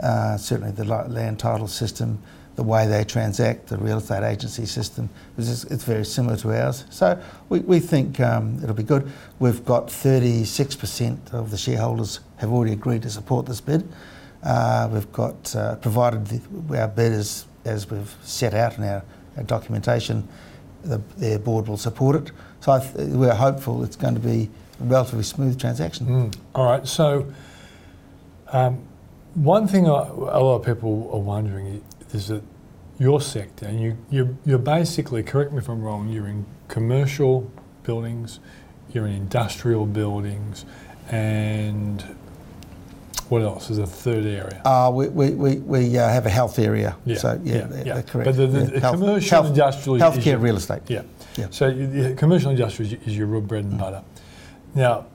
Uh, 0.00 0.36
certainly 0.36 0.70
the 0.70 0.84
land 0.84 1.40
title 1.40 1.66
system, 1.66 2.20
the 2.58 2.64
way 2.64 2.88
they 2.88 3.04
transact, 3.04 3.68
the 3.68 3.78
real 3.78 3.98
estate 3.98 4.24
agency 4.24 4.66
system, 4.66 5.08
is, 5.36 5.62
it's 5.66 5.84
very 5.84 6.04
similar 6.04 6.36
to 6.36 6.50
ours. 6.60 6.84
So 6.90 7.16
we, 7.48 7.60
we 7.60 7.78
think 7.78 8.18
um, 8.18 8.58
it'll 8.60 8.74
be 8.74 8.82
good. 8.82 9.08
We've 9.38 9.64
got 9.64 9.86
36% 9.86 11.32
of 11.32 11.52
the 11.52 11.56
shareholders 11.56 12.18
have 12.38 12.50
already 12.50 12.72
agreed 12.72 13.02
to 13.02 13.10
support 13.10 13.46
this 13.46 13.60
bid. 13.60 13.88
Uh, 14.42 14.88
we've 14.92 15.12
got, 15.12 15.54
uh, 15.54 15.76
provided 15.76 16.26
the, 16.26 16.80
our 16.80 16.88
bid 16.88 17.12
is, 17.12 17.46
as 17.64 17.88
we've 17.88 18.12
set 18.24 18.54
out 18.54 18.76
in 18.76 18.82
our, 18.82 19.04
our 19.36 19.44
documentation, 19.44 20.26
the, 20.82 20.98
their 21.16 21.38
board 21.38 21.68
will 21.68 21.76
support 21.76 22.16
it. 22.16 22.32
So 22.58 22.76
th- 22.80 22.92
we're 23.10 23.34
hopeful 23.36 23.84
it's 23.84 23.94
going 23.94 24.14
to 24.14 24.20
be 24.20 24.50
a 24.80 24.84
relatively 24.84 25.22
smooth 25.22 25.60
transaction. 25.60 26.06
Mm. 26.06 26.36
All 26.56 26.64
right. 26.64 26.84
So, 26.88 27.32
um, 28.48 28.82
one 29.34 29.68
thing 29.68 29.86
I, 29.86 30.08
a 30.08 30.42
lot 30.42 30.56
of 30.56 30.66
people 30.66 31.08
are 31.12 31.20
wondering 31.20 31.84
is 32.12 32.28
that 32.28 32.42
your 32.98 33.20
sector, 33.20 33.66
and 33.66 33.80
you, 33.80 33.96
you're, 34.10 34.34
you're 34.44 34.58
basically, 34.58 35.22
correct 35.22 35.52
me 35.52 35.58
if 35.58 35.68
I'm 35.68 35.82
wrong, 35.82 36.08
you're 36.08 36.26
in 36.26 36.44
commercial 36.68 37.50
buildings, 37.84 38.40
you're 38.92 39.06
in 39.06 39.14
industrial 39.14 39.86
buildings, 39.86 40.64
and 41.10 42.02
what 43.28 43.42
else 43.42 43.70
is 43.70 43.78
a 43.78 43.86
third 43.86 44.24
area? 44.24 44.60
Uh, 44.64 44.90
we 44.92 45.08
we, 45.08 45.30
we, 45.30 45.56
we 45.58 45.98
uh, 45.98 46.08
have 46.08 46.24
a 46.26 46.30
health 46.30 46.58
area. 46.58 46.96
Yeah, 47.04 47.16
So, 47.16 47.40
yeah, 47.44 47.54
yeah, 47.54 47.64
they're- 47.66 47.86
yeah. 47.86 47.94
they're 47.94 48.02
correct. 48.02 48.24
But 48.26 48.36
the- 48.36 48.46
the- 48.46 48.64
the 48.64 48.80
commercial 48.80 49.30
health, 49.42 49.46
industrial 49.48 49.98
Healthcare, 49.98 50.24
your- 50.26 50.38
real 50.38 50.56
estate. 50.56 50.82
Yeah. 50.88 51.02
Yeah. 51.36 51.46
So 51.50 51.70
the 51.70 52.14
commercial 52.16 52.50
industrial 52.50 52.92
is, 52.92 53.06
is 53.06 53.16
your 53.16 53.26
real 53.28 53.42
bread 53.42 53.64
and 53.64 53.78
butter. 53.78 54.02
Now, 54.74 55.06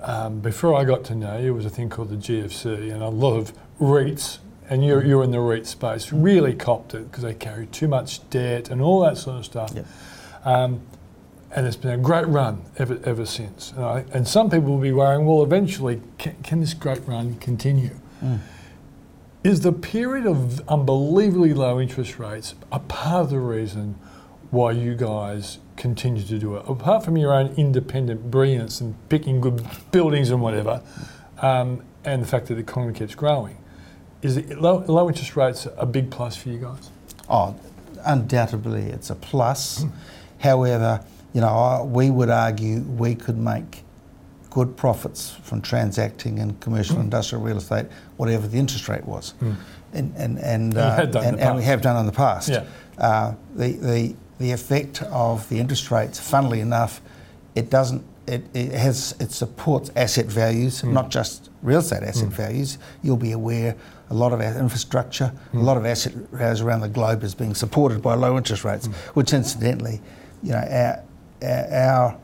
um, 0.00 0.40
before 0.40 0.74
I 0.80 0.84
got 0.84 1.04
to 1.06 1.14
know 1.14 1.36
you, 1.36 1.42
there 1.44 1.52
was 1.54 1.66
a 1.66 1.70
thing 1.70 1.88
called 1.90 2.08
the 2.10 2.16
GFC, 2.16 2.90
and 2.92 3.02
a 3.02 3.08
lot 3.08 3.36
of 3.36 3.52
REITs, 3.80 4.38
and 4.70 4.84
you're, 4.84 5.04
you're 5.04 5.24
in 5.24 5.30
the 5.30 5.40
REIT 5.40 5.66
space, 5.66 6.12
really 6.12 6.54
copped 6.54 6.94
it 6.94 7.10
because 7.10 7.24
they 7.24 7.34
carry 7.34 7.66
too 7.66 7.88
much 7.88 8.28
debt 8.30 8.70
and 8.70 8.82
all 8.82 9.00
that 9.00 9.16
sort 9.16 9.38
of 9.38 9.44
stuff. 9.44 9.72
Yeah. 9.74 9.82
Um, 10.44 10.82
and 11.50 11.66
it's 11.66 11.76
been 11.76 11.92
a 11.92 11.98
great 11.98 12.26
run 12.26 12.62
ever, 12.76 13.00
ever 13.04 13.24
since. 13.24 13.72
And, 13.72 13.84
I, 13.84 14.04
and 14.12 14.28
some 14.28 14.50
people 14.50 14.74
will 14.74 14.80
be 14.80 14.92
worrying, 14.92 15.24
well, 15.24 15.42
eventually, 15.42 16.02
can, 16.18 16.36
can 16.42 16.60
this 16.60 16.74
great 16.74 17.06
run 17.06 17.36
continue? 17.36 17.98
Mm. 18.22 18.40
Is 19.44 19.60
the 19.60 19.72
period 19.72 20.26
of 20.26 20.60
unbelievably 20.68 21.54
low 21.54 21.80
interest 21.80 22.18
rates 22.18 22.54
a 22.70 22.80
part 22.80 23.24
of 23.24 23.30
the 23.30 23.38
reason 23.38 23.94
why 24.50 24.72
you 24.72 24.94
guys 24.94 25.58
continue 25.76 26.22
to 26.22 26.38
do 26.38 26.56
it? 26.56 26.64
Apart 26.68 27.04
from 27.04 27.16
your 27.16 27.32
own 27.32 27.54
independent 27.56 28.30
brilliance 28.30 28.80
and 28.80 28.96
picking 29.08 29.40
good 29.40 29.66
buildings 29.90 30.30
and 30.30 30.42
whatever, 30.42 30.82
um, 31.40 31.82
and 32.04 32.22
the 32.22 32.26
fact 32.26 32.46
that 32.46 32.54
the 32.54 32.60
economy 32.60 32.92
keeps 32.92 33.14
growing, 33.14 33.56
is 34.22 34.38
low, 34.50 34.84
low 34.86 35.08
interest 35.08 35.36
rates 35.36 35.66
a 35.76 35.86
big 35.86 36.10
plus 36.10 36.36
for 36.36 36.48
you 36.48 36.58
guys? 36.58 36.90
Oh, 37.28 37.54
undoubtedly, 38.04 38.84
it's 38.84 39.10
a 39.10 39.14
plus. 39.14 39.84
However, 40.38 41.04
you 41.32 41.40
know, 41.40 41.48
I, 41.48 41.82
we 41.82 42.10
would 42.10 42.30
argue 42.30 42.80
we 42.80 43.14
could 43.14 43.36
make 43.38 43.84
good 44.50 44.76
profits 44.76 45.36
from 45.42 45.60
transacting 45.60 46.38
in 46.38 46.54
commercial 46.56 46.96
and 46.96 47.04
industrial 47.04 47.44
real 47.44 47.58
estate, 47.58 47.86
whatever 48.16 48.46
the 48.46 48.58
interest 48.58 48.88
rate 48.88 49.04
was. 49.04 49.34
And, 49.92 50.14
and, 50.16 50.38
and, 50.38 50.76
uh, 50.76 50.96
had 50.96 51.16
and, 51.16 51.38
and 51.38 51.56
we 51.56 51.62
have 51.64 51.80
done 51.82 51.96
in 51.98 52.06
the 52.06 52.12
past. 52.12 52.48
Yeah. 52.48 52.64
Uh, 52.96 53.34
the, 53.54 53.72
the, 53.72 54.16
the 54.38 54.52
effect 54.52 55.02
of 55.02 55.48
the 55.48 55.58
interest 55.58 55.90
rates, 55.90 56.18
funnily 56.18 56.60
enough, 56.60 57.00
it 57.54 57.70
doesn't, 57.70 58.02
it, 58.28 58.44
it 58.54 58.72
has, 58.72 59.14
it 59.18 59.32
supports 59.32 59.90
asset 59.96 60.26
values, 60.26 60.82
hmm. 60.82 60.92
not 60.92 61.10
just 61.10 61.50
real 61.62 61.80
estate 61.80 62.02
asset 62.02 62.28
hmm. 62.28 62.34
values. 62.34 62.78
You'll 63.02 63.16
be 63.16 63.32
aware 63.32 63.74
a 64.10 64.14
lot 64.14 64.32
of 64.32 64.40
our 64.40 64.58
infrastructure, 64.58 65.24
a 65.24 65.56
hmm. 65.56 65.60
lot 65.60 65.76
of 65.76 65.86
asset 65.86 66.12
values 66.12 66.60
around 66.60 66.80
the 66.80 66.88
globe 66.88 67.22
is 67.22 67.34
being 67.34 67.54
supported 67.54 68.02
by 68.02 68.14
low 68.14 68.36
interest 68.36 68.64
rates, 68.64 68.86
which 69.14 69.32
incidentally, 69.32 70.00
you 70.42 70.52
know, 70.52 70.58
our, 70.58 71.02
our, 71.42 71.72
our 71.72 72.18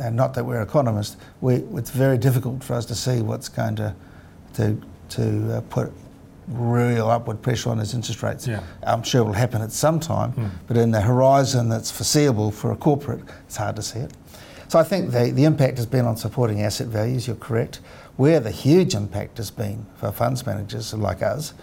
and 0.00 0.16
not 0.16 0.34
that 0.34 0.44
we're 0.44 0.62
economists, 0.62 1.16
we, 1.40 1.56
it's 1.74 1.90
very 1.90 2.18
difficult 2.18 2.64
for 2.64 2.74
us 2.74 2.84
to 2.86 2.94
see 2.94 3.22
what's 3.22 3.48
going 3.48 3.76
to, 3.76 3.94
to, 4.54 4.80
to 5.10 5.56
uh, 5.56 5.60
put 5.62 5.92
real 6.48 7.08
upward 7.08 7.40
pressure 7.40 7.70
on 7.70 7.78
those 7.78 7.94
interest 7.94 8.22
rates. 8.22 8.46
Yeah. 8.46 8.60
I'm 8.82 9.02
sure 9.02 9.20
it 9.22 9.24
will 9.24 9.32
happen 9.32 9.62
at 9.62 9.72
some 9.72 10.00
time, 10.00 10.50
but 10.66 10.76
in 10.76 10.90
the 10.90 11.00
horizon 11.00 11.68
that's 11.68 11.90
foreseeable 11.90 12.50
for 12.50 12.72
a 12.72 12.76
corporate, 12.76 13.20
it's 13.46 13.56
hard 13.56 13.76
to 13.76 13.82
see 13.82 14.00
it. 14.00 14.12
So 14.74 14.80
I 14.80 14.82
think 14.82 15.12
the, 15.12 15.30
the 15.30 15.44
impact 15.44 15.76
has 15.76 15.86
been 15.86 16.04
on 16.04 16.16
supporting 16.16 16.60
asset 16.60 16.88
values, 16.88 17.28
you're 17.28 17.36
correct. 17.36 17.78
Where 18.16 18.40
the 18.40 18.50
huge 18.50 18.96
impact 18.96 19.36
has 19.36 19.48
been 19.48 19.86
for 19.94 20.10
funds 20.10 20.44
managers 20.44 20.92
like 20.92 21.22
us, 21.22 21.54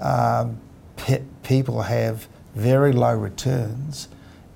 um, 0.00 0.58
pe- 0.96 1.22
people 1.44 1.82
have 1.82 2.26
very 2.56 2.90
low 2.90 3.16
returns 3.16 4.08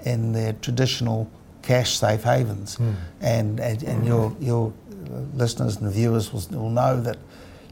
in 0.04 0.32
their 0.32 0.54
traditional 0.54 1.30
cash 1.62 1.96
safe 2.00 2.24
havens. 2.24 2.78
And, 3.20 3.60
and, 3.60 3.80
and 3.84 4.04
your, 4.04 4.36
your 4.40 4.72
listeners 5.34 5.76
and 5.76 5.92
viewers 5.92 6.32
will, 6.32 6.42
will 6.50 6.70
know 6.70 7.00
that, 7.00 7.18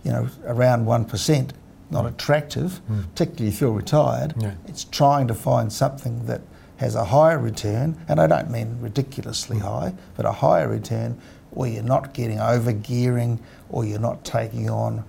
you 0.04 0.12
know, 0.12 0.28
around 0.46 0.86
1%, 0.86 1.50
not 1.90 2.06
attractive, 2.06 2.80
particularly 3.10 3.48
if 3.48 3.60
you're 3.60 3.72
retired. 3.72 4.34
Yeah. 4.38 4.54
It's 4.68 4.84
trying 4.84 5.26
to 5.26 5.34
find 5.34 5.72
something 5.72 6.26
that 6.26 6.42
has 6.78 6.94
a 6.94 7.04
higher 7.04 7.38
return, 7.38 7.96
and 8.08 8.20
I 8.20 8.26
don't 8.26 8.50
mean 8.50 8.78
ridiculously 8.80 9.58
hmm. 9.58 9.64
high, 9.64 9.94
but 10.16 10.26
a 10.26 10.32
higher 10.32 10.68
return 10.68 11.20
where 11.50 11.70
you're 11.70 11.82
not 11.82 12.14
getting 12.14 12.40
over 12.40 12.72
gearing 12.72 13.40
or 13.70 13.84
you're 13.84 14.00
not 14.00 14.24
taking 14.24 14.70
on 14.70 15.04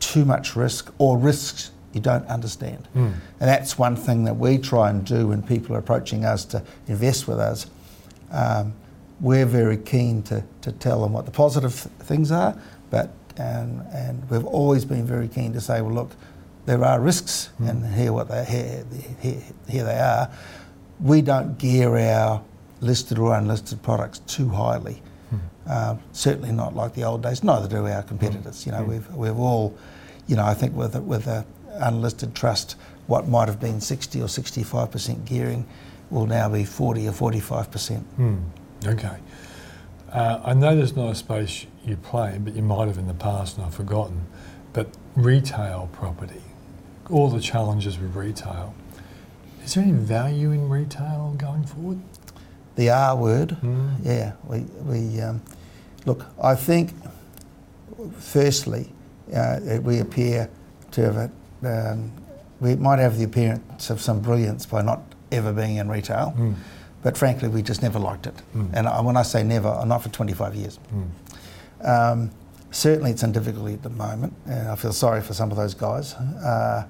too 0.00 0.24
much 0.24 0.56
risk 0.56 0.92
or 0.98 1.18
risks 1.18 1.70
you 1.92 2.00
don't 2.00 2.26
understand. 2.26 2.86
Hmm. 2.94 3.10
And 3.40 3.48
that's 3.48 3.78
one 3.78 3.96
thing 3.96 4.24
that 4.24 4.36
we 4.36 4.58
try 4.58 4.90
and 4.90 5.04
do 5.04 5.28
when 5.28 5.42
people 5.42 5.76
are 5.76 5.78
approaching 5.78 6.24
us 6.24 6.44
to 6.46 6.62
invest 6.88 7.28
with 7.28 7.38
us. 7.38 7.66
Um, 8.30 8.72
we're 9.20 9.46
very 9.46 9.76
keen 9.76 10.22
to, 10.24 10.42
to 10.62 10.72
tell 10.72 11.02
them 11.02 11.12
what 11.12 11.26
the 11.26 11.30
positive 11.30 11.74
th- 11.74 11.94
things 12.08 12.32
are, 12.32 12.58
but 12.90 13.10
and, 13.36 13.82
and 13.92 14.28
we've 14.30 14.44
always 14.44 14.84
been 14.84 15.06
very 15.06 15.28
keen 15.28 15.52
to 15.52 15.60
say, 15.60 15.80
well, 15.80 15.94
look, 15.94 16.10
there 16.66 16.82
are 16.84 17.00
risks, 17.00 17.46
hmm. 17.58 17.68
and 17.68 17.94
here 17.94 18.12
what 18.12 18.28
they 18.28 18.44
here, 18.44 18.84
here, 19.20 19.42
here 19.68 19.84
they 19.84 19.98
are. 19.98 20.30
We 21.02 21.20
don't 21.20 21.58
gear 21.58 21.96
our 21.96 22.42
listed 22.80 23.18
or 23.18 23.34
unlisted 23.34 23.82
products 23.82 24.20
too 24.20 24.48
highly. 24.48 25.02
Uh, 25.68 25.96
certainly 26.10 26.50
not 26.50 26.74
like 26.74 26.94
the 26.94 27.04
old 27.04 27.22
days. 27.22 27.44
Neither 27.44 27.68
do 27.68 27.86
our 27.86 28.02
competitors. 28.02 28.66
You 28.66 28.72
know, 28.72 28.82
we've 28.82 29.08
we've 29.14 29.38
all, 29.38 29.76
you 30.26 30.34
know, 30.34 30.44
I 30.44 30.54
think 30.54 30.74
with 30.74 30.96
a, 30.96 31.00
with 31.00 31.28
a 31.28 31.46
unlisted 31.74 32.34
trust, 32.34 32.74
what 33.06 33.28
might 33.28 33.46
have 33.46 33.60
been 33.60 33.80
60 33.80 34.20
or 34.20 34.28
65 34.28 34.90
percent 34.90 35.24
gearing 35.24 35.64
will 36.10 36.26
now 36.26 36.48
be 36.48 36.64
40 36.64 37.06
or 37.08 37.12
45 37.12 37.70
percent. 37.70 38.02
Hmm. 38.16 38.38
Okay. 38.84 39.16
Uh, 40.10 40.40
I 40.44 40.54
know 40.54 40.74
there's 40.74 40.96
not 40.96 41.10
a 41.10 41.14
space 41.14 41.66
you 41.84 41.96
play 41.96 42.38
but 42.38 42.54
you 42.54 42.62
might 42.62 42.86
have 42.88 42.98
in 42.98 43.06
the 43.06 43.14
past 43.14 43.56
and 43.56 43.64
I've 43.64 43.74
forgotten. 43.74 44.26
But 44.72 44.88
retail 45.14 45.88
property, 45.92 46.42
all 47.08 47.30
the 47.30 47.40
challenges 47.40 47.98
with 47.98 48.16
retail. 48.16 48.74
Is 49.64 49.74
there 49.74 49.84
any 49.84 49.92
value 49.92 50.50
in 50.52 50.68
retail 50.68 51.34
going 51.38 51.64
forward? 51.64 52.00
The 52.76 52.90
R 52.90 53.16
word, 53.16 53.50
Mm. 53.62 53.96
yeah. 54.02 54.32
We 54.46 54.60
we 54.84 55.20
um, 55.20 55.40
look. 56.06 56.24
I 56.42 56.54
think, 56.54 56.92
firstly, 58.18 58.92
uh, 59.34 59.60
we 59.82 59.98
appear 60.00 60.48
to 60.92 61.02
have 61.02 61.16
a, 61.16 61.30
um, 61.92 62.12
we 62.60 62.74
might 62.76 62.98
have 62.98 63.18
the 63.18 63.24
appearance 63.24 63.90
of 63.90 64.00
some 64.00 64.20
brilliance 64.20 64.66
by 64.66 64.82
not 64.82 65.00
ever 65.30 65.52
being 65.52 65.76
in 65.76 65.88
retail, 65.88 66.34
Mm. 66.36 66.54
but 67.02 67.16
frankly, 67.16 67.48
we 67.48 67.62
just 67.62 67.82
never 67.82 67.98
liked 67.98 68.26
it. 68.26 68.34
Mm. 68.54 68.70
And 68.72 68.88
I, 68.88 69.00
when 69.00 69.16
I 69.16 69.22
say 69.22 69.42
never, 69.42 69.68
I'm 69.68 69.88
not 69.88 70.02
for 70.02 70.08
25 70.08 70.54
years. 70.54 70.78
Mm. 70.94 71.86
Um, 72.12 72.30
Certainly, 72.74 73.10
it's 73.10 73.22
in 73.22 73.32
difficulty 73.32 73.74
at 73.74 73.82
the 73.82 73.90
moment, 73.90 74.32
and 74.46 74.66
I 74.68 74.76
feel 74.76 74.94
sorry 74.94 75.20
for 75.20 75.34
some 75.34 75.50
of 75.50 75.58
those 75.58 75.74
guys. 75.74 76.14
Uh, 76.14 76.86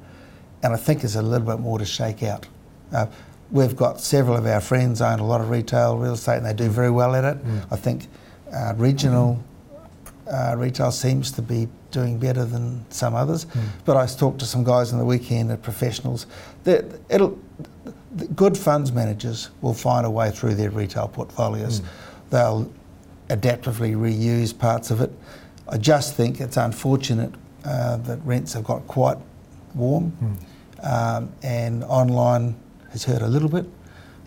and 0.63 0.73
I 0.73 0.77
think 0.77 1.01
there's 1.01 1.17
a 1.17 1.23
little 1.23 1.45
bit 1.45 1.59
more 1.59 1.77
to 1.81 1.85
shake 1.85 2.23
out. 2.23 2.47
Uh, 2.93 3.07
we've 3.51 3.77
got 3.77 4.01
several 4.01 4.37
of 4.37 4.47
our 4.47 4.61
friends 4.61 5.01
own 5.01 5.19
a 5.19 5.27
lot 5.27 5.41
of 5.41 5.51
retail 5.51 5.97
real 5.99 6.15
estate, 6.15 6.39
and 6.39 6.47
they 6.47 6.55
do 6.55 6.69
very 6.69 6.91
well 6.91 7.15
at 7.15 7.25
it. 7.25 7.39
I 7.71 7.77
think 7.77 8.09
uh, 8.53 8.75
regional 8.77 9.43
uh, 10.31 10.55
retail 10.57 10.91
seems 10.91 11.31
to 11.33 11.43
be 11.43 11.69
doing 11.91 12.19
better 12.19 12.45
than 12.45 12.85
some 12.91 13.15
others. 13.15 13.47
But 13.85 13.97
I 13.97 14.07
talked 14.07 14.39
to 14.41 14.47
some 14.47 14.65
guys 14.65 14.93
on 14.93 14.99
the 14.99 15.05
weekend, 15.05 15.51
at 15.51 15.63
professionals. 15.63 16.27
That 16.65 16.85
it'll 17.09 17.39
the 18.15 18.27
good 18.29 18.57
funds 18.59 18.93
managers 18.93 19.51
will 19.63 19.75
find 19.75 20.05
a 20.07 20.11
way 20.11 20.31
through 20.31 20.55
their 20.55 20.71
retail 20.71 21.09
portfolios. 21.09 21.81
They'll 22.31 22.71
adaptively 23.29 23.95
reuse 23.97 24.57
parts 24.57 24.91
of 24.91 25.01
it. 25.01 25.11
I 25.69 25.79
just 25.79 26.15
think 26.15 26.41
it's 26.41 26.57
unfortunate 26.59 27.33
uh, 27.65 27.97
that 27.99 28.19
rents 28.25 28.53
have 28.53 28.65
got 28.65 28.87
quite 28.87 29.17
warm, 29.75 30.13
um, 30.83 31.33
and 31.43 31.85
online 31.85 32.55
has 32.93 33.05
hurt 33.05 33.23
a 33.23 33.29
little 33.29 33.49
bit. 33.49 33.67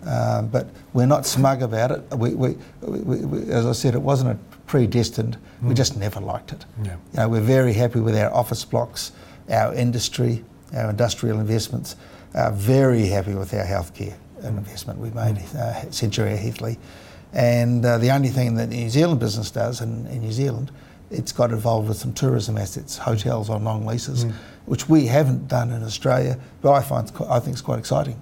Um, 0.05 0.49
but 0.49 0.68
we're 0.93 1.07
not 1.07 1.26
smug 1.26 1.63
about 1.63 1.91
it. 1.91 2.03
We, 2.16 2.36
we, 2.36 2.57
we, 2.82 3.26
we, 3.26 3.51
as 3.51 3.66
I 3.66 3.72
said, 3.72 3.95
it 3.95 4.01
wasn't 4.01 4.32
a 4.32 4.36
predestined. 4.68 5.38
We 5.63 5.74
just 5.74 5.97
never 5.97 6.20
liked 6.20 6.51
it. 6.51 6.66
Yeah. 6.84 6.91
You 6.91 7.20
know, 7.20 7.30
we're 7.30 7.41
very 7.41 7.74
happy 7.74 7.99
with 7.99 8.16
our 8.16 8.32
office 8.32 8.63
blocks, 8.66 9.13
our 9.49 9.74
industry, 9.74 10.43
our 10.76 10.91
industrial 10.91 11.39
investments. 11.39 11.95
Uh, 12.36 12.51
very 12.51 13.07
happy 13.07 13.34
with 13.34 13.53
our 13.53 13.66
healthcare 13.66 14.16
investment 14.43 14.99
we 14.99 15.09
made, 15.11 15.38
uh, 15.38 15.86
Centuria 15.89 16.38
Heathley. 16.38 16.78
And 17.34 17.84
uh, 17.84 17.97
the 17.97 18.11
only 18.11 18.30
thing 18.30 18.55
that 18.55 18.70
the 18.70 18.76
New 18.78 18.89
Zealand 18.89 19.20
business 19.20 19.49
does 19.49 19.82
in, 19.82 20.05
in 20.07 20.22
New 20.22 20.32
Zealand, 20.32 20.72
it's 21.09 21.32
got 21.32 21.51
involved 21.51 21.88
with 21.88 21.97
some 21.97 22.13
tourism 22.13 22.57
assets, 22.57 22.97
hotels 22.97 23.49
on 23.49 23.63
long 23.63 23.86
leases, 23.86 24.26
which 24.66 24.88
we 24.89 25.07
haven't 25.07 25.47
done 25.47 25.72
in 25.72 25.84
Australia, 25.84 26.38
but 26.61 26.74
I 26.74 26.82
find 26.82 27.11
I 27.30 27.39
think 27.39 27.53
it's 27.53 27.61
quite 27.61 27.80
exciting. 27.80 28.22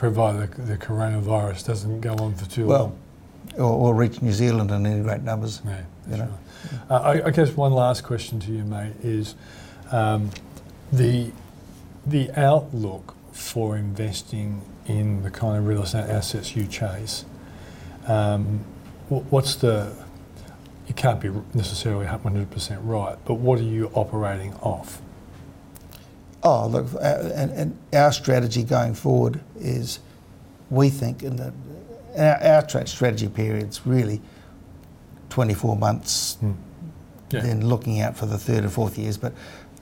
Provided 0.00 0.50
the, 0.52 0.62
the 0.62 0.76
coronavirus 0.78 1.66
doesn't 1.66 2.00
go 2.00 2.14
on 2.14 2.34
for 2.34 2.48
too 2.48 2.66
Well, 2.66 2.94
long. 3.58 3.58
or, 3.58 3.88
or 3.90 3.94
reach 3.94 4.22
New 4.22 4.32
Zealand 4.32 4.70
in 4.70 4.86
any 4.86 5.02
great 5.02 5.20
numbers. 5.20 5.60
Yeah, 5.62 5.82
you 6.10 6.16
know. 6.16 6.28
right. 6.88 6.90
Uh, 6.90 7.02
I, 7.02 7.26
I 7.26 7.30
guess 7.30 7.50
one 7.50 7.72
last 7.74 8.02
question 8.02 8.40
to 8.40 8.50
you, 8.50 8.64
mate, 8.64 8.94
is 9.02 9.34
um, 9.92 10.30
the 10.90 11.30
the 12.06 12.30
outlook 12.34 13.14
for 13.32 13.76
investing 13.76 14.62
in 14.86 15.22
the 15.22 15.30
kind 15.30 15.58
of 15.58 15.66
real 15.66 15.82
estate 15.82 16.08
assets 16.08 16.56
you 16.56 16.66
chase. 16.66 17.26
Um, 18.08 18.60
what's 19.10 19.54
the 19.56 19.92
you 20.88 20.94
can't 20.94 21.20
be 21.20 21.28
necessarily 21.52 22.06
100% 22.06 22.78
right, 22.84 23.18
but 23.26 23.34
what 23.34 23.58
are 23.58 23.64
you 23.64 23.90
operating 23.92 24.54
off? 24.54 25.02
Oh, 26.42 26.66
look, 26.68 26.86
uh, 26.94 27.30
and, 27.34 27.50
and 27.50 27.78
our 27.92 28.12
strategy 28.12 28.62
going 28.62 28.94
forward 28.94 29.40
is 29.58 29.98
we 30.70 30.88
think 30.88 31.22
in 31.22 31.36
the, 31.36 31.52
our, 32.16 32.42
our 32.42 32.62
tra- 32.62 32.86
strategy 32.86 33.28
period's 33.28 33.86
really 33.86 34.22
24 35.28 35.76
months, 35.76 36.36
hmm. 36.36 36.52
Yeah. 37.30 37.40
then 37.42 37.66
looking 37.66 38.00
out 38.00 38.16
for 38.16 38.26
the 38.26 38.38
third 38.38 38.64
or 38.64 38.70
fourth 38.70 38.98
years. 38.98 39.16
But 39.16 39.32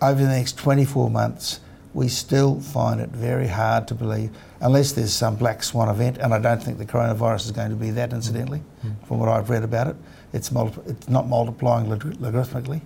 over 0.02 0.20
the 0.20 0.28
next 0.28 0.58
24 0.58 1.08
months, 1.10 1.60
we 1.94 2.08
still 2.08 2.60
find 2.60 3.00
it 3.00 3.08
very 3.10 3.46
hard 3.48 3.88
to 3.88 3.94
believe, 3.94 4.30
unless 4.60 4.92
there's 4.92 5.12
some 5.12 5.36
black 5.36 5.62
swan 5.62 5.88
event, 5.88 6.18
and 6.18 6.34
I 6.34 6.38
don't 6.38 6.62
think 6.62 6.78
the 6.78 6.84
coronavirus 6.84 7.46
is 7.46 7.52
going 7.52 7.70
to 7.70 7.76
be 7.76 7.90
that, 7.92 8.10
hmm. 8.10 8.16
incidentally, 8.16 8.62
hmm. 8.82 8.90
from 9.06 9.20
what 9.20 9.28
I've 9.28 9.48
read 9.48 9.62
about 9.62 9.86
it. 9.86 9.96
It's, 10.32 10.50
multi- 10.52 10.82
it's 10.86 11.08
not 11.08 11.28
multiplying 11.28 11.88
log- 11.88 12.02
logarithmically, 12.16 12.82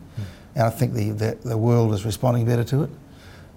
and 0.54 0.64
I 0.64 0.70
think 0.70 0.92
the, 0.92 1.10
the, 1.10 1.38
the 1.42 1.56
world 1.56 1.92
is 1.94 2.04
responding 2.04 2.44
better 2.44 2.64
to 2.64 2.82
it. 2.84 2.90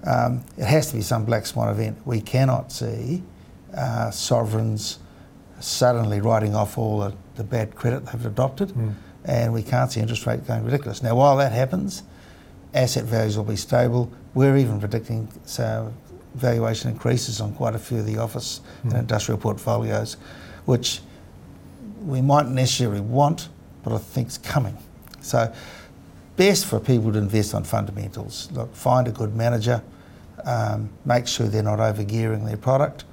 Um, 0.05 0.43
it 0.57 0.65
has 0.65 0.87
to 0.91 0.95
be 0.95 1.01
some 1.01 1.25
black 1.25 1.45
swan 1.45 1.69
event. 1.69 1.97
We 2.05 2.21
cannot 2.21 2.71
see 2.71 3.23
uh, 3.75 4.11
sovereigns 4.11 4.99
suddenly 5.59 6.21
writing 6.21 6.53
off 6.53 6.77
all 6.77 6.99
the, 6.99 7.13
the 7.35 7.43
bad 7.43 7.75
credit 7.75 8.05
they've 8.05 8.25
adopted, 8.25 8.71
and 9.25 9.53
we 9.53 9.63
can't 9.63 9.91
see 9.91 9.99
interest 10.01 10.25
rate 10.27 10.45
going 10.45 10.63
ridiculous. 10.63 11.01
Now, 11.01 11.15
while 11.15 11.37
that 11.37 11.51
happens, 11.51 12.03
asset 12.73 13.05
values 13.05 13.37
will 13.37 13.45
be 13.45 13.55
stable. 13.55 14.11
We're 14.33 14.57
even 14.57 14.79
predicting 14.79 15.27
so 15.45 15.91
valuation 16.35 16.91
increases 16.91 17.41
on 17.41 17.53
quite 17.55 17.73
a 17.73 17.79
few 17.79 17.99
of 17.99 18.05
the 18.05 18.17
office 18.17 18.61
and 18.83 18.93
industrial 18.93 19.39
portfolios, 19.39 20.17
which 20.65 20.99
we 22.03 22.21
might 22.21 22.47
necessarily 22.47 23.01
want, 23.01 23.49
but 23.83 23.93
I 23.93 23.97
think 23.97 24.27
it's 24.27 24.37
coming. 24.37 24.77
So, 25.21 25.51
best 26.35 26.65
for 26.65 26.79
people 26.79 27.11
to 27.13 27.17
invest 27.17 27.55
on 27.55 27.63
fundamentals. 27.63 28.51
Look, 28.51 28.75
find 28.75 29.07
a 29.07 29.11
good 29.11 29.35
manager, 29.35 29.81
um, 30.45 30.89
make 31.05 31.27
sure 31.27 31.47
they're 31.47 31.63
not 31.63 31.79
over 31.79 32.03
gearing 32.03 32.45
their 32.45 32.57
product, 32.57 33.05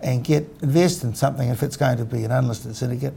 and 0.00 0.24
get 0.24 0.48
invest 0.62 1.04
in 1.04 1.14
something. 1.14 1.48
If 1.48 1.62
it's 1.62 1.76
going 1.76 1.98
to 1.98 2.04
be 2.04 2.24
an 2.24 2.30
unlisted 2.30 2.74
syndicate, 2.76 3.14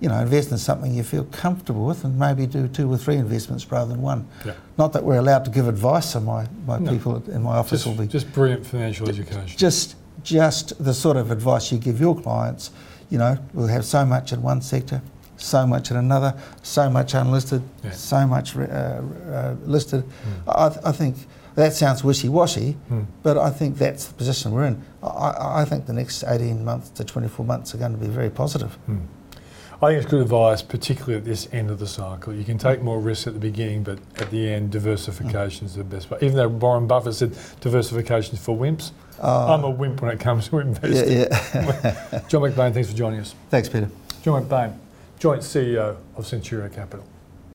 you 0.00 0.08
know, 0.08 0.18
invest 0.18 0.50
in 0.50 0.58
something 0.58 0.92
you 0.94 1.02
feel 1.04 1.24
comfortable 1.24 1.86
with, 1.86 2.04
and 2.04 2.18
maybe 2.18 2.46
do 2.46 2.66
two 2.68 2.90
or 2.92 2.96
three 2.98 3.16
investments 3.16 3.70
rather 3.70 3.92
than 3.92 4.02
one. 4.02 4.26
Yeah. 4.44 4.54
Not 4.78 4.92
that 4.94 5.04
we're 5.04 5.18
allowed 5.18 5.44
to 5.44 5.50
give 5.50 5.68
advice, 5.68 6.10
so 6.12 6.20
my, 6.20 6.46
my 6.66 6.78
No. 6.78 6.90
people 6.90 7.22
in 7.30 7.42
my 7.42 7.56
office 7.56 7.84
Just, 7.84 7.86
will 7.86 8.04
be 8.04 8.08
just 8.08 8.32
brilliant 8.32 8.66
financial 8.66 9.08
education. 9.08 9.56
just 9.56 9.96
just 10.24 10.72
the 10.84 10.94
sort 10.94 11.16
of 11.16 11.30
advice 11.32 11.72
you 11.72 11.78
give 11.78 12.00
your 12.00 12.20
clients. 12.20 12.70
You 13.10 13.18
know, 13.18 13.36
we'll 13.54 13.66
have 13.66 13.84
so 13.84 14.04
much 14.06 14.32
in 14.32 14.40
one 14.42 14.62
sector, 14.62 15.02
so 15.36 15.66
much 15.66 15.90
in 15.90 15.96
another, 15.96 16.34
so 16.62 16.88
much 16.88 17.14
unlisted, 17.14 17.62
Yeah. 17.84 17.90
so 17.90 18.26
much 18.26 18.56
uh, 18.56 18.60
uh, 18.60 19.54
listed. 19.66 20.04
I, 20.46 20.66
I 20.84 20.92
think 20.92 21.16
that 21.54 21.72
sounds 21.74 22.02
wishy-washy, 22.04 22.76
Mm. 22.90 23.06
but 23.22 23.36
I 23.38 23.50
think 23.50 23.78
that's 23.78 24.06
the 24.06 24.14
position 24.14 24.52
we're 24.52 24.64
in. 24.66 24.82
I- 25.02 25.60
I, 25.62 25.64
think 25.64 25.86
the 25.86 25.92
next 25.92 26.24
18 26.26 26.64
months 26.64 26.90
to 26.90 27.04
24 27.04 27.44
months 27.44 27.74
are 27.74 27.78
going 27.78 27.92
to 27.92 27.98
be 27.98 28.06
very 28.06 28.30
positive. 28.30 28.78
I 29.82 29.88
think 29.88 30.02
it's 30.02 30.10
good 30.10 30.22
advice, 30.22 30.62
particularly 30.62 31.16
at 31.16 31.24
this 31.24 31.48
end 31.52 31.68
of 31.68 31.80
the 31.80 31.88
cycle. 31.88 32.32
You 32.32 32.44
can 32.44 32.56
take 32.56 32.82
more 32.82 33.00
risks 33.00 33.26
at 33.26 33.34
the 33.34 33.40
beginning, 33.40 33.82
but 33.82 33.98
at 34.20 34.30
the 34.30 34.48
end, 34.48 34.70
diversification 34.70 35.66
is 35.66 35.74
the 35.74 35.82
best 35.82 36.08
way. 36.08 36.18
Even 36.22 36.36
though 36.36 36.46
Warren 36.48 36.86
Buffett 36.86 37.14
said 37.14 37.32
diversification 37.60 38.34
is 38.36 38.40
for 38.44 38.56
wimps, 38.56 38.92
I'm 39.20 39.64
a 39.64 39.70
wimp 39.70 40.00
when 40.00 40.12
it 40.12 40.20
comes 40.20 40.48
to 40.48 40.58
investing. 40.60 41.18
Yeah, 41.18 41.26
yeah. 41.54 42.20
John 42.28 42.42
McBain, 42.42 42.72
thanks 42.72 42.90
for 42.90 42.96
joining 42.96 43.20
us. 43.20 43.34
Thanks, 43.50 43.68
Peter. 43.68 43.88
John 44.22 44.44
McBain, 44.44 44.76
joint 45.18 45.42
CEO 45.42 45.96
of 46.16 46.24
Centuria 46.26 46.72
Capital. 46.72 47.04